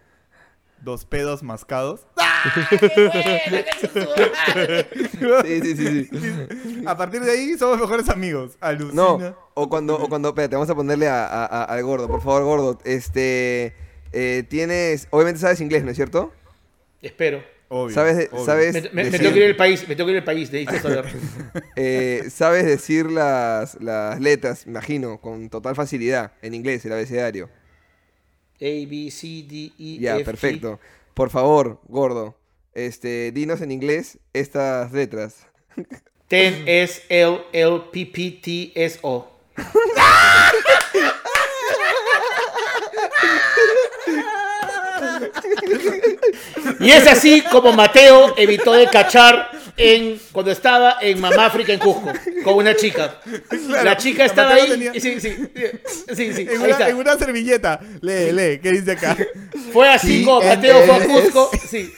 Dos 0.82 1.04
pedos 1.04 1.42
mascados. 1.42 2.06
Sí, 5.44 5.60
sí, 5.62 5.76
sí. 5.76 6.04
sí. 6.10 6.82
A 6.86 6.96
partir 6.96 7.20
de 7.20 7.30
ahí 7.32 7.58
somos 7.58 7.78
mejores 7.78 8.08
amigos. 8.08 8.56
Alucina. 8.60 8.94
No, 9.02 9.36
o 9.54 9.68
cuando, 9.68 9.96
o 9.98 10.08
cuando, 10.08 10.28
espérate, 10.30 10.54
vamos 10.56 10.70
a 10.70 10.74
ponerle 10.74 11.08
a, 11.08 11.26
a- 11.26 11.44
a- 11.46 11.64
al 11.64 11.82
gordo, 11.82 12.08
por 12.08 12.22
favor, 12.22 12.44
gordo. 12.44 12.78
Este, 12.84 13.74
eh, 14.12 14.44
tienes, 14.48 15.06
obviamente 15.10 15.40
sabes 15.40 15.60
inglés, 15.60 15.84
¿no 15.84 15.90
es 15.90 15.96
cierto? 15.96 16.32
Espero. 17.02 17.42
Obvio, 17.72 17.94
¿Sabes, 17.94 18.16
de- 18.16 18.28
obvio. 18.32 18.44
sabes, 18.44 18.74
Me, 18.74 18.80
me- 18.82 18.90
me 18.90 19.04
decir, 19.04 19.20
tengo 19.20 19.32
que 19.34 19.38
ir 19.40 19.46
al 19.46 19.56
país, 19.56 19.86
me 19.86 19.94
tengo 19.94 20.06
que 20.08 20.12
ir 20.12 20.18
al 20.18 20.24
país, 20.24 20.50
necesito 20.50 20.88
saber. 20.88 21.04
eh, 21.76 22.24
sabes 22.28 22.66
decir 22.66 23.06
las, 23.10 23.80
las 23.80 24.18
letras, 24.20 24.66
imagino, 24.66 25.20
con 25.20 25.48
total 25.50 25.76
facilidad 25.76 26.32
en 26.42 26.54
inglés, 26.54 26.84
el 26.84 26.92
abecedario. 26.92 27.48
A, 28.56 28.64
B, 28.64 29.08
C, 29.10 29.44
D, 29.48 29.72
E, 29.78 29.98
Ya, 30.00 30.16
F, 30.16 30.22
G. 30.22 30.24
perfecto. 30.24 30.80
Por 31.14 31.30
favor, 31.30 31.80
gordo, 31.88 32.36
este, 32.74 33.30
dinos 33.32 33.60
en 33.60 33.70
inglés 33.72 34.18
estas 34.32 34.90
letras. 34.92 35.46
Ten, 36.28 36.64
S, 36.66 37.02
L, 37.08 37.38
L, 37.52 37.82
P, 37.92 38.06
P, 38.06 38.40
T, 38.42 38.72
S, 38.74 38.98
O. 39.02 39.30
Y 46.80 46.90
es 46.90 47.06
así 47.06 47.42
como 47.42 47.72
Mateo 47.72 48.34
evitó 48.36 48.72
de 48.72 48.86
cachar 48.86 49.50
en, 49.76 50.18
cuando 50.32 50.50
estaba 50.50 50.96
en 51.00 51.20
Mamáfrica 51.20 51.72
en 51.72 51.78
Cusco 51.78 52.10
con 52.44 52.54
una 52.54 52.74
chica. 52.74 53.16
la 53.68 53.96
chica 53.96 54.24
estaba 54.24 54.50
Mateo 54.50 54.64
ahí. 54.64 54.70
tenía- 54.70 54.92
y 54.94 55.00
Sí, 55.00 55.20
sí, 55.20 55.36
sí, 56.14 56.32
sí, 56.34 56.42
En 56.42 56.48
ahí 56.50 56.56
una, 56.56 56.68
está. 56.68 56.88
en 56.88 56.96
una 56.96 57.16
servilleta. 57.18 57.80
Lee, 58.00 58.32
lee, 58.32 58.58
¿qué 58.62 58.72
dice 58.72 58.92
acá? 58.92 59.16
Fue 59.72 59.88
así 59.88 60.18
Sí, 60.18 60.24
como 60.24 60.42
Mateo 60.42 60.82
fue 60.82 60.94
a 60.96 61.06
Cusco. 61.06 61.50
Sí. 61.68 61.92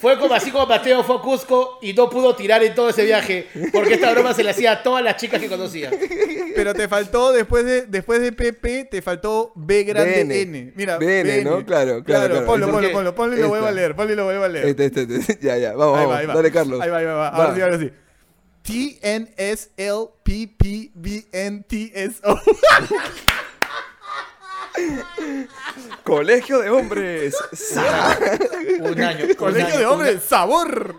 Fue 0.00 0.18
como 0.18 0.34
así 0.34 0.50
como 0.50 0.66
Mateo 0.66 1.02
fue 1.04 1.16
a 1.16 1.20
Cusco 1.20 1.78
y 1.82 1.92
no 1.92 2.10
pudo 2.10 2.34
tirar 2.36 2.62
en 2.62 2.74
todo 2.74 2.88
ese 2.88 3.04
viaje. 3.04 3.46
Porque 3.72 3.94
esta 3.94 4.10
broma 4.12 4.34
se 4.34 4.42
le 4.42 4.50
hacía 4.50 4.72
a 4.72 4.82
todas 4.82 5.02
las 5.02 5.16
chicas 5.16 5.40
que 5.40 5.48
conocía. 5.48 5.90
Pero 6.54 6.74
te 6.74 6.88
faltó, 6.88 7.32
después 7.32 7.64
de, 7.64 7.86
después 7.86 8.20
de 8.20 8.32
PP, 8.32 8.84
te 8.90 9.02
faltó 9.02 9.52
B 9.54 9.84
grande 9.84 10.24
BN. 10.24 10.40
N. 10.42 10.72
Mira, 10.74 10.98
BN, 10.98 11.44
¿no? 11.44 11.64
Claro, 11.64 12.02
claro, 12.04 12.28
claro. 12.28 12.46
Ponlo, 12.46 12.66
¿Por 12.66 12.74
ponlo, 12.74 12.92
ponlo, 12.92 13.14
ponlo 13.14 13.36
y 13.36 13.40
lo 13.40 13.48
vuelvo 13.48 13.66
a 13.66 13.72
leer, 13.72 13.94
ponlo 13.96 14.12
y 14.12 14.16
lo 14.16 14.24
vuelvo 14.24 14.44
a 14.44 14.48
leer. 14.48 14.66
Este, 14.66 14.86
este, 14.86 15.02
este. 15.02 15.38
Ya, 15.40 15.56
ya, 15.56 15.74
vamos, 15.74 15.98
Ahí 15.98 16.04
vamos. 16.04 16.14
va, 16.14 16.18
ahí 16.18 16.26
va. 16.26 16.34
Dale, 16.34 16.52
Carlos. 16.52 16.80
Ahí 16.80 16.90
va, 16.90 16.98
ahí 16.98 17.04
va, 17.04 17.14
va. 17.14 17.30
Va. 17.30 17.36
Ahora 17.36 17.54
sí, 17.54 17.60
ahora 17.60 17.78
sí. 17.78 17.90
T 18.62 18.98
Colegio 26.04 26.58
de 26.60 26.70
hombres. 26.70 27.34
Un 28.80 29.00
año. 29.00 29.24
un 29.26 29.34
Colegio 29.34 29.66
año, 29.66 29.78
de 29.78 29.86
un 29.86 29.92
hombres, 29.92 30.22
sabor. 30.22 30.96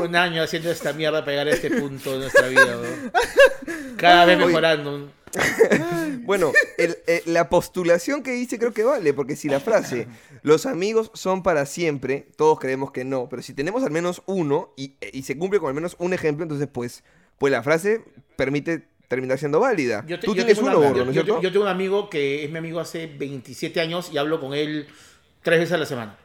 Un 0.00 0.16
año 0.16 0.42
haciendo 0.42 0.70
esta 0.70 0.92
mierda 0.92 1.18
a 1.18 1.42
este 1.50 1.70
punto 1.70 2.12
de 2.12 2.18
nuestra 2.18 2.48
vida. 2.48 2.78
Cada 3.96 4.24
vez 4.24 4.38
mejorando. 4.38 5.10
Bueno, 6.22 6.52
el- 6.78 6.98
eh, 7.06 7.22
la 7.26 7.48
postulación 7.48 8.22
que 8.22 8.36
hice 8.36 8.58
creo 8.58 8.72
que 8.72 8.84
vale, 8.84 9.12
porque 9.14 9.36
si 9.36 9.48
la 9.48 9.60
frase 9.60 10.08
los 10.42 10.66
amigos 10.66 11.10
son 11.14 11.42
para 11.42 11.66
siempre, 11.66 12.28
todos 12.36 12.58
creemos 12.58 12.92
que 12.92 13.04
no, 13.04 13.28
pero 13.28 13.42
si 13.42 13.52
tenemos 13.54 13.82
al 13.82 13.90
menos 13.90 14.22
uno 14.26 14.72
y, 14.76 14.94
y 15.12 15.22
se 15.22 15.36
cumple 15.36 15.58
con 15.60 15.68
al 15.68 15.74
menos 15.74 15.96
un 15.98 16.12
ejemplo, 16.14 16.44
entonces 16.44 16.68
pues, 16.72 17.04
pues 17.38 17.50
la 17.50 17.62
frase 17.62 18.02
permite 18.36 18.88
terminar 19.08 19.38
siendo 19.38 19.58
válida. 19.60 20.04
Yo 20.06 20.20
te- 20.20 20.26
Tú 20.26 20.34
yo 20.34 20.44
tienes 20.44 20.58
uno, 20.58 20.68
una- 20.78 20.88
gordo, 20.88 20.98
yo- 20.98 21.04
¿no 21.04 21.10
es 21.10 21.16
yo- 21.16 21.22
cierto? 21.24 21.42
Yo 21.42 21.50
tengo 21.52 21.64
un 21.64 21.70
amigo 21.70 22.08
que 22.10 22.44
es 22.44 22.50
mi 22.50 22.58
amigo 22.58 22.78
hace 22.80 23.06
27 23.06 23.80
años 23.80 24.10
y 24.12 24.18
hablo 24.18 24.38
con 24.40 24.54
él 24.54 24.86
tres 25.42 25.58
veces 25.60 25.72
a 25.74 25.78
la 25.78 25.86
semana. 25.86 26.16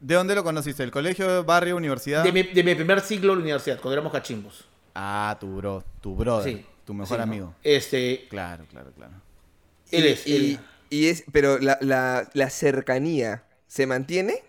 ¿De 0.00 0.14
dónde 0.14 0.34
lo 0.34 0.42
conociste? 0.44 0.82
¿El 0.82 0.90
colegio, 0.90 1.44
barrio, 1.44 1.76
universidad? 1.76 2.24
De 2.24 2.32
mi, 2.32 2.42
de 2.42 2.62
mi 2.64 2.74
primer 2.74 3.00
siglo 3.00 3.32
en 3.32 3.38
la 3.38 3.42
universidad, 3.42 3.76
cuando 3.80 3.92
éramos 3.92 4.12
cachimbos. 4.12 4.64
Ah, 4.94 5.36
tu 5.40 5.56
bro, 5.56 5.84
tu 6.00 6.14
brother, 6.14 6.52
Sí. 6.56 6.66
tu 6.84 6.94
mejor 6.94 7.16
Sí, 7.16 7.18
¿no? 7.18 7.22
amigo. 7.22 7.54
Este, 7.62 8.26
Claro, 8.28 8.64
claro, 8.70 8.90
claro. 8.96 9.12
él 9.90 10.06
es. 10.06 10.26
Y, 10.26 10.36
él- 10.36 10.58
y 10.90 11.06
es, 11.08 11.24
pero 11.32 11.58
la, 11.58 11.78
la, 11.80 12.28
la 12.34 12.50
cercanía, 12.50 13.44
¿se 13.66 13.86
mantiene? 13.86 14.42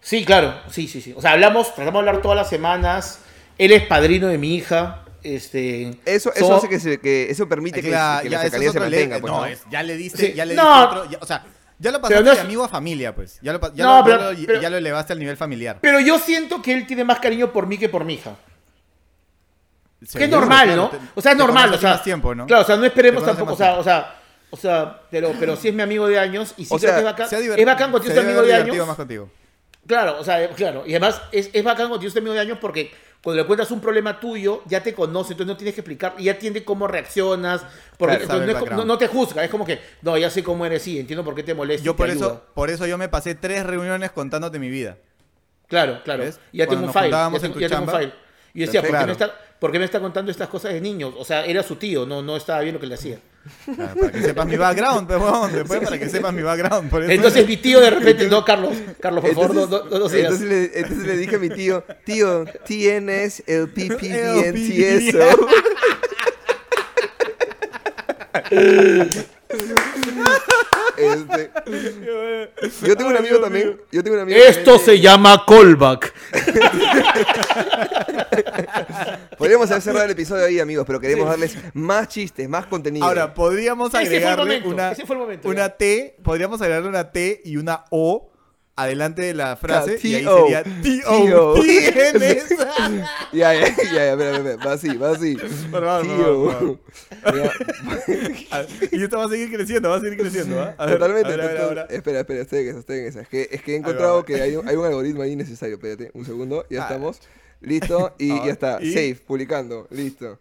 Sí, 0.00 0.24
claro, 0.24 0.54
sí, 0.70 0.86
sí, 0.88 1.00
sí. 1.00 1.14
O 1.16 1.20
sea, 1.20 1.32
hablamos, 1.32 1.74
tratamos 1.74 2.02
de 2.04 2.08
hablar 2.08 2.22
todas 2.22 2.36
las 2.36 2.48
semanas. 2.48 3.20
Él 3.58 3.72
es 3.72 3.82
padrino 3.86 4.28
de 4.28 4.38
mi 4.38 4.54
hija. 4.54 5.02
Este, 5.34 5.90
Eso, 6.04 6.32
eso 6.34 6.46
so- 6.46 6.54
hace 6.56 6.68
que, 6.68 6.78
se- 6.78 7.00
que 7.00 7.30
eso 7.30 7.48
permite 7.48 7.82
que, 7.82 7.88
Claro, 7.88 8.22
que 8.22 8.28
ya, 8.30 8.42
la 8.44 8.50
se 8.50 8.68
otro 8.68 8.80
mantenga. 8.82 9.16
le- 9.16 9.20
pues, 9.20 9.32
no, 9.32 9.38
¿no? 9.40 9.46
es- 9.46 9.62
ya 9.70 9.82
le 9.82 9.96
diste, 9.96 10.26
Sí. 10.28 10.32
ya 10.34 10.44
le 10.44 10.54
No. 10.54 10.62
diste 10.62 10.84
otro, 10.98 11.10
ya- 11.10 11.18
o 11.20 11.26
sea, 11.26 11.44
ya 11.78 11.90
lo 11.90 12.00
pasaste 12.00 12.22
no 12.24 12.30
de 12.30 12.36
es- 12.36 12.42
amigo 12.42 12.64
a 12.64 12.68
familia, 12.68 13.14
pues. 13.14 13.38
Ya 13.42 13.52
lo, 13.52 13.74
ya 13.74 13.84
No, 13.84 13.98
lo- 13.98 14.04
pero- 14.04 14.32
ya 14.32 14.40
lo- 14.40 14.46
pero- 14.46 14.60
ya 14.62 14.70
lo 14.70 14.76
elevaste 14.76 15.12
al 15.12 15.18
nivel 15.18 15.36
familiar. 15.36 15.78
Pero 15.80 16.00
yo 16.00 16.18
siento 16.18 16.62
que 16.62 16.72
él 16.72 16.86
tiene 16.86 17.04
más 17.04 17.18
cariño 17.20 17.52
por 17.52 17.66
mí 17.66 17.76
que 17.78 17.88
por 17.88 18.04
mi 18.04 18.14
hija. 18.14 18.36
Sí, 20.06 20.18
Que 20.18 20.24
es 20.24 20.30
normal, 20.30 20.66
claro, 20.66 20.82
¿no? 20.82 20.88
te- 20.90 20.98
O 21.14 21.22
sea, 21.22 21.32
es 21.32 21.38
normal, 21.38 21.72
o 21.74 21.78
sea. 21.78 21.90
más 21.94 22.02
tiempo, 22.02 22.34
¿no? 22.34 22.46
Claro, 22.46 22.62
o 22.62 22.66
sea, 22.66 22.76
no 22.76 22.84
esperemos 22.84 23.24
tampoco, 23.24 23.54
o 23.54 23.56
sea, 23.56 23.78
o 23.78 23.82
sea, 23.82 24.14
o 24.50 24.56
sea, 24.56 25.00
pero, 25.10 25.32
pero 25.40 25.56
sí 25.56 25.68
es 25.68 25.74
mi 25.74 25.82
amigo 25.82 26.06
de 26.06 26.18
años 26.18 26.54
y 26.56 26.64
sí 26.66 26.74
O 26.74 26.78
creo 26.78 26.90
sea, 26.90 26.92
que 26.94 26.98
es 27.00 27.04
bacán. 27.04 27.26
Es 27.56 27.66
bacán 27.66 27.92
debe 27.92 28.20
amigo 28.20 28.42
de 28.42 28.54
años. 28.54 28.86
más 28.86 28.96
contigo. 28.96 29.30
Claro, 29.86 30.18
o 30.20 30.24
sea, 30.24 30.48
claro. 30.50 30.84
Y 30.86 30.90
además 30.90 31.22
es, 31.32 31.48
es 31.52 31.64
bacán 31.64 31.86
cuando 31.88 31.98
tienes 32.00 32.14
un 32.14 32.18
amigo 32.20 32.34
de 32.34 32.40
años 32.40 32.58
porque 32.60 32.90
cuando 33.26 33.42
le 33.42 33.46
cuentas 33.48 33.72
un 33.72 33.80
problema 33.80 34.20
tuyo, 34.20 34.62
ya 34.66 34.84
te 34.84 34.94
conoce, 34.94 35.32
entonces 35.32 35.48
no 35.48 35.56
tienes 35.56 35.74
que 35.74 35.80
explicar, 35.80 36.14
y 36.16 36.22
ya 36.26 36.30
entiende 36.34 36.62
cómo 36.62 36.86
reaccionas, 36.86 37.60
porque 37.98 38.18
Claro, 38.18 38.46
no, 38.46 38.52
es 38.52 38.70
no- 38.70 38.84
no 38.84 38.98
te 38.98 39.08
juzga, 39.08 39.42
es 39.42 39.50
como 39.50 39.64
que, 39.66 39.80
no, 40.02 40.16
ya 40.16 40.30
sé 40.30 40.44
cómo 40.44 40.64
eres, 40.64 40.82
sí, 40.82 41.00
entiendo 41.00 41.24
por 41.24 41.34
qué 41.34 41.42
te 41.42 41.52
molesta. 41.52 41.82
y 41.82 41.86
Yo 41.86 41.96
por 41.96 42.08
ayuda. 42.08 42.24
eso, 42.26 42.42
por 42.54 42.70
eso 42.70 42.86
yo 42.86 42.96
me 42.98 43.08
pasé 43.08 43.34
tres 43.34 43.66
reuniones 43.66 44.12
contándote 44.12 44.60
mi 44.60 44.68
vida. 44.70 44.98
Claro, 45.66 46.02
claro. 46.04 46.22
¿Ves? 46.22 46.38
Ya 46.52 46.68
tengo 46.68 46.84
un 46.86 46.92
file. 46.92 47.10
Ya 47.10 47.24
tengo, 47.28 47.44
en 47.46 47.52
tu 47.52 47.58
ya 47.58 47.68
tengo 47.68 47.82
un 47.82 47.98
file. 47.98 48.12
Y 48.54 48.60
yo 48.60 48.66
decía, 48.66 48.80
¿por 48.80 48.90
qué, 48.90 48.96
me 48.96 49.06
Perfecto. 49.06 49.24
está, 49.24 49.58
¿por 49.58 49.72
qué 49.72 49.78
me 49.80 49.84
está 49.86 49.98
contando 49.98 50.30
estas 50.30 50.48
cosas 50.48 50.72
de 50.72 50.80
niños? 50.80 51.12
O 51.18 51.24
sea, 51.24 51.44
era 51.44 51.64
su 51.64 51.74
tío, 51.74 52.06
no, 52.06 52.22
no 52.22 52.36
estaba 52.36 52.60
bien 52.60 52.74
lo 52.74 52.80
que 52.80 52.86
le 52.86 52.94
hacía. 52.94 53.18
Claro, 53.74 53.94
para 54.00 54.12
que 54.12 54.22
sepas 54.22 54.46
mi 54.46 54.56
background, 54.56 55.06
pues, 55.06 55.20
huevón, 55.20 55.52
después 55.52 55.80
para 55.80 55.98
que 55.98 56.08
sepas 56.08 56.32
mi 56.32 56.42
background. 56.42 56.90
Por 56.90 57.02
eso 57.02 57.12
Entonces 57.12 57.46
mi 57.46 57.56
tío 57.56 57.80
de 57.80 57.90
repente, 57.90 58.28
no, 58.28 58.44
Carlos, 58.44 58.76
Carlos, 59.00 59.24
por 59.24 59.34
favor, 59.34 59.54
no, 59.54 59.64
Entonces, 59.64 59.90
no, 59.90 59.98
no, 59.98 60.08
sigas. 60.08 60.32
entonces, 60.32 60.48
le, 60.48 60.80
entonces 60.80 61.06
le 61.06 61.16
dije 61.16 61.36
a 61.36 61.38
mi 61.38 61.50
tío, 61.50 61.84
tío, 62.04 62.44
tienes 62.64 63.42
el 63.46 63.72
eso. 63.74 65.18
Este, 70.96 71.50
yo 72.82 72.96
tengo 72.96 73.10
un 73.10 73.16
amigo 73.16 73.38
también. 73.38 73.80
Yo 73.92 74.02
tengo 74.02 74.16
un 74.16 74.22
amigo 74.22 74.38
Esto 74.38 74.76
también 74.76 74.86
se 74.86 75.00
llama 75.00 75.44
callback. 75.46 76.12
Podríamos 79.38 79.70
haber 79.70 79.82
cerrado 79.82 80.04
el 80.04 80.10
episodio 80.12 80.44
ahí, 80.46 80.60
amigos, 80.60 80.84
pero 80.86 81.00
queremos 81.00 81.28
darles 81.28 81.56
más 81.74 82.08
chistes, 82.08 82.48
más 82.48 82.66
contenido. 82.66 83.04
Ahora, 83.06 83.34
podríamos 83.34 83.94
agregarle 83.94 84.60
momento, 84.60 84.68
una, 84.70 84.94
momento, 85.18 85.48
una. 85.48 85.68
T, 85.70 86.16
podríamos 86.22 86.60
agregarle 86.60 86.88
una 86.88 87.10
T 87.12 87.40
y 87.44 87.56
una 87.56 87.84
O 87.90 88.30
adelante 88.78 89.22
de 89.22 89.32
la 89.34 89.56
frase. 89.56 89.98
y 90.02 90.14
ahí 90.16 90.22
T.O.. 90.24 90.42
sería 90.44 90.62
T-O. 90.62 91.24
T.O.. 91.24 91.54
Tienes. 91.62 92.48
ya, 93.32 93.54
ya, 93.54 93.74
ya, 93.74 93.92
ya, 93.92 94.12
espera, 94.12 94.36
espera, 94.36 94.56
va 94.66 94.72
así, 94.72 94.96
va 94.98 95.10
así. 95.12 95.36
Y 98.92 99.02
esto 99.02 99.18
va 99.18 99.24
a 99.24 99.28
seguir 99.28 99.52
creciendo, 99.52 99.90
va 99.90 99.96
a 99.96 100.00
seguir 100.00 100.18
creciendo. 100.18 100.60
¿ah? 100.60 100.74
A 100.78 100.86
ver, 100.86 100.94
Totalmente. 100.98 101.28
a 101.28 101.36
ver, 101.36 101.40
a 101.40 101.46
ver, 101.46 101.56
total- 101.56 101.68
ahora. 101.68 101.86
Espera, 101.94 102.20
espera, 102.20 102.42
estoy 102.42 102.58
en 102.60 102.68
esa, 102.68 102.78
estoy 102.80 102.98
en 102.98 103.06
esa. 103.06 103.20
Es 103.22 103.28
que, 103.28 103.48
es 103.50 103.62
que 103.62 103.72
he 103.72 103.76
encontrado 103.76 104.16
va. 104.18 104.24
que 104.26 104.40
hay 104.42 104.56
un, 104.56 104.68
hay 104.68 104.76
un 104.76 104.84
algoritmo 104.84 105.22
ahí 105.22 105.36
necesario. 105.36 105.76
Espérate, 105.76 106.10
un 106.14 106.24
segundo, 106.24 106.64
ya 106.70 106.80
Ah. 106.80 106.82
estamos. 106.88 107.20
Listo, 107.60 108.14
y 108.18 108.30
Ah, 108.30 108.42
ya 108.46 108.52
está. 108.52 108.78
y- 108.82 108.92
Save, 108.92 109.14
publicando, 109.26 109.86
listo. 109.90 110.38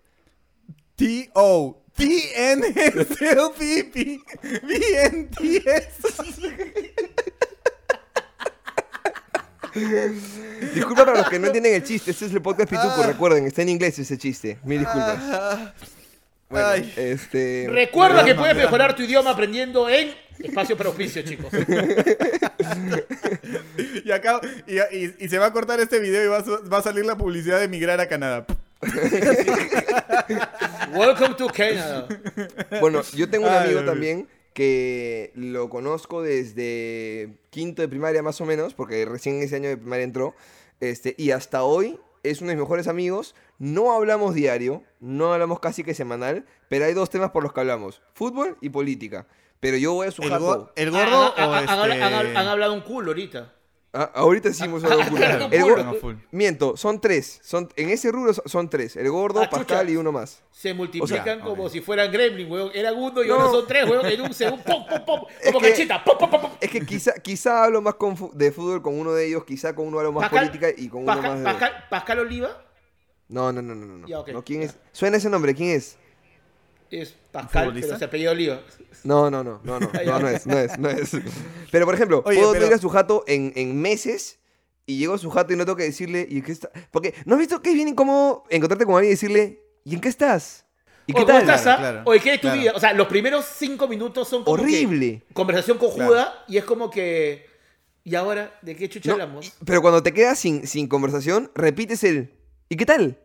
T-O. 0.96 1.82
T-N-S-O-P-P. 1.96 4.20
B-N-T-S. 4.68 5.92
Disculpa 10.74 11.06
para 11.06 11.18
los 11.20 11.30
que 11.30 11.40
no 11.40 11.48
entienden 11.48 11.76
el 11.76 11.84
chiste. 11.84 12.12
Este 12.12 12.26
es 12.26 12.34
el 12.34 12.42
podcast 12.42 12.70
Pituco, 12.70 13.02
Ah. 13.02 13.08
recuerden, 13.08 13.46
está 13.46 13.62
en 13.62 13.70
inglés 13.70 13.98
ese 14.00 14.18
chiste. 14.18 14.58
Mil 14.64 14.80
disculpas. 14.80 15.74
Bueno, 16.50 16.68
Ay. 16.68 16.94
este. 16.96 17.68
Recuerda 17.70 18.24
que 18.24 18.34
Drama, 18.34 18.42
puedes 18.42 18.56
mejorar 18.58 18.96
tu 18.96 19.04
idioma 19.04 19.32
aprendiendo 19.32 19.90
en 19.90 20.14
Espacio 20.40 20.76
para 20.78 20.90
Oficio, 20.90 21.22
chicos. 21.24 21.52
Y, 24.04 24.12
acá, 24.12 24.40
y, 24.68 24.78
y- 24.96 25.16
y 25.20 25.30
se 25.30 25.38
va 25.40 25.48
a 25.48 25.54
cortar 25.54 25.80
este 25.80 26.00
video 26.00 26.24
y 26.24 26.28
va 26.28 26.38
a, 26.38 26.44
su- 26.46 26.70
va 26.72 26.78
a 26.80 26.82
salir 26.82 27.06
la 27.06 27.16
publicidad 27.18 27.60
de 27.60 27.68
migrar 27.68 28.00
a 28.00 28.08
Canadá. 28.08 28.46
Welcome 30.94 31.36
to 31.36 31.48
Canada. 31.48 32.08
Bueno, 32.82 33.02
yo 33.16 33.30
tengo 33.30 33.48
un 33.48 33.54
amigo 33.54 33.84
también 33.84 34.28
que 34.54 35.32
lo 35.36 35.70
conozco 35.70 36.22
desde 36.22 37.38
quinto 37.50 37.82
de 37.82 37.88
primaria 37.88 38.22
más 38.22 38.40
o 38.42 38.46
menos, 38.46 38.74
porque 38.74 39.06
recién 39.06 39.42
ese 39.42 39.56
año 39.58 39.70
de 39.70 39.78
primaria 39.78 40.04
entró, 40.04 40.36
este, 40.80 41.16
y 41.18 41.32
hasta 41.32 41.64
hoy 41.64 42.00
es 42.30 42.42
uno 42.42 42.50
de 42.50 42.56
mis 42.56 42.62
mejores 42.64 42.88
amigos. 42.88 43.36
No 43.60 43.94
hablamos 43.94 44.34
diario, 44.36 44.84
no 45.00 45.34
hablamos 45.34 45.60
casi 45.60 45.84
que 45.84 45.94
semanal, 45.94 46.46
pero 46.70 46.86
hay 46.86 46.94
dos 46.94 47.10
temas 47.10 47.32
por 47.32 47.44
los 47.44 47.54
que 47.54 47.60
hablamos, 47.62 48.02
fútbol 48.14 48.58
y 48.62 48.70
política. 48.70 49.28
Pero 49.60 49.78
yo 49.78 49.94
voy 49.94 50.08
a 50.08 50.12
su 50.12 50.22
¿El, 50.22 50.30
jato. 50.30 50.44
go- 50.46 50.72
el 50.76 50.92
gordo 50.92 51.34
Han- 51.38 51.50
o 51.50 51.54
han- 51.54 51.64
este... 51.92 52.04
han- 52.04 52.14
han- 52.14 52.38
han 52.38 52.48
hablado 52.48 52.74
un 52.74 52.82
culo 52.82 53.12
ahorita. 53.12 53.54
Ah, 53.98 54.12
ahorita 54.14 54.52
sí 54.54 54.66
hemos 54.66 54.84
hablado 54.84 55.04
culo. 55.10 55.16
Claro, 55.18 55.48
El 55.52 55.64
gordo- 55.64 55.84
No, 55.86 55.94
full. 55.94 56.16
Miento, 56.32 56.76
son 56.76 57.00
tres. 57.00 57.40
Son, 57.44 57.70
en 57.78 57.90
ese 57.90 58.12
rubro 58.12 58.34
son- 58.34 58.70
tres. 58.70 58.98
El 58.98 59.10
gordo, 59.10 59.40
Ah, 59.40 59.46
chucha. 59.46 59.58
Pascal 59.60 59.90
y 59.90 59.96
uno 59.96 60.12
más. 60.12 60.44
Se 60.52 60.74
multiplican 60.74 61.40
ok. 61.42 61.46
como 61.48 61.70
si 61.70 61.80
fueran 61.80 62.12
gremlin, 62.12 62.52
weón. 62.52 62.72
Era 62.74 62.92
uno 62.92 63.24
y 63.24 63.28
No. 63.30 63.36
ahora 63.36 63.50
son 63.52 63.66
tres, 63.68 63.90
weón. 63.90 64.06
En 64.06 64.20
un 64.22 64.34
segundo, 64.34 64.64
pum, 64.66 64.86
pum, 64.86 65.06
pum. 65.06 65.20
Es 65.42 65.48
Como 65.54 65.62
que- 65.62 65.72
cachita, 65.72 66.04
pum, 66.04 66.18
pum, 66.18 66.30
pum, 66.30 66.42
pum. 66.42 66.52
Es 66.60 66.70
que 66.70 66.86
quizá, 66.86 67.14
quizá 67.14 67.64
hablo 67.64 67.82
más 67.82 67.96
con 67.96 68.18
fu- 68.18 68.32
de 68.34 68.52
fútbol 68.52 68.82
con 68.82 69.00
uno 69.00 69.14
de 69.14 69.28
ellos, 69.28 69.46
quizá 69.46 69.74
con 69.74 69.88
uno 69.88 70.00
hablo 70.00 70.12
más 70.12 70.24
Pascal- 70.30 70.50
política 70.50 70.68
y 70.78 70.90
con 70.90 71.04
uno 71.04 71.14
Pascal, 71.14 71.30
más 71.32 71.40
de... 71.40 71.46
Pascal, 71.46 71.86
Pascal 71.90 72.20
Oliva 72.20 72.62
No, 73.30 73.52
no, 73.54 73.62
no, 73.62 73.74
no, 73.76 73.86
no. 73.86 73.98
no. 74.00 74.08
Ya, 74.08 74.20
ok, 74.20 74.30
No, 74.30 74.44
¿quién 74.44 74.60
ya. 74.62 74.66
es? 74.68 74.78
Suena 74.92 75.18
ese 75.18 75.30
nombre, 75.30 75.56
¿quién 75.56 75.70
es? 75.70 75.98
Es 77.02 77.16
Pascal, 77.32 77.72
pero 77.80 77.98
se 77.98 78.06
apellida 78.06 78.32
Oliva. 78.32 78.62
No, 79.04 79.30
no, 79.30 79.44
no, 79.44 79.62
no, 79.64 79.80
no, 79.80 79.90
no, 80.06 80.20
no 80.20 80.28
es, 80.30 80.46
no 80.48 80.58
es, 80.58 80.80
no 80.80 80.90
es. 80.90 81.12
Pero 81.72 81.86
por 81.86 81.96
ejemplo, 81.96 82.24
Oye, 82.26 82.40
puedo 82.40 82.54
pero- 82.54 82.68
ir 82.68 82.74
a 82.74 82.78
su 82.78 82.90
jato 82.90 83.24
en, 83.28 83.54
en 83.56 83.80
meses 83.80 84.40
y 84.86 84.98
llego 84.98 85.14
a 85.16 85.18
su 85.18 85.30
jato 85.30 85.54
y 85.54 85.56
no 85.56 85.66
tengo 85.66 85.76
que 85.76 85.84
decirle, 85.84 86.28
¿y 86.30 86.38
en 86.38 86.44
qué 86.44 86.52
está? 86.52 86.70
Porque, 86.92 87.14
¿no 87.26 87.36
has 87.36 87.40
visto 87.40 87.62
que 87.62 87.70
es 87.70 87.76
bien 87.76 87.88
incómodo 87.88 88.44
encontrarte 88.50 88.86
con 88.86 88.96
alguien 88.96 89.12
y 89.12 89.16
decirle, 89.16 89.62
¿y 89.84 89.96
en 89.96 90.02
qué 90.02 90.10
estás? 90.10 90.66
¿Y 91.08 91.14
qué 91.14 91.20
Oye, 91.20 91.26
¿cómo 91.28 91.40
tal? 91.40 91.50
estás, 91.56 91.68
ah? 91.68 91.78
Claro, 91.78 92.02
Oye, 92.06 92.20
¿qué 92.20 92.34
es 92.36 92.42
tu 92.42 92.48
claro. 92.48 92.60
vida? 92.62 92.72
O 92.76 92.80
sea, 92.80 92.94
los 92.94 93.08
primeros 93.08 93.46
cinco 93.46 93.88
minutos 93.88 94.28
son 94.28 94.44
como 94.44 94.56
que 94.58 94.64
Horrible. 94.64 95.24
conversación 95.34 95.78
cojuda 95.78 96.44
y 96.48 96.58
es 96.58 96.64
como 96.66 96.90
que... 96.90 97.46
¿Y 98.04 98.14
ahora 98.16 98.58
de 98.62 98.76
qué 98.76 98.88
chucha 98.88 99.10
No, 99.10 99.14
hablamos? 99.14 99.52
pero 99.66 99.82
cuando 99.82 100.02
te 100.04 100.14
quedas 100.14 100.38
sin, 100.40 100.66
sin 100.68 100.88
conversación, 100.88 101.52
repites 101.56 102.04
el, 102.04 102.34
¿y 102.70 102.76
qué 102.76 102.86
tal? 102.86 103.20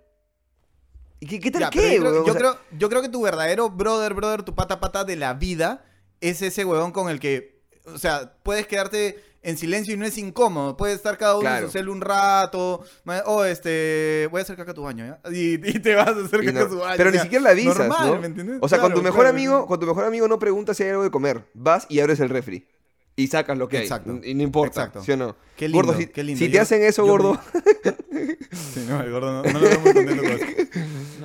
¿Y 1.20 1.26
qué, 1.26 1.38
qué 1.40 1.50
tal 1.50 1.62
Ya, 1.62 1.70
qué? 1.70 1.96
yo, 1.96 2.00
creo, 2.00 2.26
yo 2.26 2.35
creo- 2.35 2.59
yo 2.78 2.88
creo 2.88 3.02
que 3.02 3.09
tu 3.09 3.20
verdadero 3.22 3.68
brother, 3.70 4.14
brother, 4.14 4.42
tu 4.42 4.54
pata 4.54 4.80
pata 4.80 5.04
de 5.04 5.16
la 5.16 5.35
vida 5.35 5.85
es 6.20 6.40
ese 6.42 6.64
huevón 6.64 6.92
con 6.92 7.11
el 7.11 7.20
que, 7.20 7.61
o 7.85 7.98
sea, 7.98 8.35
puedes 8.42 8.66
quedarte 8.66 9.22
en 9.42 9.56
silencio 9.56 9.94
y 9.94 9.96
no 9.96 10.04
es 10.04 10.18
incómodo. 10.18 10.76
Puedes 10.76 10.96
estar 10.96 11.16
cada 11.16 11.37
uno 11.37 11.48
en 11.48 11.52
Claro. 11.54 11.66
su 11.68 11.72
cel 11.72 11.88
un 11.88 12.00
rato. 12.02 12.83
ma- 13.04 13.22
O 13.26 13.44
este, 13.44 14.28
voy 14.30 14.40
a 14.40 14.42
hacer 14.42 14.56
caca 14.56 14.72
a 14.72 14.74
tu 14.74 14.83
baño, 14.83 15.06
¿ya? 15.06 15.30
Y, 15.30 15.54
y 15.68 15.78
te 15.80 15.94
vas 15.94 16.09
a 16.09 16.24
hacer 16.24 16.40
caca 16.44 16.52
no- 16.61 16.66
a 16.66 16.68
su 16.68 16.76
baño. 16.78 16.94
pero 16.98 17.11
ni 17.11 17.18
siquiera 17.18 17.44
le 17.44 17.50
avisas, 17.50 17.78
normal, 17.78 18.06
¿no? 18.06 18.20
¿me 18.20 18.26
entiendes? 18.26 18.59
O 18.61 18.68
sea, 18.68 18.78
con 18.80 18.88
tu 18.92 19.00
Claro, 19.00 19.04
mejor 19.04 19.20
claro, 19.24 19.37
amigo, 19.37 19.66
con 19.66 19.80
tu 19.80 19.87
mejor 19.87 20.04
amigo 20.04 20.28
no 20.28 20.38
preguntas 20.38 20.76
si 20.76 20.83
hay 20.85 20.90
algo 20.90 21.02
de 21.04 21.11
comer. 21.11 21.46
Vas 21.54 21.87
y 21.88 22.00
abres 22.00 22.20
el 22.20 22.28
refri. 22.28 22.66
Y 23.16 23.26
sacas 23.26 23.59
lo 23.59 23.68
que 23.68 23.78
Exacto. 23.78 24.18
hay. 24.22 24.30
Y 24.30 24.35
no 24.35 24.42
importa, 24.42 24.80
Exacto. 24.83 25.02
¿sí 25.04 25.12
o 25.12 25.16
no? 25.16 25.37
Qué 25.56 25.68
lindo, 25.68 25.87
gordo, 25.88 25.98
si, 25.98 26.06
qué 26.06 26.22
lindo. 26.22 26.38
si 26.38 26.46
te 26.48 26.56
Yo- 26.56 26.62
hacen 26.62 26.83
eso, 26.83 27.04
gordo. 27.04 27.38
No, 28.90 29.00
el 29.03 29.11
gordo 29.11 29.33
no, 29.33 29.42
no 29.53 29.59
lo 29.59 29.68
veo 29.68 29.81
muy 29.81 29.92
contento 29.94 30.22
con 30.22 30.33
eso. 30.33 30.46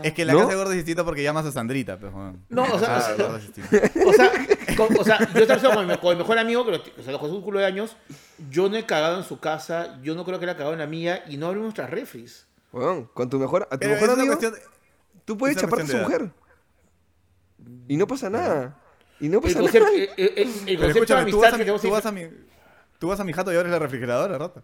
Es 0.04 0.14
que 0.14 0.26
la 0.26 0.34
¿No? 0.34 0.40
casa 0.40 0.52
de 0.52 0.56
gordo 0.58 0.72
es 0.72 0.78
distinta 0.78 1.04
porque 1.04 1.24
llamas 1.24 1.46
a 1.46 1.52
Sandrita, 1.52 1.98
pues, 2.00 2.14
weón. 2.14 2.46
No, 2.50 2.64
o 2.64 2.80
sea, 2.80 2.98
o 2.98 3.02
sea, 3.02 3.14
de 3.16 3.24
gordo 3.24 3.38
es 3.38 3.54
distinta. 3.54 3.92
O 4.06 4.14
sea, 4.14 4.32
con- 4.78 4.98
o 5.00 5.04
sea, 5.04 5.20
yo 5.34 5.40
estaba 5.42 5.60
hablando 5.60 5.76
con 5.76 5.88
mi, 5.88 5.98
con 5.98 6.10
mi 6.12 6.18
mejor 6.20 6.38
amigo, 6.40 6.66
que 6.66 6.72
lo, 6.72 6.78
o 6.78 7.04
sea, 7.04 7.12
lo 7.12 7.20
conozco 7.20 7.38
un 7.38 7.44
culo 7.44 7.60
de 7.60 7.66
años. 7.66 7.96
Yo 8.50 8.70
no 8.70 8.76
he 8.78 8.86
cagado 8.86 9.18
en 9.18 9.24
su 9.24 9.40
casa, 9.40 10.00
yo 10.04 10.14
no 10.16 10.26
creo 10.26 10.38
que 10.40 10.46
él 10.46 10.50
ha 10.52 10.56
cagado 10.58 10.74
en 10.74 10.80
la 10.80 10.88
mía 10.88 11.24
y 11.28 11.38
no 11.38 11.48
abrimos 11.48 11.66
nuestras 11.66 11.90
refris. 11.90 12.46
Weón, 12.72 13.06
con 13.14 13.30
tu 13.30 13.40
mejor, 13.40 13.64
a 13.72 13.76
tu 13.76 13.80
Pero 13.80 13.92
mejor 13.94 14.10
es 14.10 14.14
una 14.14 14.22
amigo, 14.24 14.38
cuestión 14.38 14.54
de- 14.54 14.62
tú 15.26 15.38
puedes 15.38 15.56
es 15.58 15.64
una 15.64 15.70
chaparte 15.72 15.84
a 15.84 15.88
su 15.88 16.04
cuestión 16.04 16.22
mujer. 16.24 16.46
Y 17.88 17.98
no 17.98 18.06
pasa 18.08 18.30
nada. 18.30 18.78
Y 19.20 19.30
no 19.30 19.38
El 19.38 19.44
pasa 19.44 19.60
concepto, 19.60 19.88
nada. 19.90 19.98
el, 19.98 20.10
el- 20.18 20.18
el- 20.18 20.28
el 20.28 20.36
Pero 20.38 20.48
concepto 20.48 20.66
de 20.76 20.90
escúchame, 20.90 21.32
tú 21.32 21.38
amistad 21.38 21.40
vas, 21.42 21.48
a 21.48 21.52
que 21.52 21.58
mi, 21.58 21.60
tenemos 21.64 21.82
tú, 21.82 21.90
vas 21.90 22.06
a 22.06 22.12
mi, 22.12 22.22
tú 23.00 23.08
vas 23.08 23.20
a 23.20 23.24
mi 23.24 23.34
jato 23.34 23.54
y 23.54 23.56
abres 23.56 23.72
la 23.72 23.80
refrigeradora, 23.80 24.38
rata. 24.38 24.62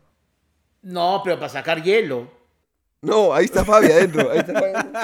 No, 0.83 1.21
pero 1.23 1.37
para 1.37 1.49
sacar 1.49 1.81
hielo. 1.81 2.29
No, 3.03 3.33
ahí 3.33 3.45
está 3.45 3.65
Fabi 3.65 3.87
adentro. 3.87 4.29
Ahí 4.31 4.37
está 4.39 4.53
Fabi 4.53 4.73
adentro. 4.75 5.01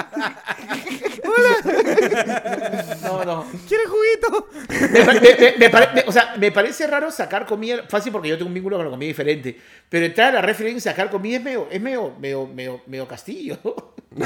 No, 3.04 3.26
no. 3.26 3.46
¿Quieres 3.68 3.88
juguito? 3.90 4.48
Me, 4.92 5.04
pa- 5.04 5.14
me- 5.14 5.20
me- 5.22 5.58
me 5.58 5.70
pare- 5.70 5.90
me- 5.96 6.04
o 6.08 6.12
sea, 6.12 6.36
me 6.38 6.52
parece 6.52 6.86
raro 6.86 7.10
sacar 7.12 7.46
comida, 7.48 7.84
fácil 7.90 8.12
porque 8.12 8.30
yo 8.30 8.38
tengo 8.38 8.50
un 8.50 8.54
vínculo 8.54 8.78
con 8.78 8.86
la 8.86 8.92
comida 8.92 9.08
diferente, 9.08 9.60
pero 9.90 10.06
entrar 10.06 10.30
a 10.30 10.34
la 10.34 10.42
referencia 10.44 10.78
y 10.78 10.94
sacar 10.94 11.10
comida 11.10 11.38
es 11.38 11.44
medio, 11.44 11.68
es 11.72 11.82
medio, 11.82 12.14
medio, 12.20 12.46
medio, 12.48 12.82
medio 12.86 13.08
castillo. 13.08 13.58
No, 14.18 14.26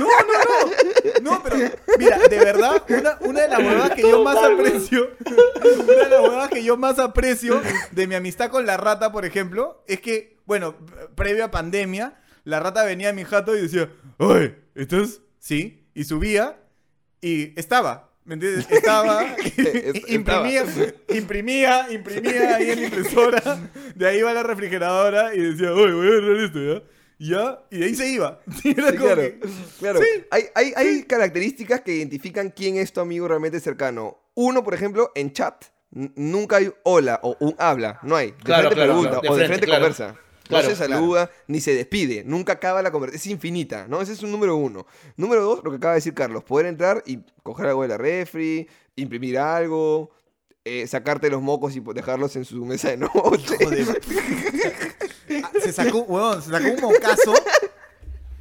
no. 0.02 1.20
No, 1.36 1.42
pero 1.42 1.56
mira, 1.98 2.18
de 2.18 2.38
verdad, 2.38 2.82
una, 2.88 3.18
una 3.20 3.40
de 3.42 3.48
las 3.48 3.58
huevadas 3.58 3.90
que 3.92 4.02
yo 4.02 4.22
más 4.22 4.36
aprecio, 4.36 5.10
una 5.24 5.92
de 6.04 6.08
las 6.08 6.20
huevadas 6.20 6.48
que 6.50 6.62
yo 6.62 6.76
más 6.76 6.98
aprecio 7.00 7.60
de 7.90 8.06
mi 8.06 8.14
amistad 8.14 8.48
con 8.50 8.64
la 8.64 8.76
rata, 8.76 9.10
por 9.10 9.24
ejemplo, 9.24 9.82
es 9.88 10.00
que, 10.00 10.36
bueno, 10.46 10.76
previo 11.16 11.44
a 11.46 11.50
pandemia, 11.50 12.20
la 12.44 12.60
rata 12.60 12.84
venía 12.84 13.10
a 13.10 13.12
mi 13.12 13.24
jato 13.24 13.56
y 13.56 13.62
decía, 13.62 13.90
oye, 14.18 14.54
¿estás? 14.74 15.20
Sí. 15.38 15.88
Y 15.94 16.04
subía 16.04 16.56
y 17.20 17.58
estaba. 17.58 18.10
¿Me 18.24 18.34
entiendes? 18.34 18.66
Estaba, 18.70 19.22
Es- 19.56 20.08
imprimía, 20.08 20.64
imprimía, 21.08 21.86
imprimía 21.90 22.56
ahí 22.56 22.70
en 22.70 22.80
la 22.80 22.86
impresora. 22.86 23.70
De 23.94 24.06
ahí 24.08 24.18
iba 24.18 24.30
a 24.30 24.34
la 24.34 24.42
refrigeradora 24.42 25.34
y 25.34 25.40
decía, 25.40 25.72
oye, 25.72 25.92
voy 25.92 26.06
a 26.06 26.10
agarrar 26.10 26.36
esto, 26.38 26.58
¿ya? 26.60 26.82
Y 27.18 27.30
ya, 27.30 27.60
y 27.70 27.78
de 27.78 27.84
ahí 27.86 27.94
se 27.94 28.08
iba. 28.08 28.40
Sí, 28.62 28.74
claro, 28.74 29.16
que- 29.16 29.40
claro. 29.78 30.00
Sí. 30.00 30.24
Hay, 30.30 30.44
hay, 30.54 30.72
hay 30.74 31.02
características 31.04 31.82
que 31.82 31.94
identifican 31.96 32.50
quién 32.50 32.76
es 32.76 32.92
tu 32.92 33.00
amigo 33.00 33.28
realmente 33.28 33.60
cercano. 33.60 34.18
Uno, 34.34 34.64
por 34.64 34.74
ejemplo, 34.74 35.12
en 35.14 35.32
chat. 35.32 35.64
Nunca 35.90 36.56
hay 36.56 36.72
hola 36.82 37.20
o 37.22 37.36
un 37.38 37.54
habla. 37.58 38.00
No 38.02 38.16
hay. 38.16 38.32
De 38.32 38.36
Claro, 38.38 38.62
frente 38.70 38.74
claro, 38.74 38.92
pregunta 38.94 39.10
claro, 39.10 39.22
de 39.22 39.28
o 39.28 39.36
de 39.36 39.46
frente, 39.46 39.66
frente 39.66 39.66
claro. 40.48 40.68
se 40.68 40.76
saluda 40.76 41.30
ni 41.46 41.60
se 41.60 41.74
despide. 41.74 42.22
Nunca 42.24 42.54
acaba 42.54 42.82
la 42.82 42.90
conversación. 42.90 43.20
Es 43.20 43.26
infinita, 43.32 43.86
¿no? 43.88 44.00
Ese 44.00 44.12
es 44.12 44.22
un 44.22 44.30
número 44.32 44.56
uno. 44.56 44.86
Número 45.16 45.42
dos, 45.42 45.60
lo 45.64 45.70
que 45.70 45.76
acaba 45.76 45.94
de 45.94 45.98
decir 45.98 46.14
Carlos. 46.14 46.44
Poder 46.44 46.66
entrar 46.66 47.02
y 47.06 47.18
coger 47.42 47.66
algo 47.66 47.82
de 47.82 47.88
la 47.88 47.98
refri, 47.98 48.68
imprimir 48.96 49.38
algo, 49.38 50.10
eh, 50.64 50.86
sacarte 50.86 51.28
los 51.30 51.42
mocos 51.42 51.76
y 51.76 51.80
po- 51.80 51.92
dejarlos 51.94 52.34
en 52.36 52.44
su 52.44 52.64
mesa 52.64 52.88
de 52.90 52.96
noche. 52.98 53.56
Joder. 53.62 54.00
Ah, 55.42 55.50
se 55.60 55.72
sacó, 55.72 56.00
huevón, 56.02 56.42
se 56.42 56.50
sacó 56.50 56.68
un 56.68 56.80
mocazo. 56.80 57.34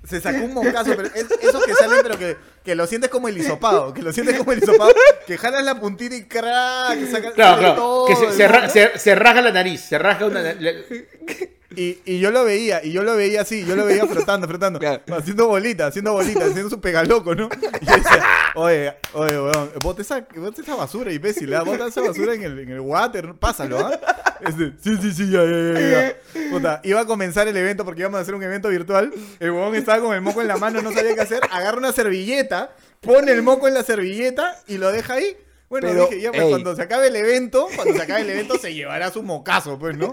Se 0.04 0.20
sacó 0.20 0.44
un 0.44 0.54
mocazo, 0.54 0.92
pero 0.98 1.08
es, 1.16 1.26
esos 1.42 1.63
que 1.66 1.74
salen, 1.74 2.00
pero 2.04 2.20
que, 2.20 2.36
que 2.63 2.76
lo 2.76 2.86
sientes 2.88 3.10
como 3.10 3.30
el 3.30 3.38
hisopado. 3.38 3.94
Que 3.94 4.02
lo 4.02 4.12
sientes 4.12 4.38
como 4.38 4.52
el 4.52 4.60
hisopado. 4.60 4.92
Que 5.26 5.38
jalas 5.38 5.63
la 5.63 5.80
puntita 5.80 6.13
y 6.16 6.26
crack, 6.26 7.34
Claro, 7.34 7.60
claro. 7.60 7.76
todo 7.76 8.06
Que 8.08 8.16
se, 8.18 8.34
se, 8.34 8.48
ra- 8.50 8.62
moco. 8.62 8.74
se- 8.74 9.00
se 9.00 9.16
rasga 9.16 9.42
la 9.42 9.52
nariz, 9.52 9.80
se 9.82 9.98
rasga 9.98 10.26
una 10.28 10.42
la- 10.42 10.54
Y, 11.76 12.00
y 12.06 12.20
yo 12.20 12.32
lo 12.32 12.44
veía, 12.44 12.84
y 12.84 12.92
yo 12.92 13.04
lo 13.04 13.16
veía 13.16 13.42
así, 13.42 13.66
yo 13.66 13.76
lo 13.76 13.86
veía 13.86 14.06
frotando, 14.06 14.48
frotando. 14.48 14.80
Claro. 14.80 15.02
Haciendo 15.16 15.48
bolitas, 15.48 15.90
haciendo 15.90 16.14
bolitas, 16.14 16.50
haciendo 16.50 16.70
su 16.70 16.80
pegaloco, 16.80 17.36
¿no? 17.36 17.50
Y 17.82 17.86
yo 17.86 17.96
decía, 17.96 18.26
oye, 18.56 18.94
oye, 19.14 19.40
weón, 19.40 19.72
bota 19.82 20.02
esa, 20.02 20.26
bota 20.36 20.62
esa 20.62 20.76
basura, 20.76 21.12
imbécil, 21.12 21.54
¿ah? 21.54 21.64
bota 21.64 21.88
esa 21.88 22.02
basura 22.02 22.34
en 22.34 22.44
el, 22.44 22.60
en 22.60 22.70
el 22.70 22.80
water, 22.80 23.34
pásalo, 23.36 23.80
¿ah? 23.80 24.00
Este, 24.42 24.74
sí, 24.84 24.98
sí, 25.02 25.14
sí, 25.14 25.32
ya, 25.32 25.44
ya, 25.44 25.74
ya, 25.74 25.90
ya. 26.34 26.50
Puta, 26.50 26.82
iba 26.84 27.00
a 27.02 27.06
comenzar 27.06 27.48
el 27.48 27.56
evento 27.56 27.86
porque 27.86 28.02
íbamos 28.02 28.20
a 28.20 28.22
hacer 28.22 28.36
un 28.36 28.44
evento 28.44 28.70
virtual. 28.70 29.14
El 29.40 29.52
huevón 29.52 29.76
estaba 29.76 30.02
con 30.02 30.14
el 30.14 30.22
moco 30.22 30.42
en 30.42 30.48
la 30.48 30.58
mano, 30.58 30.82
no 30.82 30.92
sabía 30.92 31.16
qué 31.16 31.22
hacer. 31.22 31.42
Agarra 31.50 31.78
una 31.78 31.92
servilleta, 31.92 32.76
pone 33.00 33.32
el 33.32 33.42
moco 33.42 33.68
en 33.68 33.74
la 33.74 33.84
servilleta 33.84 34.62
y 34.68 34.78
lo 34.78 34.92
deja 34.92 35.14
ahí. 35.14 35.38
Bueno, 35.70 35.88
Pero, 35.88 36.08
dije, 36.08 36.22
ya, 36.22 36.32
pues 36.32 36.44
ey. 36.44 36.50
cuando 36.50 36.76
se 36.76 36.82
acabe 36.84 37.08
el 37.08 37.16
evento, 37.16 37.68
cuando 37.76 37.96
se 37.96 38.02
acabe 38.04 38.22
el 38.22 38.30
evento, 38.30 38.58
se 38.60 38.74
llevará 38.76 39.10
su 39.10 39.24
mocazo, 39.24 39.80
pues, 39.80 39.98
¿no? 39.98 40.12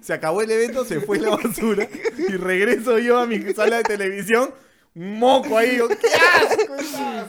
Se 0.00 0.12
acabó 0.12 0.42
el 0.42 0.50
evento, 0.50 0.84
se 0.84 1.00
fue 1.00 1.18
la 1.18 1.30
basura 1.30 1.88
y 2.16 2.32
regreso 2.32 2.98
yo 2.98 3.18
a 3.18 3.26
mi 3.26 3.40
sala 3.52 3.78
de 3.78 3.82
televisión, 3.82 4.54
un 4.94 5.18
moco 5.18 5.58
ahí, 5.58 5.76
yo, 5.76 5.88
¿qué 5.88 5.96
asco 6.06 6.74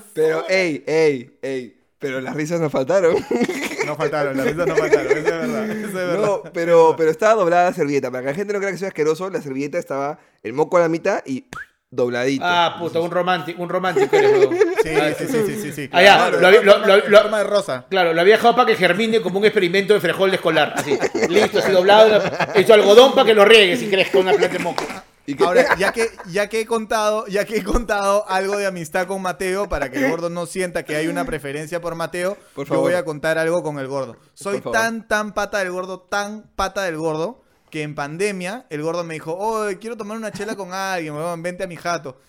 Pero, 0.13 0.47
ey, 0.47 0.83
ey, 0.87 1.37
ey. 1.41 1.75
Pero 1.99 2.21
las 2.21 2.33
risas 2.33 2.61
nos 2.61 2.71
faltaron. 2.71 3.15
No 3.85 3.95
faltaron, 3.95 4.37
las 4.37 4.45
risas 4.45 4.67
no 4.67 4.75
faltaron, 4.75 5.11
eso 5.11 5.17
es 5.17 5.25
verdad, 5.25 5.69
eso 5.69 5.87
es 5.87 5.93
verdad. 5.93 6.25
No, 6.25 6.43
pero, 6.53 6.95
pero 6.97 7.11
estaba 7.11 7.33
doblada 7.33 7.69
la 7.69 7.75
servilleta. 7.75 8.09
Para 8.09 8.21
que 8.21 8.29
la 8.29 8.35
gente 8.35 8.53
no 8.53 8.59
crea 8.59 8.71
que 8.71 8.77
soy 8.77 8.87
asqueroso, 8.87 9.29
la 9.29 9.41
servilleta 9.41 9.77
estaba 9.77 10.19
el 10.41 10.53
moco 10.53 10.77
a 10.77 10.81
la 10.81 10.89
mitad 10.89 11.21
y 11.25 11.45
dobladito. 11.91 12.43
Ah, 12.45 12.75
puta, 12.79 12.99
un 12.99 13.11
romántico, 13.11 13.61
un 13.61 13.69
romántico 13.69 14.15
eres, 14.15 14.31
weón. 14.31 14.57
Sí, 14.83 14.89
Ah, 14.95 15.09
sí, 15.17 15.25
sí, 15.27 15.43
sí, 15.45 15.61
sí, 15.61 15.71
sí. 15.73 15.89
Ah, 15.91 16.01
ya, 16.03 16.15
claro. 16.17 16.39
lo 16.39 16.47
había- 16.47 16.61
lo- 16.61 16.77
lo- 16.85 16.95
En 17.05 17.11
lo- 17.11 17.21
forma 17.21 17.37
de 17.39 17.43
rosa. 17.45 17.85
Claro, 17.89 18.13
lo 18.13 18.21
había 18.21 18.35
dejado 18.35 18.55
para 18.55 18.67
que 18.67 18.75
germine 18.75 19.21
como 19.21 19.39
un 19.39 19.45
experimento 19.45 19.93
de 19.93 19.99
frijol 19.99 20.29
de 20.29 20.35
escolar. 20.37 20.73
Así, 20.75 20.97
listo, 21.29 21.59
así 21.59 21.71
doblado. 21.71 22.21
Hecho 22.55 22.73
algodón 22.73 23.13
para 23.13 23.25
que 23.25 23.33
lo 23.33 23.43
riegues 23.45 23.81
y 23.81 23.89
crezca 23.89 24.19
una 24.19 24.31
planta 24.33 24.57
de 24.57 24.63
moco. 24.63 24.83
Ahora, 25.45 25.75
ya 25.77 25.91
que, 25.91 26.07
ya 26.31 26.47
que 26.47 26.61
he 26.61 26.65
contado, 26.65 27.27
ya 27.27 27.45
que 27.45 27.57
he 27.57 27.63
contado 27.63 28.25
algo 28.27 28.57
de 28.57 28.65
amistad 28.65 29.05
con 29.05 29.21
Mateo, 29.21 29.69
para 29.69 29.91
que 29.91 30.03
el 30.03 30.09
gordo 30.09 30.29
no 30.31 30.47
sienta 30.47 30.81
que 30.83 30.95
hay 30.95 31.07
una 31.07 31.23
preferencia 31.23 31.79
por 31.79 31.93
Mateo, 31.93 32.35
Por 32.55 32.67
yo 32.67 32.79
voy 32.79 32.93
a 32.95 33.03
contar 33.05 33.37
algo 33.37 33.61
con 33.61 33.77
el 33.77 33.87
gordo. 33.87 34.15
Soy 34.33 34.59
tan, 34.61 35.07
tan 35.07 35.33
pata 35.33 35.59
del 35.59 35.69
gordo, 35.71 35.99
tan 35.99 36.49
pata 36.55 36.81
del 36.83 36.97
gordo, 36.97 37.43
que 37.69 37.83
en 37.83 37.95
pandemia 37.95 38.65
el 38.69 38.81
gordo 38.81 39.03
me 39.03 39.15
dijo, 39.15 39.35
oh, 39.37 39.67
quiero 39.79 39.97
tomar 39.97 40.17
una 40.17 40.31
chela 40.31 40.55
con 40.55 40.73
alguien, 40.73 41.13
weón, 41.15 41.41
vente 41.41 41.63
a 41.63 41.67
mi 41.67 41.75
jato. 41.75 42.19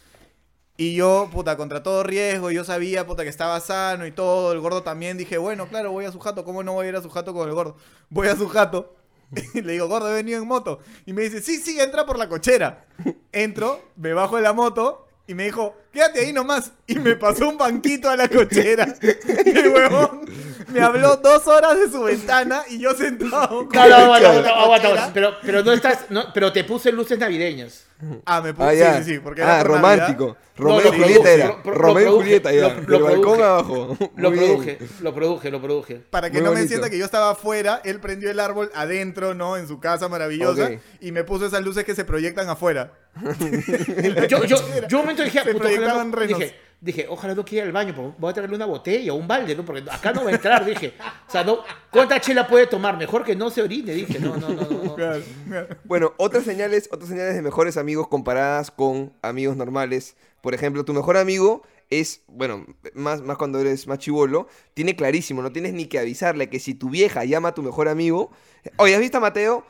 Y 0.76 0.94
yo, 0.94 1.28
puta, 1.30 1.58
contra 1.58 1.82
todo 1.82 2.02
riesgo, 2.02 2.50
yo 2.50 2.64
sabía, 2.64 3.06
puta, 3.06 3.22
que 3.22 3.28
estaba 3.28 3.60
sano 3.60 4.06
y 4.06 4.12
todo. 4.12 4.52
El 4.52 4.60
gordo 4.60 4.82
también 4.82 5.18
dije, 5.18 5.36
bueno, 5.36 5.68
claro, 5.68 5.92
voy 5.92 6.06
a 6.06 6.12
su 6.12 6.18
jato. 6.18 6.42
¿Cómo 6.42 6.62
no 6.62 6.72
voy 6.72 6.86
a 6.86 6.88
ir 6.88 6.96
a 6.96 7.02
su 7.02 7.10
jato 7.10 7.34
con 7.34 7.46
el 7.46 7.54
gordo? 7.54 7.76
Voy 8.08 8.28
a 8.28 8.36
su 8.36 8.48
jato. 8.48 8.96
Y 9.54 9.60
le 9.60 9.74
digo, 9.74 9.88
gordo, 9.88 10.10
he 10.10 10.14
venido 10.14 10.40
en 10.40 10.48
moto. 10.48 10.80
Y 11.04 11.12
me 11.12 11.22
dice, 11.22 11.42
sí, 11.42 11.58
sí, 11.58 11.78
entra 11.78 12.06
por 12.06 12.18
la 12.18 12.30
cochera. 12.30 12.86
Entro, 13.30 13.80
me 13.96 14.14
bajo 14.14 14.36
de 14.36 14.42
la 14.42 14.54
moto 14.54 15.06
y 15.30 15.34
me 15.34 15.44
dijo, 15.44 15.76
quédate 15.92 16.18
ahí 16.18 16.32
nomás. 16.32 16.72
Y 16.88 16.96
me 16.96 17.14
pasó 17.14 17.48
un 17.48 17.56
banquito 17.56 18.10
a 18.10 18.16
la 18.16 18.26
cochera. 18.28 18.92
Y 19.00 19.56
el 19.56 19.68
huevón 19.68 20.22
me 20.66 20.80
habló 20.80 21.18
dos 21.18 21.46
horas 21.46 21.78
de 21.78 21.88
su 21.88 22.02
ventana 22.02 22.62
y 22.68 22.80
yo 22.80 22.94
sentado. 22.94 23.68
con 23.68 23.72
No, 23.72 23.88
no, 23.88 24.16
el 24.16 24.44
aguanta. 24.44 25.10
Pero, 25.14 25.36
pero 25.40 25.62
no 25.62 25.70
estás, 25.70 26.06
no, 26.08 26.32
pero 26.34 26.52
te 26.52 26.64
puse 26.64 26.90
luces 26.90 27.16
navideñas. 27.16 27.86
Ah, 28.24 28.40
me 28.40 28.52
puse, 28.52 28.84
Ah, 28.84 29.00
sí, 29.04 29.12
sí, 29.12 29.18
porque 29.20 29.42
era 29.42 29.60
ah, 29.60 29.62
Navidad. 29.62 30.36
Romeo 30.60 30.94
y 30.94 30.98
Julieta 31.00 31.30
era. 31.30 31.56
Romeo 31.64 32.08
y 32.12 32.16
Julieta 32.18 32.52
ya. 32.52 32.68
lo- 32.86 33.00
balcón 33.00 33.22
produje. 33.22 33.42
abajo. 33.42 33.96
Lo 34.16 34.30
Muy 34.30 34.38
bien. 34.38 34.50
produje, 34.52 34.78
lo 35.00 35.14
produje, 35.14 35.50
lo 35.50 35.60
produje. 35.62 35.94
Para 35.96 36.30
que 36.30 36.40
Muy 36.40 36.46
no 36.48 36.54
me 36.54 36.66
sienta 36.68 36.90
que 36.90 36.98
yo 36.98 37.04
estaba 37.04 37.30
afuera, 37.30 37.80
él 37.84 38.00
prendió 38.00 38.30
el 38.30 38.38
árbol 38.40 38.70
adentro, 38.74 39.34
¿no? 39.34 39.56
En 39.56 39.66
su 39.66 39.80
casa 39.80 40.08
maravillosa. 40.08 40.70
Y 41.00 41.12
me 41.12 41.24
puso 41.24 41.46
esas 41.46 41.62
luces 41.64 41.84
que 41.84 41.94
se 41.94 42.04
proyectan 42.04 42.48
afuera. 42.48 42.92
Yo, 44.28 44.44
yo, 44.44 44.56
yo 44.88 44.98
un 44.98 45.02
momento 45.04 45.22
dije, 45.24 45.40
ojalá 45.40 45.58
proyectaban 45.58 46.10
no, 46.10 46.16
renos. 46.16 46.38
dije, 46.38 46.54
dije, 46.80 47.06
ojalá 47.08 47.34
no 47.34 47.44
quiera 47.44 47.64
ir 47.64 47.68
al 47.68 47.72
baño, 47.72 47.94
porque 47.94 48.14
voy 48.18 48.30
a 48.30 48.34
traerle 48.34 48.54
una 48.56 48.66
botella 48.66 49.12
o 49.12 49.16
un 49.16 49.26
balde, 49.26 49.54
¿no? 49.56 49.64
Porque 49.64 49.82
acá 49.90 50.12
no 50.12 50.22
va 50.24 50.30
a 50.30 50.34
entrar, 50.34 50.64
dije. 50.64 50.94
O 51.26 51.30
sea, 51.30 51.42
no, 51.44 51.58
¿cuánta 51.90 52.20
chela 52.20 52.46
puede 52.46 52.66
tomar? 52.68 52.96
Mejor 52.96 53.24
que 53.24 53.34
no 53.34 53.50
se 53.50 53.62
orine, 53.62 53.92
dije. 53.92 54.18
No, 54.20 54.36
no, 54.36 54.48
no, 54.50 54.62
no. 54.62 54.84
no. 54.84 54.94
Claro, 54.94 55.22
claro. 55.48 55.66
Bueno, 55.84 56.12
otras 56.18 56.44
señales, 56.44 56.88
otras 56.92 57.08
señales 57.08 57.34
de 57.34 57.42
mejores 57.42 57.76
amigos 57.76 58.08
comparadas 58.08 58.70
con 58.70 59.12
amigos 59.22 59.56
normales. 59.56 60.16
Por 60.42 60.54
ejemplo, 60.54 60.84
tu 60.84 60.92
mejor 60.94 61.16
amigo 61.16 61.62
es, 61.90 62.22
bueno, 62.28 62.64
más, 62.94 63.20
más 63.22 63.36
cuando 63.36 63.58
eres 63.58 63.86
más 63.86 63.98
chivolo, 63.98 64.46
tiene 64.74 64.94
clarísimo, 64.96 65.42
no 65.42 65.52
tienes 65.52 65.72
ni 65.72 65.86
que 65.86 65.98
avisarle 65.98 66.48
que 66.48 66.60
si 66.60 66.74
tu 66.74 66.88
vieja 66.90 67.24
llama 67.24 67.48
a 67.48 67.54
tu 67.54 67.62
mejor 67.62 67.88
amigo, 67.88 68.30
oye, 68.76 68.94
¿has 68.94 69.00
visto 69.00 69.18
a 69.18 69.20
Mateo? 69.20 69.64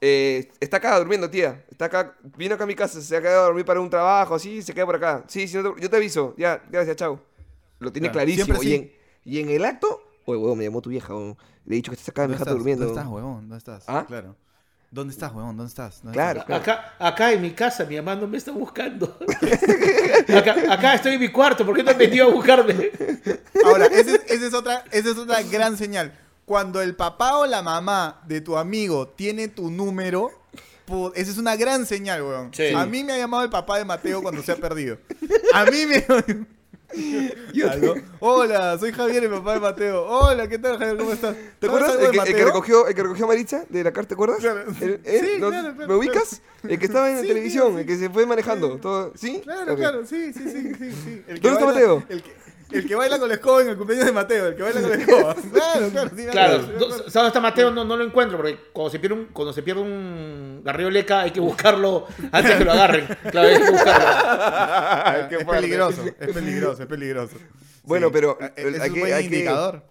Eh, 0.00 0.48
está 0.60 0.76
acá 0.76 0.96
durmiendo, 0.98 1.28
tía. 1.28 1.64
Está 1.70 1.86
acá, 1.86 2.16
vino 2.36 2.54
acá 2.54 2.64
a 2.64 2.66
mi 2.66 2.74
casa, 2.76 3.00
se 3.00 3.16
ha 3.16 3.20
quedado 3.20 3.42
a 3.42 3.46
dormir 3.46 3.64
para 3.64 3.80
un 3.80 3.90
trabajo, 3.90 4.38
sí, 4.38 4.62
se 4.62 4.72
queda 4.72 4.86
por 4.86 4.96
acá. 4.96 5.24
Sí, 5.26 5.48
sí, 5.48 5.54
yo 5.54 5.90
te 5.90 5.96
aviso. 5.96 6.34
Ya, 6.38 6.62
gracias, 6.70 6.96
chao. 6.96 7.20
Lo 7.80 7.92
tiene 7.92 8.10
Claro, 8.10 8.24
clarísimo. 8.26 8.62
Y, 8.62 8.66
sí. 8.66 8.74
en, 8.74 8.92
y 9.24 9.40
en 9.40 9.50
el 9.50 9.64
acto, 9.64 10.00
oye, 10.26 10.38
huevón, 10.40 10.58
me 10.58 10.64
llamó 10.64 10.80
tu 10.80 10.90
vieja, 10.90 11.12
huevón. 11.12 11.36
Le 11.66 11.74
he 11.74 11.76
dicho 11.76 11.90
que 11.90 11.96
estás 11.96 12.10
acá 12.10 12.22
mi 12.22 12.28
¿Dónde 12.28 12.38
jato 12.38 12.50
estás? 12.50 12.58
durmiendo. 12.58 12.84
¿Dónde 12.86 13.00
estás, 13.00 13.12
huevón? 13.12 13.40
¿Dónde 13.40 13.56
estás? 13.56 13.84
¿Ah? 13.88 14.04
Claro. 14.06 14.36
¿Dónde 14.94 15.12
estás, 15.12 15.32
huevón? 15.32 15.56
¿Dónde 15.56 15.70
estás? 15.70 16.02
¿Dónde 16.04 16.14
Claro, 16.14 16.38
estás? 16.38 16.60
Acá, 16.60 16.94
acá 17.00 17.32
en 17.32 17.42
mi 17.42 17.50
casa, 17.50 17.84
mi 17.84 17.96
mamá 17.96 18.14
no 18.14 18.28
me 18.28 18.38
está 18.38 18.52
buscando. 18.52 19.18
acá, 20.38 20.54
acá 20.72 20.94
estoy 20.94 21.14
en 21.14 21.20
mi 21.20 21.32
cuarto, 21.32 21.66
¿por 21.66 21.74
qué 21.74 21.82
no 21.82 21.90
has 21.90 21.98
venido 21.98 22.28
a 22.28 22.32
buscarme? 22.32 22.92
Ahora, 23.64 23.86
esa 23.86 24.12
es, 24.14 24.20
esa 24.28 24.46
es 24.46 24.54
otra, 24.54 24.84
esa 24.92 25.10
es 25.10 25.18
otra 25.18 25.42
gran 25.42 25.76
señal. 25.76 26.16
Cuando 26.44 26.80
el 26.80 26.94
papá 26.94 27.38
o 27.38 27.46
la 27.46 27.60
mamá 27.60 28.22
de 28.28 28.40
tu 28.40 28.56
amigo 28.56 29.08
tiene 29.08 29.48
tu 29.48 29.68
número, 29.68 30.30
esa 31.16 31.30
es 31.32 31.38
una 31.38 31.56
gran 31.56 31.86
señal, 31.86 32.22
weón. 32.22 32.54
Sí. 32.54 32.68
A 32.72 32.86
mí 32.86 33.02
me 33.02 33.14
ha 33.14 33.18
llamado 33.18 33.42
el 33.42 33.50
papá 33.50 33.78
de 33.78 33.84
Mateo 33.84 34.22
cuando 34.22 34.44
se 34.44 34.52
ha 34.52 34.56
perdido. 34.56 34.98
A 35.54 35.64
mí 35.64 35.86
me... 35.86 36.06
Hola, 38.20 38.78
soy 38.78 38.92
Javier, 38.92 39.24
el 39.24 39.30
papá 39.30 39.54
de 39.54 39.60
Mateo. 39.60 40.04
Hola, 40.06 40.46
¿qué 40.48 40.58
tal, 40.58 40.78
Javier? 40.78 40.96
¿Cómo 40.96 41.12
estás? 41.12 41.34
¿Te 41.58 41.66
¿Sabes 41.66 41.82
acuerdas? 41.82 41.92
El 41.94 41.98
que, 41.98 42.04
el 42.04 42.10
que 42.12 42.18
Mateo? 42.32 42.46
recogió, 42.46 42.86
el 42.86 42.94
que 42.94 43.02
recogió 43.02 43.24
a 43.24 43.28
Maritza 43.28 43.64
de 43.68 43.84
la 43.84 43.92
carta, 43.92 44.08
¿te 44.08 44.14
acuerdas? 44.14 44.38
Claro. 44.38 44.64
El-. 44.80 45.00
Sí, 45.04 45.26
¿No? 45.40 45.48
claro, 45.50 45.74
claro, 45.74 45.88
¿Me 45.88 45.94
ubicas? 45.96 46.42
El 46.62 46.78
que 46.78 46.86
estaba 46.86 47.10
en 47.10 47.16
la 47.16 47.22
Sí, 47.22 47.28
televisión, 47.28 47.78
el 47.78 47.86
que 47.86 47.96
se 47.96 48.10
fue 48.10 48.26
manejando. 48.26 48.76
Todo. 48.78 49.12
¿Sí? 49.16 49.40
Claro, 49.42 49.76
claro, 49.76 50.06
sí, 50.06 50.32
sí, 50.32 50.40
sí, 50.48 50.74
sí, 50.92 51.22
¿Dónde 51.40 51.48
está 51.50 51.64
Mateo? 51.66 52.02
El 52.08 52.22
que, 52.22 52.32
El 52.74 52.86
que 52.86 52.94
baila 52.94 53.18
con 53.18 53.28
la 53.28 53.34
escoba 53.34 53.62
en 53.62 53.68
el 53.68 53.76
cumpleaños 53.76 54.06
de 54.06 54.12
Mateo, 54.12 54.46
el 54.48 54.56
que 54.56 54.62
baila 54.62 54.80
con 54.80 54.90
la 54.90 54.96
escoba. 54.96 55.34
Claro, 55.52 55.88
claro, 55.90 56.10
sí, 56.16 56.26
Claro, 56.26 56.52
acuerdo, 56.54 56.66
sí 56.66 56.72
me 56.72 56.78
do- 56.78 56.84
acuerdo. 56.86 56.96
¿sabes 56.96 57.12
dónde 57.14 57.28
está 57.28 57.40
Mateo? 57.40 57.70
No, 57.70 57.84
no 57.84 57.96
lo 57.96 58.04
encuentro, 58.04 58.36
porque 58.36 58.58
cuando 58.72 58.90
se 58.90 58.98
pierde 58.98 59.14
un, 59.16 59.24
cuando 59.26 59.52
se 59.52 59.62
pierde 59.62 59.80
un 59.82 60.60
Garrido 60.64 60.90
Leca 60.90 61.20
hay 61.22 61.30
que 61.30 61.40
buscarlo 61.40 62.06
antes 62.32 62.56
que 62.56 62.64
lo 62.64 62.72
agarren. 62.72 63.06
Claro, 63.30 63.48
hay 63.48 63.58
que 63.58 63.70
buscarlo. 63.70 65.28
Qué 65.28 65.36
es 65.40 65.44
peligroso, 65.44 66.04
es 66.20 66.32
peligroso, 66.34 66.82
es 66.82 66.88
peligroso. 66.88 67.36
Bueno, 67.84 68.06
Sí. 68.08 68.12
pero 68.14 68.38
es 68.56 68.80
hay 68.80 68.88
un 68.88 68.94
que- 68.94 69.00
buen 69.00 69.12
hay 69.14 69.28
que-. 69.28 69.82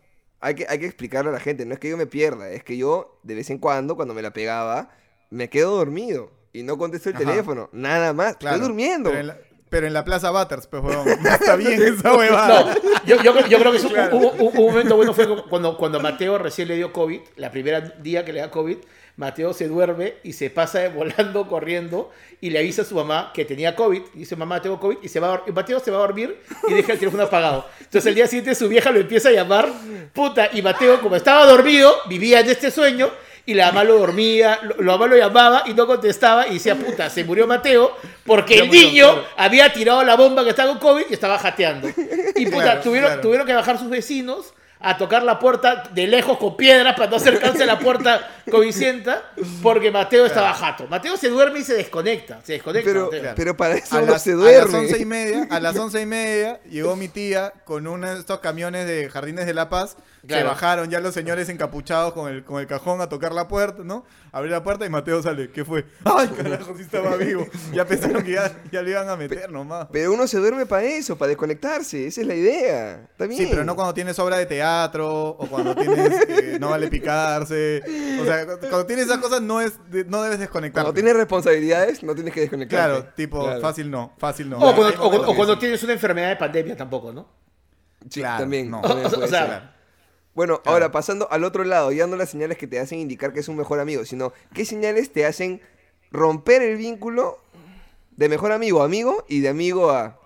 Hay 0.45 0.55
que, 0.55 0.65
hay 0.67 0.77
que 0.77 0.85
explicarle 0.87 1.29
a 1.29 1.33
la 1.33 1.39
gente, 1.39 1.65
no 1.65 1.73
es 1.73 1.79
que 1.79 1.89
yo 1.89 1.95
me 1.95 2.05
pierda, 2.05 2.49
es 2.49 2.65
que 2.65 2.75
yo 2.75 3.17
de 3.23 3.33
vez 3.35 3.49
en 3.49 3.59
cuando, 3.59 3.95
cuando 3.95 4.13
me 4.13 4.21
la 4.21 4.33
pegaba, 4.33 4.89
me 5.29 5.49
quedo 5.49 5.77
dormido 5.77 6.31
y 6.51 6.63
no 6.63 6.77
contesto 6.77 7.07
el 7.09 7.15
Ajá. 7.15 7.23
teléfono, 7.23 7.69
nada 7.71 8.11
más, 8.11 8.35
Claro, 8.35 8.57
estoy 8.57 8.67
durmiendo. 8.67 9.09
Pero 9.09 9.21
en 9.21 9.27
la, 9.27 9.37
pero 9.73 9.87
en 9.87 9.93
la 9.93 10.05
Plaza 10.05 10.31
Butters, 10.31 10.67
pues. 10.67 10.83
No 10.83 11.03
está 11.29 11.55
bien 11.55 11.81
esa 11.81 12.15
huevada. 12.15 12.75
No, 12.75 12.91
yo, 13.05 13.21
yo, 13.23 13.33
creo- 13.33 13.47
yo 13.47 13.59
creo 13.59 13.71
que 13.71 13.77
es 13.79 13.83
un, 13.83 13.93
un- 14.11 14.23
un- 14.39 14.57
un 14.57 14.65
momento 14.67 14.95
bueno 14.95 15.13
fue 15.13 15.27
cuando, 15.49 15.77
cuando 15.77 15.99
Mateo 15.99 16.37
recién 16.37 16.67
le 16.67 16.75
dio 16.75 16.93
COVID, 16.93 17.19
la 17.37 17.51
primera 17.51 17.81
día 17.81 18.23
que 18.23 18.31
le 18.33 18.39
da 18.39 18.49
COVID, 18.51 18.77
Mateo 19.15 19.53
se 19.53 19.67
duerme 19.67 20.15
y 20.23 20.33
se 20.33 20.49
pasa 20.49 20.89
volando, 20.95 21.47
corriendo, 21.47 22.11
y 22.41 22.49
le 22.49 22.59
avisa 22.59 22.81
a 22.81 22.85
su 22.85 22.95
mamá 22.95 23.31
que 23.33 23.45
tenía 23.45 23.75
COVID. 23.75 24.01
Y 24.15 24.19
dice, 24.19 24.35
mamá, 24.35 24.61
tengo 24.61 24.79
COVID, 24.79 24.97
y 25.01 25.07
se 25.09 25.19
va 25.19 25.35
a 25.35 25.51
Mateo 25.51 25.79
se 25.79 25.91
va 25.91 25.97
a 25.97 26.01
dormir 26.01 26.39
y 26.67 26.73
deja 26.73 26.93
el 26.93 26.99
teléfono 26.99 27.23
apagado. 27.23 27.65
Entonces 27.79 28.05
el 28.07 28.15
día 28.15 28.27
siguiente 28.27 28.55
su 28.55 28.67
vieja 28.69 28.91
lo 28.91 28.99
empieza 28.99 29.29
a 29.29 29.31
llamar, 29.31 29.67
puta, 30.13 30.49
y 30.53 30.61
Mateo, 30.61 30.99
como 31.01 31.15
estaba 31.15 31.45
dormido, 31.45 31.93
vivía 32.07 32.39
en 32.39 32.49
este 32.49 32.71
sueño, 32.71 33.09
y 33.45 33.53
la 33.53 33.67
mamá 33.67 33.83
lo 33.83 33.97
dormía, 33.99 34.59
lo, 34.63 34.75
la 34.83 34.93
mamá 34.93 35.07
lo 35.07 35.17
llamaba 35.17 35.63
y 35.65 35.73
no 35.73 35.85
contestaba, 35.85 36.47
y 36.47 36.53
decía, 36.55 36.75
puta, 36.75 37.09
se 37.09 37.23
murió 37.23 37.45
Mateo, 37.47 37.95
porque 38.25 38.59
el 38.59 38.67
murió, 38.67 38.81
niño 38.81 39.11
claro. 39.13 39.27
había 39.37 39.73
tirado 39.73 40.03
la 40.03 40.15
bomba 40.15 40.43
que 40.43 40.51
estaba 40.51 40.69
con 40.69 40.79
COVID 40.79 41.05
y 41.09 41.13
estaba 41.13 41.37
jateando. 41.37 41.89
Y 42.35 42.45
puta, 42.45 42.63
Claro, 42.63 42.81
tuvieron, 42.81 43.07
claro. 43.09 43.21
tuvieron 43.21 43.45
que 43.47 43.53
bajar 43.53 43.77
sus 43.79 43.89
vecinos 43.89 44.53
a 44.85 44.97
tocar 44.97 45.23
la 45.23 45.39
puerta 45.39 45.83
de 45.93 46.07
lejos 46.07 46.37
con 46.37 46.57
piedras 46.57 46.93
para 46.97 47.09
no 47.09 47.15
acercarse 47.15 47.63
a 47.63 47.65
la 47.65 47.79
puerta 47.79 48.29
covicienta 48.51 49.31
porque 49.61 49.91
Mateo 49.91 50.25
estaba 50.25 50.53
jato. 50.53 50.87
Mateo 50.89 51.15
se 51.15 51.29
duerme 51.29 51.59
y 51.59 51.63
se 51.63 51.73
desconecta. 51.73 52.41
Se 52.43 52.53
desconecta. 52.53 52.89
pero, 52.89 53.05
Mateo. 53.05 53.33
Pero 53.33 53.57
para 53.57 53.75
eso 53.75 53.95
A 53.95 53.99
uno 54.01 54.11
las, 54.11 54.23
se 54.23 54.31
a 54.31 54.35
duerme. 54.35 54.65
las 54.65 54.73
once 54.73 54.99
y 54.99 55.05
media, 55.05 55.47
a 55.49 55.59
las 55.61 55.77
once 55.79 56.01
y 56.01 56.05
media 56.05 56.59
llegó 56.69 56.97
mi 56.97 57.07
tía 57.07 57.53
con 57.63 57.87
uno 57.87 58.13
de 58.13 58.19
estos 58.19 58.39
camiones 58.39 58.85
de 58.85 59.09
Jardines 59.09 59.45
de 59.45 59.53
la 59.53 59.69
Paz. 59.69 59.95
Se 60.23 60.27
Claro. 60.27 60.47
bajaron 60.47 60.89
ya 60.89 61.01
los 61.01 61.13
señores 61.13 61.49
encapuchados 61.49 62.13
con 62.13 62.31
el, 62.31 62.45
con 62.45 62.61
el 62.61 62.65
cajón 62.65 63.01
a 63.01 63.09
tocar 63.09 63.33
la 63.33 63.49
puerta, 63.49 63.83
¿no? 63.83 64.05
Abrir 64.31 64.53
la 64.53 64.63
puerta 64.63 64.85
y 64.85 64.89
Mateo 64.89 65.21
sale. 65.21 65.51
¿Qué 65.51 65.65
fue? 65.65 65.83
¡Ay, 66.05 66.29
carajo, 66.29 66.73
sí 66.77 66.83
estaba 66.83 67.17
vivo! 67.17 67.45
Ya 67.73 67.85
pensaron 67.85 68.23
que 68.23 68.31
ya, 68.31 68.55
ya 68.71 68.81
le 68.81 68.91
iban 68.91 69.09
a 69.09 69.17
meter 69.17 69.51
nomás. 69.51 69.87
Pero 69.91 70.13
uno 70.13 70.25
se 70.25 70.37
duerme 70.37 70.65
para 70.65 70.83
eso, 70.85 71.17
para 71.17 71.27
desconectarse, 71.27 72.07
esa 72.07 72.21
es 72.21 72.27
la 72.27 72.35
idea. 72.35 73.01
Está 73.11 73.25
bien. 73.27 73.37
Sí, 73.41 73.47
pero 73.51 73.65
no 73.65 73.75
cuando 73.75 73.93
tienes 73.93 74.17
obra 74.17 74.37
de 74.37 74.45
teatro 74.45 75.27
o 75.31 75.45
cuando 75.47 75.75
tienes 75.75 76.21
eh, 76.29 76.57
no 76.57 76.69
vale 76.69 76.87
picarse. 76.87 77.83
O 78.21 78.23
sea, 78.23 78.45
cu- 78.45 78.59
cuando 78.61 78.85
tienes 78.85 79.07
esas 79.07 79.17
cosas 79.17 79.41
no 79.41 79.59
es 79.59 79.73
no 80.07 80.23
debes 80.23 80.39
desconectarte. 80.39 80.85
Cuando 80.85 80.93
tienes 80.93 81.15
responsabilidades, 81.17 82.01
no 82.01 82.15
tienes 82.15 82.33
que 82.33 82.39
desconectarte. 82.39 82.91
Claro, 83.01 83.13
tipo 83.17 83.43
Claro. 83.43 83.59
fácil 83.59 83.91
no, 83.91 84.13
fácil 84.17 84.49
no. 84.49 84.57
o 84.57 84.73
cuando, 84.73 85.03
o- 85.03 85.51
o 85.53 85.59
tienes 85.59 85.83
una 85.83 85.91
enfermedad 85.91 86.29
de 86.29 86.37
pandemia 86.37 86.77
tampoco, 86.77 87.11
¿no? 87.11 87.27
Sí, 88.09 88.21
Claro, 88.21 88.39
también. 88.43 88.69
no. 88.71 88.79
también 88.81 89.05
O 89.07 89.09
sea, 89.09 89.17
puede 89.17 89.27
o 89.27 89.29
sea, 89.29 89.45
ser. 89.47 89.72
Bueno, 90.35 90.61
Claro. 90.61 90.73
ahora 90.73 90.91
pasando 90.91 91.31
al 91.31 91.43
otro 91.43 91.63
lado, 91.63 91.91
ya 91.91 92.07
no 92.07 92.15
las 92.15 92.29
señales 92.29 92.57
que 92.57 92.67
te 92.67 92.79
hacen 92.79 92.99
indicar 92.99 93.33
que 93.33 93.39
es 93.41 93.47
un 93.47 93.55
mejor 93.57 93.79
amigo, 93.79 94.03
sino 94.05 94.33
qué 94.53 94.65
señales 94.65 95.11
te 95.11 95.25
hacen 95.25 95.61
romper 96.11 96.61
el 96.61 96.77
vínculo 96.77 97.37
de 98.15 98.29
mejor 98.29 98.51
amigo 98.51 98.81
a 98.81 98.85
amigo 98.85 99.25
y 99.27 99.39
de 99.41 99.49
amigo 99.49 99.89
a. 99.91 100.19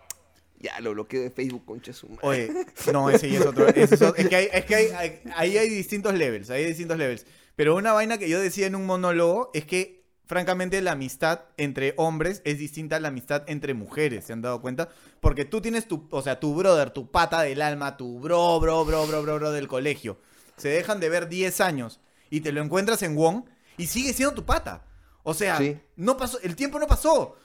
Ya 0.60 0.80
lo 0.80 0.92
bloqueo 0.94 1.22
de 1.22 1.30
Facebook, 1.30 1.66
concha 1.66 1.94
su 1.94 2.08
madre. 2.10 2.20
Oye, 2.24 2.52
no, 2.92 3.10
ese 3.12 3.30
ya 3.30 3.40
es 3.40 3.46
otro. 3.46 3.68
ese 3.68 3.96
es, 3.96 4.02
otro- 4.02 4.16
es 4.16 4.28
que, 4.28 4.36
hay, 4.36 4.50
es 4.52 4.66
que 4.66 4.76
hay- 4.76 4.88
hay- 4.96 5.20
ahí 5.36 5.58
hay 5.58 5.70
distintos 5.70 6.14
levels, 6.16 6.50
ahí 6.50 6.64
hay 6.64 6.70
distintos 6.70 6.98
levels. 6.98 7.26
Pero 7.56 7.76
una 7.76 7.94
vaina 7.94 8.18
que 8.18 8.28
yo 8.28 8.40
decía 8.40 8.66
en 8.66 8.76
un 8.76 8.86
monólogo 8.86 9.52
es 9.54 9.66
que, 9.66 9.97
francamente, 10.28 10.82
la 10.82 10.92
amistad 10.92 11.42
entre 11.58 11.94
hombres 11.98 12.42
es 12.46 12.60
distinta 12.60 12.98
a 12.98 13.00
la 13.00 13.08
amistad 13.08 13.44
entre 13.48 13.74
mujeres, 13.74 14.26
¿se 14.26 14.34
han 14.34 14.42
dado 14.42 14.62
cuenta? 14.62 14.90
Porque 15.20 15.46
tú 15.46 15.62
tienes 15.62 15.88
tu, 15.88 16.08
o 16.12 16.22
sea, 16.22 16.40
tu 16.40 16.54
brother, 16.54 16.92
tu 16.92 17.10
pata 17.10 17.42
del 17.42 17.62
alma, 17.62 17.98
tu 17.98 18.20
bro, 18.20 18.60
bro, 18.60 18.86
bro, 18.86 19.08
bro, 19.08 19.24
bro, 19.24 19.36
bro 19.40 19.52
del 19.52 19.68
colegio. 19.68 20.20
Se 20.58 20.70
dejan 20.70 21.00
de 21.00 21.10
ver 21.10 21.28
10 21.30 21.62
años 21.62 22.00
y 22.30 22.42
te 22.42 22.52
lo 22.52 22.62
encuentras 22.62 23.02
en 23.04 23.16
Wong 23.16 23.44
y 23.78 23.88
sigue 23.88 24.14
siendo 24.14 24.34
tu 24.36 24.46
pata. 24.46 24.84
O 25.24 25.34
sea, 25.34 25.58
Sí. 25.58 25.78
no 25.96 26.18
pasó, 26.18 26.40
el 26.42 26.56
tiempo 26.56 26.80
no 26.80 26.88
pasó. 26.88 27.36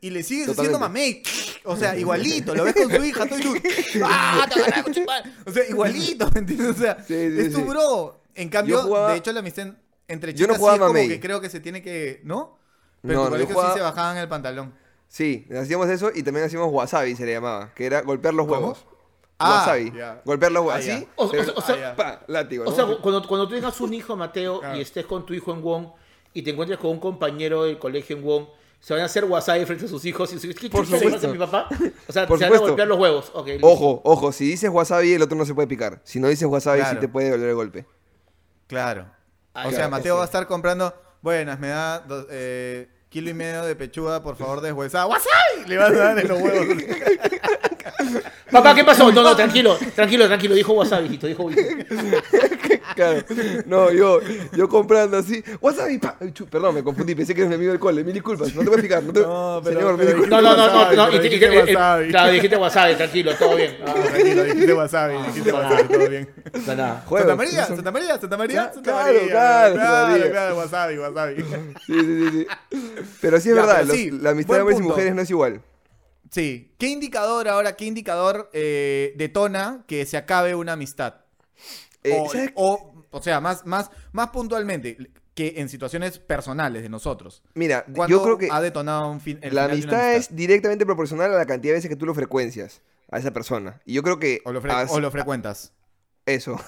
Y 0.00 0.10
le 0.10 0.24
sigues 0.24 0.48
haciendo 0.48 0.78
mamey. 0.80 1.22
O 1.64 1.76
sea, 1.76 1.96
igualito, 1.96 2.52
lo 2.52 2.64
ves 2.64 2.74
con 2.74 2.90
su 2.90 3.04
hija, 3.04 3.26
todo 3.26 3.38
y 3.38 3.42
tú. 3.42 3.54
¡Ah, 4.04 4.44
te! 4.52 4.60
O 5.46 5.52
sea, 5.52 5.68
igualito, 5.68 6.28
¿me 6.34 6.40
entiendes? 6.40 6.68
O 6.70 6.74
sea, 6.74 6.96
Sí, 7.06 7.14
sí, 7.30 7.38
es 7.38 7.52
tu 7.52 7.64
bro. 7.64 8.20
En 8.34 8.48
cambio, 8.48 8.82
jugaba- 8.82 9.12
de 9.12 9.18
hecho, 9.18 9.30
la 9.32 9.38
amistad 9.40 9.68
en- 10.08 10.14
entre 10.14 10.34
Yo 10.34 10.46
no 10.46 10.54
chicas 10.54 10.58
jugaba 10.58 10.76
sí 10.76 10.80
es 10.82 10.86
como 10.86 10.92
mamey. 10.94 11.08
que 11.08 11.20
creo 11.20 11.40
que 11.40 11.48
se 11.50 11.60
tiene 11.60 11.82
que. 11.82 12.20
¿No? 12.24 12.58
Pero 13.02 13.14
No, 13.14 13.20
en 13.20 13.24
no, 13.24 13.24
tu 13.24 13.30
colegio 13.32 13.54
jugaba- 13.54 13.72
sí 13.72 13.78
se 13.78 13.82
bajaban 13.84 14.16
el 14.18 14.28
pantalón. 14.28 14.74
Sí, 15.08 15.46
hacíamos 15.58 15.88
eso 15.90 16.10
y 16.14 16.22
también 16.22 16.46
hacíamos 16.46 16.68
wasabi, 16.72 17.14
se 17.16 17.26
le 17.26 17.32
llamaba, 17.32 17.72
que 17.74 17.84
era 17.86 18.00
golpear 18.02 18.32
los 18.34 18.46
¿Cómo? 18.46 18.58
huevos. 18.60 18.86
Ah, 19.38 19.58
wasabi. 19.66 19.92
ya. 19.96 20.22
Golpear 20.24 20.52
los 20.52 20.64
huevos. 20.64 20.74
Ah, 20.76 20.86
ya. 20.86 20.94
Así, 20.96 21.08
O- 21.16 21.24
o 21.26 21.30
pero- 21.30 21.52
o 21.56 21.60
sea- 21.60 21.74
Ah, 21.74 21.78
ya. 21.80 21.96
pa, 21.96 22.22
látigo, 22.28 22.64
O 22.64 22.70
¿no? 22.70 22.74
sea, 22.76 22.86
cuando, 23.02 23.26
cuando 23.26 23.48
tú 23.48 23.54
tengas 23.54 23.80
un 23.80 23.92
hijo, 23.92 24.16
Mateo, 24.16 24.60
Claro. 24.60 24.78
y 24.78 24.80
estés 24.80 25.04
con 25.04 25.26
tu 25.26 25.34
hijo 25.34 25.52
en 25.52 25.62
Wong 25.62 25.86
y 26.32 26.42
te 26.42 26.50
encuentres 26.50 26.78
con 26.78 26.92
un 26.92 27.00
compañero 27.00 27.64
del 27.64 27.78
colegio 27.78 28.16
en 28.16 28.22
Wong, 28.24 28.46
¿se 28.80 28.94
van 28.94 29.02
a 29.02 29.06
hacer 29.06 29.24
wasabi 29.24 29.66
frente 29.66 29.84
a 29.86 29.88
sus 29.88 30.04
hijos? 30.04 30.32
Y 30.32 30.38
sus- 30.38 30.54
¿Qué 30.54 30.70
Por 30.70 30.84
le 30.86 30.92
pasa 30.92 31.02
supuesto. 31.04 31.28
a 31.28 31.32
mi 31.32 31.38
papá? 31.38 31.68
O 32.08 32.12
sea, 32.12 32.26
Por 32.26 32.38
se 32.38 32.44
van 32.44 32.52
a 32.52 32.56
supuesto. 32.56 32.66
golpear 32.68 32.88
los 32.88 32.98
huevos. 32.98 33.30
Ok, 33.34 33.46
listo. 33.48 33.66
Ojo, 33.66 34.00
ojo, 34.04 34.32
si 34.32 34.46
dices 34.46 34.70
wasabi, 34.70 35.12
el 35.14 35.22
otro 35.22 35.36
no 35.36 35.44
se 35.44 35.52
puede 35.54 35.66
picar. 35.68 36.00
Si 36.04 36.20
no 36.20 36.28
dices 36.28 36.46
wasabi, 36.46 36.78
Claro. 36.80 36.94
sí 36.94 37.00
te 37.00 37.08
puede 37.08 37.30
doler 37.30 37.48
el 37.50 37.54
golpe. 37.56 37.84
Claro. 38.68 39.06
Ah, 39.54 39.68
o 39.68 39.70
sea, 39.70 39.88
Mateo 39.88 40.14
sí. 40.14 40.16
va 40.18 40.22
a 40.22 40.26
estar 40.26 40.46
comprando. 40.46 40.94
Buenas, 41.20 41.58
me 41.60 41.68
da 41.68 42.00
dos- 42.00 42.26
eh, 42.30 42.88
kilo 43.08 43.30
y 43.30 43.34
medio 43.34 43.62
de 43.64 43.76
pechuga, 43.76 44.22
por 44.22 44.36
favor, 44.36 44.60
deshuesada. 44.60 45.06
¡Wasabi! 45.06 45.66
Le 45.66 45.76
vas 45.76 45.90
a 45.90 45.96
dar 45.96 46.18
en 46.18 46.28
los 46.28 46.40
huevos. 46.40 46.66
Papá, 48.50 48.74
¿qué 48.74 48.84
pasó? 48.84 49.10
No, 49.12 49.22
no, 49.22 49.34
tranquilo, 49.34 49.78
tranquilo, 49.94 50.26
tranquilo. 50.26 50.54
Dijo 50.54 50.72
wasabi, 50.74 51.06
hijito, 51.06 51.26
dijo 51.26 51.48
Claro. 52.94 53.22
No, 53.66 53.90
yo, 53.90 54.20
yo 54.54 54.68
comprando 54.68 55.16
así, 55.16 55.42
wasabi, 55.60 55.98
pa. 55.98 56.16
Chu, 56.34 56.46
Perdón, 56.46 56.74
me 56.74 56.82
confundí, 56.82 57.14
pensé 57.14 57.34
que 57.34 57.40
eres 57.42 57.48
mi 57.48 57.54
amigo 57.54 57.70
del 57.72 57.80
cole. 57.80 58.04
Mil 58.04 58.12
disculpas, 58.12 58.54
no 58.54 58.60
te 58.62 58.66
voy 58.66 58.74
a 58.74 58.80
explicar. 58.80 59.02
No 59.02 59.12
te... 59.12 59.20
No, 59.32 59.60
pero- 59.64 59.78
Señor, 59.80 59.96
pero 59.96 59.96
mil 59.96 60.06
disculpas. 60.06 60.42
No, 60.42 60.42
no, 60.42 60.56
no, 60.56 60.66
no, 60.66 60.92
no. 60.92 61.06
pero 61.10 61.16
y 61.16 61.18
dijiste 61.28 61.46
eh, 61.46 61.74
wasabi. 61.74 62.08
Claro, 62.10 62.32
dijiste 62.32 62.56
wasabi, 62.56 62.94
tranquilo, 62.96 63.34
todo 63.36 63.56
bien. 63.56 63.76
Ah, 63.86 63.94
tranquilo, 63.94 64.44
dijiste 64.44 64.72
wasabi, 64.74 65.14
dijiste 65.26 65.52
wasabi, 65.52 65.88
todo 65.88 66.08
bien. 66.08 66.28
No, 66.66 66.74
nada. 66.74 67.02
Juegos, 67.06 67.28
Santa 67.28 67.36
María, 67.36 67.66
Santa 67.66 67.90
María, 67.90 68.18
Santa 68.20 68.36
María, 68.36 68.54
Claro, 68.54 68.74
Santa 68.74 68.90
claro, 68.92 69.12
María. 69.14 69.30
claro, 69.30 69.74
claro, 69.74 70.30
claro, 70.30 70.56
wasabi, 70.56 70.98
wasabi. 70.98 71.36
Sí, 71.36 71.44
sí, 71.86 72.30
sí, 72.30 72.30
sí. 72.30 72.46
Pero 73.20 73.40
sí 73.40 73.48
es 73.48 73.54
Ya, 73.54 73.60
verdad, 73.62 73.74
pero 73.76 73.86
los- 73.86 73.96
sí, 73.96 74.10
la 74.10 74.30
amistad 74.30 74.54
de 74.54 74.60
hombres 74.60 74.78
y 74.78 74.82
mujeres 74.82 75.14
no 75.14 75.22
es 75.22 75.30
igual. 75.30 75.60
Sí. 76.32 76.72
¿Qué 76.78 76.88
indicador 76.88 77.46
ahora, 77.46 77.76
qué 77.76 77.84
indicador 77.84 78.48
eh, 78.54 79.12
detona 79.16 79.84
que 79.86 80.06
se 80.06 80.16
acabe 80.16 80.54
una 80.54 80.72
amistad? 80.72 81.16
Eh, 82.02 82.50
o, 82.56 82.72
o, 82.74 83.04
o 83.10 83.22
sea, 83.22 83.40
más, 83.40 83.66
más, 83.66 83.90
más 84.12 84.30
puntualmente, 84.30 84.96
que 85.34 85.54
en 85.58 85.68
situaciones 85.68 86.18
personales 86.18 86.82
de 86.82 86.88
nosotros. 86.88 87.42
Mira, 87.54 87.84
¿Cuándo 87.94 88.16
yo 88.16 88.22
creo 88.22 88.38
que 88.38 88.48
ha 88.50 88.60
detonado 88.62 89.10
un 89.10 89.20
fin, 89.20 89.38
el 89.42 89.54
la 89.54 89.64
una 89.66 89.74
amistad 89.74 90.14
es 90.14 90.34
directamente 90.34 90.86
proporcional 90.86 91.32
a 91.32 91.36
la 91.36 91.46
cantidad 91.46 91.72
de 91.72 91.78
veces 91.78 91.88
que 91.90 91.96
tú 91.96 92.06
lo 92.06 92.14
frecuencias 92.14 92.80
a 93.10 93.18
esa 93.18 93.30
persona. 93.32 93.80
Y 93.84 93.92
yo 93.92 94.02
creo 94.02 94.18
que 94.18 94.40
O 94.46 94.52
lo, 94.52 94.62
fre- 94.62 94.86
o 94.90 95.00
lo 95.00 95.10
frecuentas. 95.10 95.72
Eso. 96.26 96.60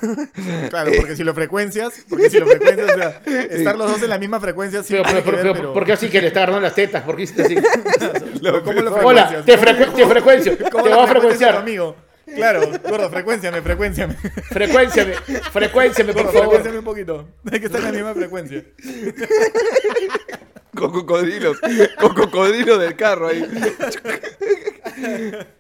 Claro, 0.71 0.91
porque 0.97 1.15
si 1.17 1.23
lo 1.25 1.33
frecuencias, 1.35 2.05
porque 2.09 2.29
si 2.31 2.39
lo 2.39 2.47
frecuencias, 2.47 2.91
o 2.91 2.95
sea, 2.97 3.23
estar 3.51 3.77
los 3.77 3.91
dos 3.93 4.03
en 4.03 4.11
la 4.11 4.19
misma 4.19 4.41
frecuencia 4.41 4.83
sí 4.83 4.95
Pero, 4.95 5.05
pero, 5.05 5.25
que 5.25 5.31
pero, 5.31 5.53
pero- 5.55 5.73
¿Por 5.73 5.85
qué 5.85 5.93
así 5.93 6.09
que 6.09 6.21
le 6.21 6.27
está 6.29 6.41
agarrando 6.41 6.63
las 6.63 6.75
tetas? 6.75 7.03
¿Por 7.05 7.17
qué 7.17 7.23
hiciste 7.23 7.43
así? 7.43 7.55
¿Cómo 8.65 8.81
lo 8.81 8.95
Hola, 9.07 9.29
frecuencias? 9.29 9.45
te, 9.45 9.59
frecu- 9.59 9.95
te 9.95 10.07
frecuencio, 10.07 10.57
te 10.59 10.71
¿Cómo 10.71 10.85
voy 10.85 10.93
lo 10.93 11.01
a 11.03 11.07
frecuenciar. 11.07 11.57
amigo? 11.57 11.97
Claro, 12.35 12.63
gordo, 12.89 13.11
frecuenciame, 13.11 13.61
frecuenciame. 13.63 14.15
Frecuénciame, 14.51 15.13
frecuénciame, 15.53 16.13
por 16.15 16.23
Gordo, 16.23 16.33
favor. 16.33 16.49
frecuénciame 16.49 16.79
un 16.79 16.85
poquito. 16.85 17.29
Hay 17.53 17.61
que 17.61 17.67
estar 17.67 17.81
en 17.81 17.87
la 17.87 17.93
misma 17.93 18.15
frecuencia. 18.15 18.65
con 20.75 20.91
cocodrilos. 20.91 21.59
Con 22.01 22.15
cocodrilo 22.15 22.79
del 22.79 22.97
carro 22.97 23.29
ahí. 23.29 23.47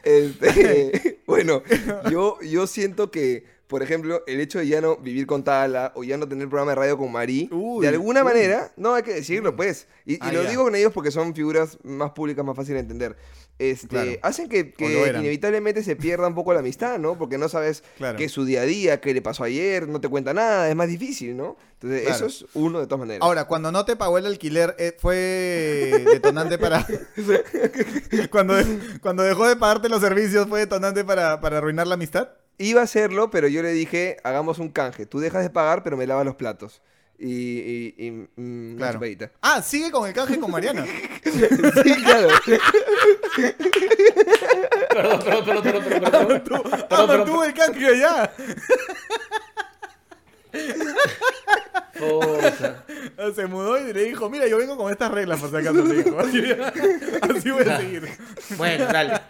Este, 0.02 1.20
bueno, 1.26 1.62
yo, 2.10 2.38
yo 2.42 2.66
siento 2.66 3.10
que 3.10 3.44
por 3.66 3.82
ejemplo, 3.82 4.22
el 4.26 4.40
hecho 4.40 4.58
de 4.58 4.66
ya 4.68 4.80
no 4.80 4.96
vivir 4.96 5.26
con 5.26 5.42
Tala 5.44 5.92
o 5.94 6.04
ya 6.04 6.16
no 6.16 6.28
tener 6.28 6.48
programa 6.48 6.72
de 6.72 6.76
radio 6.76 6.98
con 6.98 7.10
Marí, 7.10 7.48
de 7.80 7.88
alguna 7.88 8.20
uy. 8.20 8.24
manera, 8.24 8.72
no 8.76 8.94
hay 8.94 9.02
que 9.02 9.14
decirlo, 9.14 9.56
pues. 9.56 9.86
Y, 10.04 10.14
y 10.14 10.18
Ah, 10.20 10.32
lo 10.32 10.42
ya. 10.42 10.50
digo 10.50 10.64
con 10.64 10.74
ellos 10.74 10.92
porque 10.92 11.10
son 11.10 11.34
figuras 11.34 11.78
más 11.82 12.10
públicas, 12.12 12.44
más 12.44 12.56
fáciles 12.56 12.76
de 12.76 12.80
entender. 12.92 13.16
Este, 13.58 13.86
Claro. 13.88 14.10
Hacen 14.22 14.48
que, 14.48 14.74
lo 14.78 14.86
que 15.04 15.08
inevitablemente 15.18 15.82
se 15.84 15.94
pierda 15.96 16.26
un 16.26 16.34
poco 16.34 16.52
la 16.52 16.58
amistad, 16.60 16.98
¿no? 16.98 17.16
Porque 17.16 17.38
no 17.38 17.48
sabes 17.48 17.84
Claro. 17.96 18.18
qué 18.18 18.24
es 18.24 18.32
su 18.32 18.44
día 18.44 18.62
a 18.62 18.64
día, 18.64 19.00
qué 19.00 19.14
le 19.14 19.22
pasó 19.22 19.44
ayer, 19.44 19.86
no 19.88 20.00
te 20.00 20.08
cuenta 20.08 20.34
nada, 20.34 20.68
es 20.68 20.74
más 20.76 20.88
difícil, 20.88 21.36
¿no? 21.36 21.56
Entonces, 21.74 22.02
Claro. 22.02 22.16
eso 22.16 22.26
es 22.26 22.46
uno 22.54 22.80
de 22.80 22.86
todas 22.86 22.98
maneras. 23.00 23.22
Ahora, 23.22 23.44
cuando 23.46 23.70
no 23.70 23.84
te 23.84 23.94
pagó 23.96 24.18
el 24.18 24.26
alquiler, 24.26 24.74
eh, 24.78 24.96
¿fue 24.98 26.04
detonante 26.12 26.58
para... 26.58 26.84
cuando, 28.30 28.54
cuando 29.00 29.22
dejó 29.22 29.48
de 29.48 29.56
pagarte 29.56 29.88
los 29.88 30.00
servicios, 30.00 30.48
¿fue 30.48 30.60
detonante 30.60 31.04
para, 31.04 31.40
para 31.40 31.58
arruinar 31.58 31.86
la 31.86 31.94
amistad? 31.94 32.28
Iba 32.58 32.80
a 32.82 32.84
hacerlo, 32.84 33.30
pero 33.30 33.48
yo 33.48 33.62
le 33.62 33.72
dije, 33.72 34.16
hagamos 34.24 34.58
un 34.58 34.68
canje. 34.70 35.06
Tú 35.06 35.18
dejas 35.20 35.42
de 35.42 35.50
pagar, 35.50 35.82
pero 35.82 35.96
me 35.96 36.06
lavas 36.06 36.24
los 36.24 36.36
platos. 36.36 36.82
Y, 37.18 37.28
y, 37.30 37.94
y, 37.98 38.10
mm, 38.40 38.76
Claro. 38.76 38.94
chupadita. 38.94 39.30
Ah, 39.40 39.62
sigue 39.62 39.90
con 39.90 40.06
el 40.08 40.14
canje 40.14 40.38
con 40.38 40.50
Mariana. 40.50 40.84
Sí, 41.24 41.94
claro. 42.04 42.28
Perdón, 44.90 45.20
perdón, 45.24 45.44
perdón, 45.44 45.62
perdón, 45.62 45.84
perdón, 45.84 46.10
perdón. 46.10 46.44
Tú- 46.44 46.62
Perdón, 46.70 46.86
perdón, 46.88 47.18
mantuvo 47.18 47.44
el 47.44 47.54
canje 47.54 47.86
allá. 47.86 48.32
Se 53.34 53.46
mudó 53.46 53.78
y 53.78 53.92
le 53.92 54.04
dijo, 54.04 54.28
mira, 54.30 54.46
yo 54.46 54.58
vengo 54.58 54.76
con 54.76 54.90
estas 54.92 55.10
reglas, 55.10 55.40
por 55.40 55.50
si 55.50 55.56
acaso. 55.56 55.84
le 55.84 56.02
dijo. 56.02 56.18
Así, 56.18 56.42
así 57.36 57.50
voy 57.50 57.62
a 57.68 57.78
seguir. 57.78 58.08
Bueno, 58.56 58.86
dale. 58.86 59.20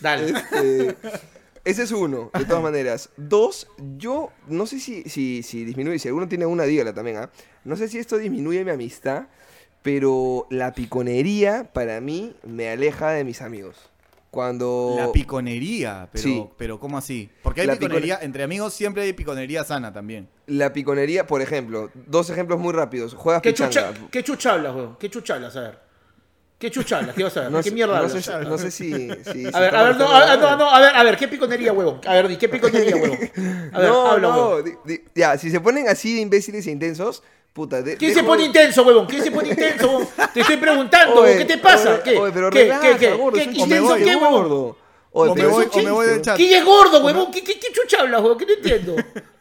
Dale. 0.00 0.30
Este, 0.30 0.96
ese 1.70 1.82
es 1.82 1.92
uno, 1.92 2.30
de 2.36 2.44
todas 2.44 2.62
maneras. 2.62 3.10
Dos, 3.16 3.68
yo 3.98 4.30
no 4.46 4.66
sé 4.66 4.80
si, 4.80 5.02
si, 5.04 5.42
si 5.42 5.64
disminuye, 5.64 5.98
si 5.98 6.08
alguno 6.08 6.28
tiene 6.28 6.46
una, 6.46 6.64
dígala 6.64 6.94
también, 6.94 7.18
¿ah? 7.18 7.30
No 7.64 7.76
sé 7.76 7.88
si 7.88 7.98
esto 7.98 8.16
disminuye 8.18 8.64
mi 8.64 8.70
amistad, 8.70 9.26
pero 9.82 10.46
la 10.50 10.72
piconería 10.72 11.70
para 11.72 12.00
mí 12.00 12.34
me 12.42 12.70
aleja 12.70 13.10
de 13.10 13.24
mis 13.24 13.42
amigos. 13.42 13.76
Cuando... 14.30 14.94
La 14.98 15.10
piconería, 15.10 16.08
pero, 16.12 16.22
Sí. 16.22 16.44
pero 16.58 16.78
¿cómo 16.78 16.98
así? 16.98 17.30
Porque 17.42 17.62
hay 17.62 17.66
La 17.66 17.76
piconería, 17.76 18.18
entre 18.20 18.42
amigos 18.42 18.74
siempre 18.74 19.02
hay 19.02 19.12
piconería 19.14 19.64
sana 19.64 19.92
también. 19.92 20.28
La 20.46 20.72
piconería, 20.72 21.26
por 21.26 21.40
ejemplo, 21.40 21.90
dos 22.06 22.28
ejemplos 22.28 22.58
muy 22.58 22.72
rápidos. 22.74 23.14
Juegas 23.14 23.40
¿Qué 23.42 23.50
pichanga. 23.52 23.70
chucha, 23.94 24.08
¿Qué 24.10 24.22
chucha 24.22 24.52
hablas, 24.52 24.74
weón? 24.74 24.96
¿Qué 24.98 25.08
chucha 25.10 25.34
hablas? 25.36 25.56
A 25.56 25.60
ver. 25.62 25.87
¿Qué 26.58 26.70
chucha 26.72 26.98
hablas? 26.98 27.14
¿Qué 27.14 27.22
vas 27.22 27.36
a 27.36 27.42
ver? 27.42 27.50
No 27.52 27.58
¿Qué 27.58 27.68
sé- 27.68 27.70
mierda 27.74 27.92
no 28.00 28.06
hablas? 28.06 28.24
sé, 28.24 28.32
no 28.44 28.58
sé 28.58 28.70
si... 28.72 28.90
si- 29.24 29.32
si 29.32 29.50
A 29.54 29.60
ver, 29.60 29.76
a 29.76 29.82
ver, 29.84 29.96
no, 29.96 30.10
a, 30.10 30.36
no, 30.36 30.56
no, 30.56 30.68
a 30.68 30.80
ver, 30.80 30.96
a 30.96 31.02
ver, 31.04 31.16
¿qué 31.16 31.28
piconería, 31.28 31.72
huevón? 31.72 32.00
A 32.04 32.14
ver, 32.14 32.26
di, 32.26 32.36
¿qué 32.36 32.48
piconería, 32.48 32.96
huevón? 32.96 33.18
A 33.72 33.78
ver, 33.78 33.88
no, 33.92 34.06
habla, 34.10 34.28
no, 34.28 34.34
huevón. 34.48 34.64
di- 34.64 34.94
di- 34.96 35.04
ya, 35.14 35.38
si 35.38 35.50
se 35.52 35.60
ponen 35.60 35.88
así 35.88 36.14
de 36.14 36.20
imbéciles 36.20 36.66
e 36.66 36.70
intensos, 36.72 37.22
puta. 37.52 37.80
de- 37.80 37.96
¿Quién 37.96 38.12
se 38.12 38.20
dejo- 38.22 38.26
pone 38.26 38.44
intenso, 38.44 38.82
huevón? 38.82 39.06
¿Quién 39.06 39.22
se 39.22 39.30
pone 39.30 39.50
intenso, 39.50 39.86
huevón? 39.88 40.08
Te 40.34 40.40
estoy 40.40 40.56
preguntando, 40.56 41.20
Oye, 41.20 41.36
¿qué 41.36 41.44
te 41.44 41.58
pasa? 41.58 41.90
oye, 41.94 42.02
¿Qué? 42.02 42.16
oye, 42.18 42.32
pero 42.34 42.50
¿Qué? 42.50 42.62
relaja, 42.64 42.82
¿Qué? 42.82 42.96
¿Qué? 43.06 43.12
gordo, 43.14 43.38
¿Qué? 43.38 43.44
¿Qué 43.44 43.50
intenso 43.60 43.94
qué, 43.96 44.04
huevón? 44.16 44.30
gordo. 44.42 44.76
Oye, 45.12 45.30
O 45.30 45.34
me 45.36 45.46
voy- 45.46 45.68
o 45.72 45.78
me 45.82 45.90
voy 45.92 46.06
del 46.08 46.22
chat. 46.22 46.36
¿Quién 46.36 46.58
es 46.58 46.64
gordo, 46.64 47.04
huevón? 47.04 47.30
¿Qué, 47.30 47.44
qué, 47.44 47.58
qué 47.60 47.68
chucha 47.72 48.00
hablas, 48.00 48.20
huevón? 48.20 48.36
¿Qué 48.36 48.46
no 48.46 48.52
entiendo? 48.54 48.96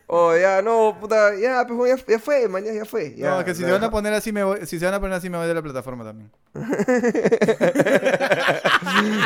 Oh, 0.10 0.34
ya, 0.38 0.62
no, 0.62 0.98
puta, 1.00 1.36
ya, 1.36 1.66
pues 1.68 2.00
ya, 2.00 2.06
ya 2.14 2.20
fue, 2.20 2.48
mañana 2.48 2.74
ya 2.78 2.86
fue. 2.86 3.14
Ya, 3.16 3.32
no, 3.38 3.44
que 3.46 3.54
si 3.54 3.62
se 3.64 3.70
van 3.72 3.84
a 3.84 3.92
poner 3.92 4.14
así, 4.14 4.32
me 4.32 4.42
voy, 4.42 4.66
si 4.66 4.80
se 4.80 4.86
van 4.86 4.94
a 4.94 5.02
poner 5.02 5.18
así, 5.18 5.30
me 5.30 5.38
voy 5.38 5.48
de 5.48 5.54
la 5.54 5.62
plataforma 5.62 6.04
también. 6.06 6.32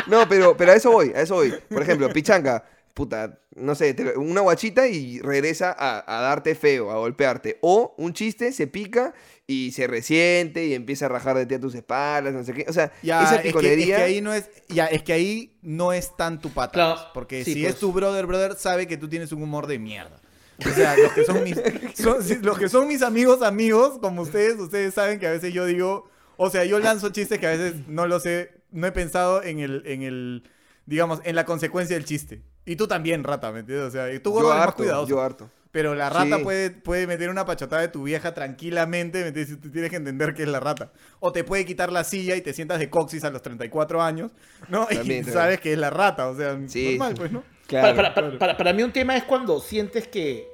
No, 0.08 0.28
pero, 0.28 0.56
pero 0.56 0.72
a 0.72 0.74
eso 0.74 0.90
voy, 0.90 1.12
a 1.14 1.20
eso 1.22 1.34
voy. 1.36 1.54
Por 1.68 1.82
ejemplo, 1.82 2.08
pichanga, 2.12 2.64
puta, 2.94 3.38
no 3.54 3.74
sé, 3.74 3.94
te- 3.94 4.16
una 4.16 4.40
guachita 4.40 4.86
y 4.88 5.20
regresa 5.20 5.74
a, 5.78 6.18
a 6.18 6.22
darte 6.22 6.54
feo, 6.54 6.90
a 6.90 6.96
golpearte. 6.96 7.58
O 7.62 7.94
un 7.98 8.12
chiste, 8.12 8.52
se 8.52 8.66
pica 8.66 9.14
y 9.46 9.72
se 9.72 9.86
resiente 9.86 10.66
y 10.66 10.74
empieza 10.74 11.06
a 11.06 11.08
rajar 11.08 11.36
de 11.36 11.46
ti 11.46 11.54
a 11.54 11.60
tus 11.60 11.74
espaldas, 11.74 12.32
no 12.34 12.44
sé 12.44 12.52
qué. 12.54 12.66
O 12.68 12.72
sea, 12.72 12.92
Ya, 13.02 13.22
esa 13.22 13.36
es 13.36 13.42
que- 13.42 13.48
piconería... 13.48 13.96
Es 13.98 14.02
que, 14.02 14.06
ahí 14.06 14.20
no 14.20 14.32
es, 14.34 14.50
ya, 14.68 14.86
es 14.86 15.02
que 15.02 15.12
ahí 15.12 15.58
no 15.62 15.92
es 15.92 16.16
tan 16.16 16.40
tu 16.40 16.50
pata. 16.50 16.72
Claro, 16.72 16.94
pues, 16.96 17.06
porque 17.14 17.44
sí, 17.44 17.54
si 17.54 17.62
pues. 17.62 17.74
es 17.74 17.80
tu 17.80 17.92
brother, 17.92 18.26
brother, 18.26 18.54
sabe 18.56 18.86
que 18.86 18.96
tú 18.96 19.08
tienes 19.08 19.32
un 19.32 19.42
humor 19.42 19.66
de 19.66 19.78
mierda. 19.78 20.20
O 20.58 20.70
sea, 20.70 20.96
los 20.96 21.12
que 21.12 21.24
son 21.24 21.42
mis, 21.44 21.56
son- 21.94 22.42
los 22.42 22.58
que 22.58 22.68
son 22.68 22.86
mis 22.88 23.02
amigos, 23.02 23.42
amigos, 23.42 23.98
como 24.00 24.22
ustedes, 24.22 24.58
ustedes 24.58 24.94
saben 24.94 25.18
que 25.18 25.26
a 25.26 25.32
veces 25.32 25.52
yo 25.52 25.64
digo, 25.66 26.08
o 26.36 26.50
sea, 26.50 26.64
yo 26.64 26.78
lanzo 26.78 27.10
chistes 27.10 27.38
que 27.38 27.46
a 27.46 27.50
veces 27.50 27.74
no 27.88 28.06
lo 28.06 28.20
sé, 28.20 28.50
no 28.70 28.86
he 28.86 28.92
pensado 28.92 29.42
en 29.42 29.58
el, 29.60 29.82
en 29.86 30.02
el, 30.02 30.44
digamos, 30.86 31.20
en 31.24 31.34
la 31.36 31.44
consecuencia 31.44 31.96
del 31.96 32.04
chiste. 32.04 32.42
Y 32.64 32.76
tú 32.76 32.86
también, 32.86 33.24
rata, 33.24 33.50
¿me 33.50 33.60
entiendes? 33.60 33.88
O 33.88 33.90
sea, 33.90 34.12
y 34.12 34.20
tú 34.20 34.30
gordo, 34.30 34.46
yo 34.48 34.50
eres 34.52 34.58
más 34.60 34.68
harto, 34.68 34.76
cuidadoso. 34.78 35.08
yo 35.08 35.20
harto. 35.20 35.50
Pero 35.72 35.94
la 35.94 36.10
rata 36.10 36.36
Sí. 36.36 36.42
puede, 36.44 36.70
puede 36.70 37.06
meter 37.06 37.30
una 37.30 37.46
pachotada 37.46 37.80
de 37.82 37.88
tu 37.88 38.02
vieja 38.02 38.34
tranquilamente, 38.34 39.22
¿me 39.22 39.28
entiendes? 39.28 39.58
Tú 39.60 39.70
tienes 39.70 39.90
que 39.90 39.96
entender 39.96 40.34
que 40.34 40.42
es 40.42 40.48
la 40.48 40.60
rata. 40.60 40.92
O 41.18 41.32
te 41.32 41.44
puede 41.44 41.64
quitar 41.64 41.90
la 41.90 42.04
silla 42.04 42.36
y 42.36 42.42
te 42.42 42.52
sientas 42.52 42.78
de 42.78 42.90
coxis 42.90 43.24
a 43.24 43.30
los 43.30 43.40
34 43.42 44.02
años, 44.02 44.30
¿no? 44.68 44.86
y 44.90 44.96
también. 44.96 45.24
sabes 45.24 45.60
que 45.60 45.72
es 45.72 45.78
la 45.78 45.88
rata, 45.90 46.28
o 46.28 46.36
sea, 46.36 46.58
Sí, 46.68 46.90
normal, 46.98 47.14
pues, 47.16 47.32
¿no? 47.32 47.42
Claro. 47.66 47.96
para, 47.96 48.14
para- 48.14 48.26
para- 48.28 48.38
para- 48.38 48.56
para 48.56 48.72
mí 48.72 48.82
un 48.82 48.92
tema 48.92 49.16
es 49.16 49.24
cuando 49.24 49.60
sientes 49.60 50.06
que, 50.08 50.50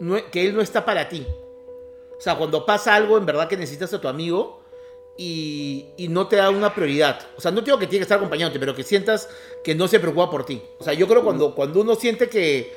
no- 0.00 0.18
que 0.30 0.46
él 0.46 0.54
no 0.54 0.60
está 0.62 0.84
para 0.84 1.08
ti. 1.08 1.26
O 2.16 2.20
sea, 2.20 2.36
cuando 2.36 2.64
pasa 2.64 2.94
algo 2.94 3.18
en 3.18 3.26
verdad 3.26 3.46
que 3.48 3.56
necesitas 3.56 3.92
a 3.92 4.00
tu 4.00 4.08
amigo 4.08 4.60
y, 5.18 5.86
y 5.98 6.08
no 6.08 6.28
te 6.28 6.36
da 6.36 6.48
una 6.50 6.74
prioridad. 6.74 7.18
O 7.36 7.40
sea, 7.40 7.50
no 7.50 7.60
digo 7.60 7.78
que 7.78 7.86
tiene 7.86 7.98
que 8.00 8.02
estar 8.04 8.18
acompañándote, 8.18 8.58
pero 8.58 8.74
que 8.74 8.82
sientas 8.82 9.28
que 9.62 9.74
no 9.74 9.86
se 9.88 10.00
preocupa 10.00 10.30
por 10.30 10.46
ti. 10.46 10.62
O 10.78 10.84
sea, 10.84 10.94
yo 10.94 11.06
creo 11.08 11.22
cuando, 11.24 11.54
cuando 11.54 11.80
uno 11.82 11.94
siente 11.94 12.28
que, 12.28 12.72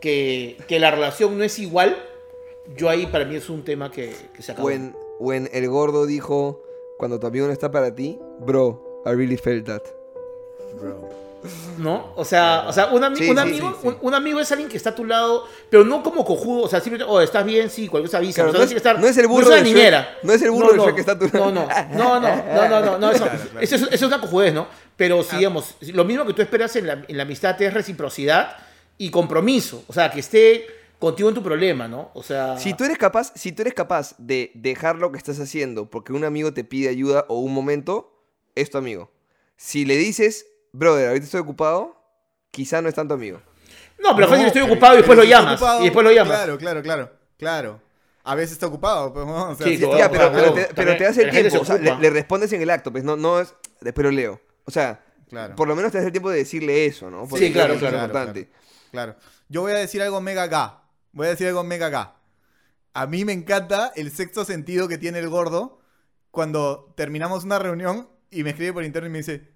que, 0.00 0.56
que 0.66 0.78
la 0.80 0.90
relación 0.90 1.36
no 1.38 1.44
es 1.44 1.58
igual, 1.60 1.96
yo 2.76 2.88
ahí 2.88 3.06
para 3.06 3.24
mí 3.24 3.36
es 3.36 3.48
un 3.48 3.62
tema 3.64 3.90
que, 3.92 4.14
que 4.34 4.42
se 4.42 4.52
acabó. 4.52 4.68
O 4.68 4.70
en, 4.70 4.94
o 5.20 5.32
en 5.32 5.48
el 5.52 5.68
gordo 5.68 6.06
dijo, 6.06 6.62
cuando 6.98 7.18
tu 7.20 7.26
amigo 7.28 7.46
no 7.46 7.52
está 7.52 7.70
para 7.70 7.94
ti, 7.94 8.18
bro, 8.40 9.02
I 9.06 9.10
really 9.10 9.36
felt 9.36 9.66
that. 9.66 9.82
¿No? 11.78 12.12
O 12.16 12.24
sea, 12.24 12.64
o 12.68 12.72
sea 12.72 12.86
un, 12.88 13.02
ami- 13.02 13.16
Sí, 13.16 13.28
un 13.30 13.36
sí, 13.36 13.40
amigo, 13.42 13.70
sí, 13.70 13.76
sí. 13.82 13.88
Un, 13.88 13.96
un 14.02 14.14
amigo 14.14 14.40
es 14.40 14.50
alguien 14.52 14.68
que 14.68 14.76
está 14.76 14.90
a 14.90 14.94
tu 14.94 15.04
lado, 15.04 15.46
pero 15.70 15.84
no 15.84 16.02
como 16.02 16.24
cojudo, 16.24 16.64
o 16.64 16.68
sea, 16.68 16.80
simplemente, 16.80 17.10
oh, 17.10 17.20
estás 17.20 17.44
bien, 17.46 17.70
sí, 17.70 17.88
cualquier 17.88 18.08
cosa 18.10 18.18
avisa. 18.18 18.34
Claro, 18.42 18.50
o 18.50 18.52
sea, 18.52 18.60
no 18.60 18.64
es- 18.66 18.76
estar- 18.76 18.98
no 19.00 19.06
es 19.06 19.16
el 19.16 19.26
burro 19.26 19.48
no 19.48 19.54
es 19.54 19.54
una 19.54 19.56
de 19.56 19.62
Shrek, 19.64 19.74
niñera. 19.76 20.18
no 20.22 20.32
es 20.32 20.42
el 20.42 20.50
burro 20.50 20.72
de 20.72 20.78
Shrek 20.80 20.94
que 20.94 21.00
está 21.00 21.12
a 21.12 21.18
tu 21.18 21.26
No, 21.32 21.50
no, 21.50 21.66
no, 21.94 22.20
no, 22.20 22.20
no, 22.20 22.68
no, 22.68 22.80
no, 22.80 22.98
no, 22.98 23.10
eso, 23.10 23.26
eso 23.60 23.76
es, 23.76 23.82
eso 23.82 23.88
es 23.92 24.02
una 24.02 24.20
cojudez, 24.20 24.52
¿no? 24.52 24.66
Pero, 24.96 25.22
si, 25.22 25.36
digamos, 25.36 25.74
lo 25.94 26.04
mismo 26.04 26.26
que 26.26 26.34
tú 26.34 26.42
esperas 26.42 26.76
en 26.76 26.86
la, 26.86 27.04
en 27.08 27.16
la 27.16 27.22
amistad 27.22 27.60
es 27.62 27.72
reciprocidad 27.72 28.56
y 28.98 29.10
compromiso, 29.10 29.82
o 29.88 29.92
sea, 29.94 30.10
que 30.10 30.20
esté 30.20 30.66
contigo 30.98 31.30
en 31.30 31.34
tu 31.34 31.42
problema, 31.42 31.88
¿no? 31.88 32.10
O 32.12 32.22
sea... 32.22 32.58
Si 32.58 32.74
tú 32.74 32.84
eres 32.84 32.98
capaz, 32.98 33.32
si 33.34 33.52
tú 33.52 33.62
eres 33.62 33.72
capaz 33.72 34.14
de 34.18 34.50
dejar 34.54 34.96
lo 34.96 35.10
que 35.10 35.16
estás 35.16 35.40
haciendo 35.40 35.88
porque 35.88 36.12
un 36.12 36.24
amigo 36.24 36.52
te 36.52 36.64
pide 36.64 36.90
ayuda 36.90 37.24
o 37.28 37.38
un 37.38 37.54
momento, 37.54 38.12
es 38.54 38.68
tu 38.68 38.76
amigo. 38.76 39.10
Si 39.56 39.86
le 39.86 39.96
dices, 39.96 40.44
brother, 40.72 41.08
ahorita 41.08 41.24
estoy 41.24 41.40
ocupado, 41.40 41.96
quizá 42.50 42.80
no 42.82 42.88
es 42.88 42.94
tanto 42.94 43.14
amigo. 43.14 43.40
No, 43.98 44.14
pero 44.16 44.28
fácil, 44.28 44.42
No, 44.42 44.46
estoy 44.48 44.62
pero- 44.62 44.72
ocupado 44.72 44.94
y 44.94 44.96
después 44.98 45.18
pero 45.18 45.24
lo 45.26 45.30
llamas. 45.30 45.54
ocupado, 45.56 45.80
y 45.80 45.84
después 45.84 46.04
lo 46.04 46.12
llamas. 46.12 46.36
Claro, 46.36 46.58
claro, 46.58 46.82
claro, 46.82 47.10
claro. 47.38 47.82
A 48.24 48.34
veces 48.34 48.52
está 48.52 48.66
ocupado, 48.66 49.12
pues, 49.12 49.26
¿no? 49.26 49.50
o 49.50 49.54
sea, 49.54 49.66
Sí, 49.66 49.76
sí 49.78 49.86
ya, 49.96 50.10
pero, 50.10 50.30
pero, 50.32 50.52
te, 50.52 50.68
pero 50.74 50.96
te 50.96 51.04
das 51.04 51.16
el 51.18 51.30
tiempo, 51.30 51.50
se 51.50 51.58
o 51.58 51.64
sea, 51.64 51.76
le, 51.78 51.96
le 51.96 52.10
respondes 52.10 52.52
en 52.52 52.60
el 52.62 52.70
acto, 52.70 52.92
pues 52.92 53.02
no, 53.04 53.16
no 53.16 53.40
es, 53.40 53.54
después 53.80 54.04
lo 54.04 54.10
leo. 54.10 54.40
O 54.64 54.70
sea, 54.70 55.02
Claro. 55.28 55.54
por 55.56 55.68
lo 55.68 55.74
menos 55.76 55.92
te 55.92 55.98
das 55.98 56.06
el 56.06 56.12
tiempo 56.12 56.28
de 56.30 56.38
decirle 56.38 56.86
eso, 56.86 57.10
¿no? 57.10 57.26
Sí, 57.36 57.52
claro, 57.52 57.74
eso 57.74 57.86
es 57.86 57.90
claro, 57.92 58.04
importante. 58.06 58.50
Claro. 58.90 59.16
Yo 59.48 59.62
voy 59.62 59.72
a 59.72 59.76
decir 59.76 60.02
algo 60.02 60.20
mega 60.20 60.46
ga. 60.48 60.82
Voy 61.12 61.26
a 61.26 61.30
decir 61.30 61.46
algo 61.46 61.62
mega 61.64 61.88
ga. 61.88 62.16
A 62.94 63.06
mí 63.06 63.24
me 63.24 63.32
encanta 63.32 63.92
el 63.96 64.10
sexto 64.10 64.44
sentido 64.44 64.88
que 64.88 64.98
tiene 64.98 65.18
el 65.20 65.28
gordo 65.28 65.80
cuando 66.30 66.92
terminamos 66.96 67.44
una 67.44 67.58
reunión 67.58 68.08
y 68.30 68.42
me 68.44 68.50
escribe 68.50 68.72
por 68.72 68.84
interno 68.84 69.08
y 69.08 69.12
me 69.12 69.18
dice, 69.18 69.49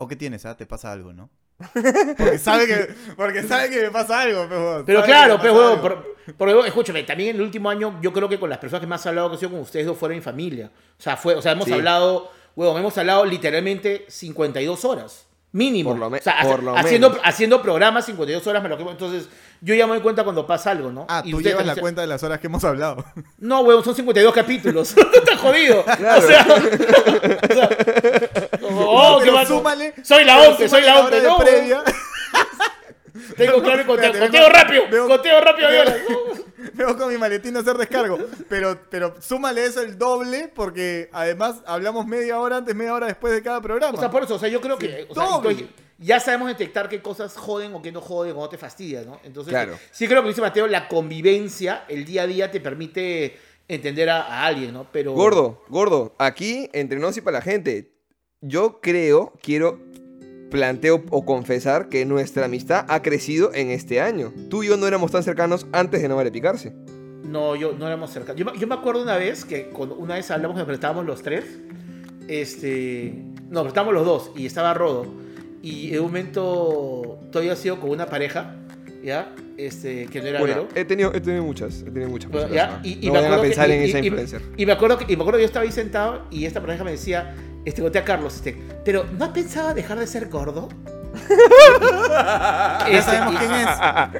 ¿o 0.00 0.08
qué 0.08 0.16
tienes? 0.16 0.44
Ah? 0.46 0.56
¿Te 0.56 0.66
pasa 0.66 0.90
algo, 0.90 1.12
no? 1.12 1.30
Porque 2.16 2.38
sabe 2.38 2.66
que, 2.66 2.94
porque 3.16 3.42
sabe 3.42 3.68
que 3.68 3.82
me 3.82 3.90
pasa 3.90 4.20
algo, 4.22 4.46
pero, 4.48 4.82
Pero 4.86 5.02
claro, 5.04 5.38
pero 5.40 5.54
huevón, 5.54 5.80
por- 5.82 6.16
huevón, 6.48 6.66
escúchame, 6.66 7.02
también 7.02 7.30
en 7.30 7.36
el 7.36 7.42
último 7.42 7.68
año 7.68 7.98
yo 8.00 8.12
creo 8.14 8.30
que 8.30 8.40
con 8.40 8.48
las 8.48 8.58
personas 8.58 8.80
que 8.80 8.86
más 8.86 9.04
he 9.04 9.10
hablado 9.10 9.28
que 9.28 9.36
he 9.36 9.38
sido 9.38 9.50
con 9.50 9.60
ustedes 9.60 9.84
dos 9.84 9.98
fueron 9.98 10.16
mi 10.16 10.22
familia. 10.22 10.70
O 10.98 11.02
sea, 11.02 11.18
fue, 11.18 11.34
o 11.34 11.42
sea, 11.42 11.52
hemos 11.52 11.66
Sí. 11.66 11.74
hablado, 11.74 12.30
huevón, 12.56 12.78
hemos 12.80 12.96
hablado 12.96 13.26
literalmente 13.26 14.06
52 14.08 14.84
horas. 14.86 15.26
Mínimo. 15.52 15.90
Por 15.90 15.98
lo 15.98 16.08
me- 16.10 16.18
o 16.18 16.22
sea, 16.22 16.42
por 16.44 16.62
lo 16.62 16.76
haciendo, 16.76 17.10
menos. 17.10 17.22
haciendo 17.26 17.60
programas 17.60 18.06
52 18.06 18.46
horas 18.46 18.62
me 18.62 18.68
lo 18.68 18.78
quemo. 18.78 18.92
Entonces, 18.92 19.28
yo 19.60 19.74
ya 19.74 19.84
me 19.86 19.94
doy 19.94 20.00
cuenta 20.00 20.22
cuando 20.22 20.46
pasa 20.46 20.70
algo, 20.70 20.92
¿no? 20.92 21.06
Ah, 21.08 21.22
Y 21.24 21.32
tú 21.32 21.42
llevas 21.42 21.66
la 21.66 21.74
cuenta 21.74 22.00
de 22.00 22.06
las 22.06 22.22
horas 22.22 22.38
que 22.38 22.46
hemos 22.46 22.62
hablado. 22.64 23.04
No, 23.38 23.60
huevón, 23.62 23.82
son 23.84 23.96
52 23.96 24.32
capítulos. 24.32 24.94
Está 25.12 25.36
jodido. 25.36 25.84
Claro. 25.84 26.22
O 26.24 26.26
sea, 26.26 26.46
o 26.46 27.52
sea, 27.52 27.68
súmale- 29.46 29.94
Soy 30.04 30.24
la 30.24 30.40
once, 30.40 30.68
soy 30.68 30.82
la 30.82 31.08
de 31.10 31.22
No, 31.22 31.38
previa. 31.38 31.82
tengo 33.36 33.62
claro 33.62 33.80
el 33.80 33.86
conteo. 33.86 34.12
Conteo 34.12 34.30
veo- 34.30 34.48
rápido, 34.48 34.82
veo- 34.90 35.08
conteo 35.08 35.40
rápido 35.40 35.68
de 35.70 35.84
veo- 36.74 36.96
con 36.98 37.08
mi 37.08 37.18
maletín 37.18 37.56
a 37.56 37.60
hacer 37.60 37.76
descargo. 37.76 38.18
Pero, 38.48 38.78
pero 38.88 39.14
súmale 39.20 39.64
eso 39.64 39.82
el 39.82 39.98
doble 39.98 40.50
porque 40.54 41.08
además 41.12 41.56
hablamos 41.66 42.06
media 42.06 42.38
hora 42.38 42.58
antes, 42.58 42.74
media 42.74 42.94
hora 42.94 43.06
después 43.06 43.32
de 43.32 43.42
cada 43.42 43.60
programa. 43.60 43.96
O 43.96 44.00
sea, 44.00 44.10
por 44.10 44.22
eso, 44.24 44.34
o 44.36 44.38
sea, 44.38 44.48
yo 44.48 44.60
creo 44.60 44.78
que. 44.78 45.06
o 45.08 45.14
sea, 45.14 45.56
ya 45.98 46.18
sabemos 46.18 46.48
detectar 46.48 46.88
qué 46.88 47.02
cosas 47.02 47.36
joden 47.36 47.74
o 47.74 47.82
qué 47.82 47.92
no 47.92 48.00
joden 48.00 48.32
o 48.34 48.40
no 48.40 48.48
te 48.48 48.56
fastidian, 48.56 49.04
¿no? 49.04 49.20
Entonces, 49.22 49.50
Claro. 49.52 49.78
sí 49.90 50.08
creo 50.08 50.22
que 50.22 50.28
dice 50.28 50.40
Mateo, 50.40 50.66
la 50.66 50.88
convivencia, 50.88 51.84
el 51.88 52.06
día 52.06 52.22
a 52.22 52.26
día 52.26 52.50
te 52.50 52.58
permite 52.58 53.38
entender 53.68 54.08
a, 54.08 54.22
a 54.22 54.46
alguien, 54.46 54.72
¿no? 54.72 54.86
Pero... 54.90 55.12
Gordo, 55.12 55.62
gordo, 55.68 56.14
aquí, 56.18 56.70
entre 56.72 56.98
nos 56.98 57.18
y 57.18 57.20
para 57.20 57.38
la 57.38 57.42
gente, 57.42 57.89
yo 58.40 58.80
creo, 58.80 59.32
quiero, 59.42 59.78
planteo 60.50 61.04
o 61.10 61.24
confesar 61.24 61.88
que 61.88 62.04
nuestra 62.04 62.46
amistad 62.46 62.84
ha 62.88 63.02
crecido 63.02 63.52
en 63.54 63.70
este 63.70 64.00
año. 64.00 64.32
Tú 64.48 64.62
y 64.62 64.68
yo 64.68 64.76
no 64.76 64.86
éramos 64.86 65.12
tan 65.12 65.22
cercanos 65.22 65.66
antes 65.72 66.02
de 66.02 66.08
no 66.08 66.16
vale 66.16 66.30
picarse. 66.32 66.72
No, 67.24 67.54
yo 67.54 67.72
no 67.72 67.86
éramos 67.86 68.10
cercanos. 68.10 68.38
Yo, 68.38 68.44
me- 68.44 68.58
yo 68.58 68.66
me 68.66 68.74
acuerdo 68.74 69.02
una 69.02 69.16
vez 69.16 69.44
que 69.44 69.68
cuando 69.68 69.94
una 69.94 70.14
vez 70.14 70.30
hablamos, 70.30 70.56
nos 70.56 70.68
estábamos 70.68 71.06
los 71.06 71.22
tres. 71.22 71.44
Este. 72.28 73.12
No, 73.48 73.60
pero 73.60 73.68
estábamos 73.68 73.94
los 73.94 74.04
dos 74.06 74.30
y 74.36 74.46
estaba 74.46 74.74
Rodo. 74.74 75.06
Y 75.62 75.92
en 75.92 76.00
un 76.00 76.06
momento 76.06 77.18
todavía 77.30 77.54
sido 77.54 77.78
con 77.80 77.90
una 77.90 78.06
pareja, 78.06 78.56
¿ya? 79.04 79.34
Este, 79.58 80.06
que 80.06 80.22
no 80.22 80.28
era 80.28 80.42
Una, 80.42 80.54
Vero. 80.54 80.68
he, 80.74 80.84
tenido, 80.86 81.12
he 81.12 81.20
tenido 81.20 81.44
muchas, 81.44 81.82
he 81.82 81.90
tenido 81.90 82.08
muchas. 82.08 82.30
Bueno, 82.30 82.48
¿ya? 82.54 82.80
Y, 82.82 82.92
y 83.06 83.06
no 83.08 83.12
me 83.12 83.18
vayan 83.18 83.24
a 83.32 83.34
acuerdo 83.36 83.42
que- 83.42 83.48
pensar 83.48 83.70
en 83.70 83.82
y- 83.82 83.84
esa 83.90 83.98
y- 83.98 84.02
y- 84.02 84.06
influencer. 84.06 84.42
Y 84.56 84.66
me 84.66 84.72
acuerdo 84.72 84.98
que, 84.98 85.12
y 85.12 85.16
me 85.16 85.22
acuerdo 85.22 85.36
que 85.38 85.42
yo 85.42 85.46
estaba 85.46 85.64
ahí 85.66 85.72
sentado 85.72 86.26
y 86.30 86.46
esta 86.46 86.60
pareja 86.62 86.82
me 86.82 86.92
decía, 86.92 87.34
este, 87.64 87.82
conté 87.82 87.98
a 87.98 88.04
Carlos, 88.04 88.34
este, 88.36 88.56
pero 88.84 89.04
¿no 89.18 89.24
has 89.24 89.30
pensado 89.30 89.74
dejar 89.74 89.98
de 89.98 90.06
ser 90.06 90.28
gordo? 90.28 90.68
Ya 92.10 92.86
Este, 92.88 93.02
sabemos 93.10 93.34
y- 93.34 93.36
quién 93.38 93.52
es. 93.52 93.68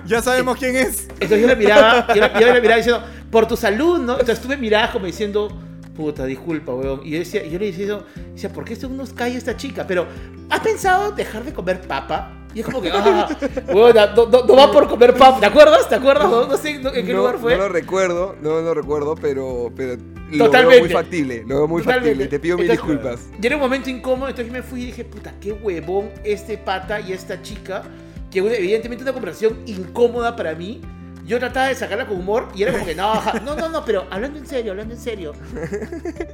Ya 0.07 0.23
sabemos 0.23 0.59
quién 0.59 0.77
es. 0.77 1.09
Entonces 1.09 1.41
yo 1.41 1.47
le 1.47 1.57
miraba, 1.57 2.07
yo 2.15 2.21
le, 2.21 2.33
yo 2.41 2.53
le 2.53 2.61
miraba 2.61 2.77
diciendo, 2.77 3.03
por 3.31 3.47
tu 3.47 3.57
salud, 3.57 3.99
¿no? 4.01 4.13
Entonces 4.13 4.41
tú 4.41 4.49
me 4.49 4.57
mirabas 4.57 4.91
como 4.91 5.07
diciendo, 5.07 5.49
puta, 5.97 6.25
disculpa, 6.27 6.73
weón. 6.75 7.01
Y 7.05 7.11
yo, 7.11 7.19
decía, 7.21 7.45
y 7.45 7.51
yo 7.51 7.59
le 7.59 7.67
decía, 7.67 8.01
decía, 8.33 8.53
¿por 8.53 8.65
qué 8.65 8.75
esto 8.75 8.89
nos 8.89 9.13
cae 9.13 9.37
esta 9.37 9.57
chica? 9.57 9.87
Pero, 9.87 10.07
¿has 10.49 10.61
pensado 10.61 11.13
dejar 11.13 11.45
de 11.45 11.53
comer 11.53 11.81
papa? 11.83 12.33
Y 12.55 12.61
es 12.61 12.67
como 12.67 12.81
que, 12.83 12.91
ah, 12.91 13.29
weón, 13.69 13.95
no, 13.95 14.27
no- 14.27 14.45
no 14.45 14.57
va 14.57 14.73
por 14.73 14.89
comer 14.89 15.15
papa. 15.15 15.39
¿Te 15.41 15.47
acuerdas? 15.47 15.89
¿Te 15.89 15.95
acuerdas? 15.95 16.29
No, 16.29 16.47
No 16.47 16.57
sé 16.57 16.71
en 16.71 16.83
qué 16.83 17.13
no, 17.13 17.19
lugar 17.19 17.39
fue. 17.39 17.53
No 17.57 17.63
lo 17.65 17.69
recuerdo, 17.69 18.35
no 18.41 18.61
lo 18.61 18.75
recuerdo, 18.75 19.15
pero, 19.15 19.71
pero 19.77 19.95
lo 19.95 20.01
veo 20.31 20.47
Totalmente. 20.47 20.81
muy 20.81 20.89
factible. 20.91 21.45
Lo 21.47 21.57
veo 21.59 21.69
muy 21.69 21.83
Totalmente. 21.83 22.09
factible. 22.11 22.27
Te 22.29 22.41
pido 22.41 22.57
mil 22.59 22.71
Entonces, 22.71 22.87
disculpas. 22.97 23.29
Y 23.41 23.47
era 23.47 23.57
un 23.57 23.63
momento 23.63 23.89
incómodo, 23.91 24.29
entonces 24.29 24.47
yo 24.49 24.53
me 24.53 24.63
fui 24.63 24.83
y 24.83 24.87
dije, 24.87 25.05
puta, 25.05 25.33
qué 25.41 25.53
huevón 25.53 26.11
este 26.25 26.59
pata 26.59 26.99
y 27.01 27.13
esta 27.13 27.41
chica, 27.41 27.83
que 28.31 28.41
evidentemente 28.41 29.05
una 29.05 29.13
conversación 29.13 29.59
incómoda 29.67 30.35
para 30.35 30.55
mí. 30.55 30.81
Yo 31.27 31.39
trataba 31.39 31.69
de 31.69 31.77
sacarla 31.77 32.09
con 32.09 32.17
humor 32.19 32.49
y 32.57 32.65
era 32.65 32.73
como 32.73 32.85
que, 32.85 32.95
no, 32.97 33.15
no, 33.45 33.55
no, 33.55 33.69
no, 33.69 33.85
pero 33.85 34.05
hablando 34.11 34.41
en 34.41 34.47
serio, 34.47 34.73
hablando 34.73 34.95
en 34.95 35.01
serio. 35.01 35.33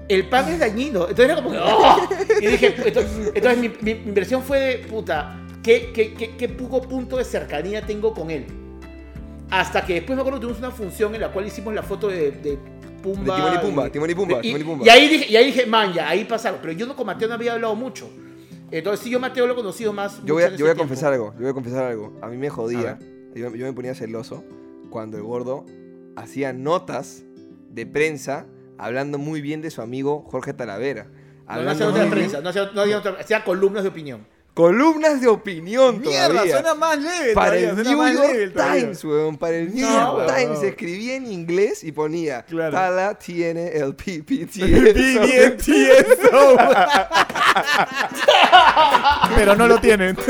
El 0.09 0.27
pan 0.31 0.49
es 0.49 0.59
dañino. 0.59 1.03
Entonces 1.03 1.27
era 1.27 1.35
como 1.37 1.51
que, 1.51 1.59
"Oh". 1.59 2.09
Y 2.41 2.47
dije, 2.47 2.75
entonces, 2.83 3.33
entonces 3.35 3.59
mi, 3.59 3.69
mi, 3.83 3.95
mi 4.01 4.09
impresión 4.09 4.43
fue 4.43 4.59
de, 4.61 4.79
puta, 4.89 5.37
¿qué, 5.67 5.91
qué, 5.93 6.14
qué, 6.14 6.37
qué 6.37 6.49
poco 6.49 6.81
punto 6.81 7.17
de 7.17 7.25
cercanía 7.25 7.85
tengo 7.85 8.14
con 8.14 8.31
él? 8.31 8.47
Hasta 9.51 9.85
que 9.85 9.95
después 9.95 10.17
me 10.17 10.21
acuerdo 10.23 10.39
que 10.41 10.47
tuvimos 10.47 10.61
una 10.61 10.71
función 10.71 11.14
en 11.14 11.21
la 11.21 11.33
cual 11.33 11.47
hicimos 11.47 11.75
la 11.75 11.83
foto 11.83 12.09
de, 12.09 12.31
de 12.31 12.59
Pumba. 13.03 13.35
De 13.37 13.43
Timón 13.43 13.55
y 13.55 13.59
Pumba, 13.59 13.91
Timón 13.91 14.11
y 14.11 14.14
Pumba, 14.14 14.39
y, 14.39 14.43
Timón 14.43 14.61
y 14.61 14.64
Pumba. 14.64 14.85
y 14.87 14.89
ahí 14.89 15.09
dije, 15.09 15.27
y 15.33 15.37
ahí 15.37 15.47
dije, 15.47 15.67
man, 15.67 15.93
ya, 15.93 16.09
ahí 16.09 16.25
pasa 16.25 16.49
algo. 16.49 16.61
Pero 16.62 16.73
yo 16.75 16.87
no 16.87 16.95
con 16.97 17.07
Mateo 17.07 17.29
no 17.29 17.35
había 17.35 17.53
hablado 17.55 17.75
mucho. 17.75 18.09
Entonces 18.71 19.05
sí, 19.05 19.11
yo 19.11 19.21
Mateo 19.21 19.47
lo 19.47 19.53
he 19.53 19.57
conocido 19.57 19.93
más. 19.93 20.21
Yo 20.25 20.35
voy 20.35 20.45
a, 20.45 20.51
yo 20.57 20.64
voy 20.64 20.73
a 20.73 20.77
confesar 20.77 21.12
algo, 21.12 21.33
yo 21.35 21.41
voy 21.41 21.51
a 21.51 21.53
confesar 21.53 21.85
algo. 21.85 22.12
A 22.23 22.29
mí 22.29 22.37
me 22.37 22.49
jodía, 22.51 22.99
yo, 23.35 23.55
yo 23.55 23.67
me 23.67 23.73
ponía 23.73 23.95
celoso 23.95 24.45
cuando 24.91 25.17
el 25.17 25.23
gordo 25.23 25.64
hacía 26.17 26.53
notas 26.53 27.25
de 27.71 27.87
prensa 27.87 28.47
hablando 28.79 29.19
muy 29.19 29.41
bien 29.41 29.62
de 29.62 29.71
su 29.71 29.83
amigo 29.83 30.23
Jorge 30.29 30.53
Talavera. 30.53 31.07
No, 31.49 31.62
no 31.62 31.71
hacía 31.71 31.87
nota 31.87 32.05
de 32.05 32.11
prensa, 32.11 32.41
no 32.41 32.49
hacía, 32.49 32.71
no 32.75 32.81
hacía 32.83 32.97
nota- 32.97 33.17
hacía 33.21 33.45
columnas 33.45 33.85
de 33.85 33.91
opinión. 33.91 34.27
Columnas 34.57 35.21
de 35.21 35.29
opinión 35.29 36.01
Mierda, 36.01 36.29
todavía. 36.29 36.53
suena 36.55 36.75
más 36.75 36.99
leve. 36.99 37.35
para 37.35 37.49
todavía, 37.51 37.69
el 37.69 37.75
suena 37.75 37.91
New 37.91 37.99
más 37.99 38.13
York 38.15 38.53
todavía. 38.55 38.81
Times, 38.81 39.05
weón. 39.05 39.37
Para 39.37 39.57
el 39.59 39.75
New 39.75 39.87
No, 39.87 39.93
York 39.93 40.17
weón. 40.17 40.35
Times 40.35 40.63
escribía 40.63 41.17
en 41.17 41.27
inglés 41.27 41.85
y 41.85 41.93
ponía 41.93 42.41
Claro. 42.43 42.73
Tala 42.73 43.19
tiene 43.19 43.69
el 43.77 43.95
PPT. 43.95 44.57
BBTSO. 44.57 46.57
Pero 49.37 49.55
no 49.57 49.69
lo 49.69 49.79
tienen. 49.79 50.17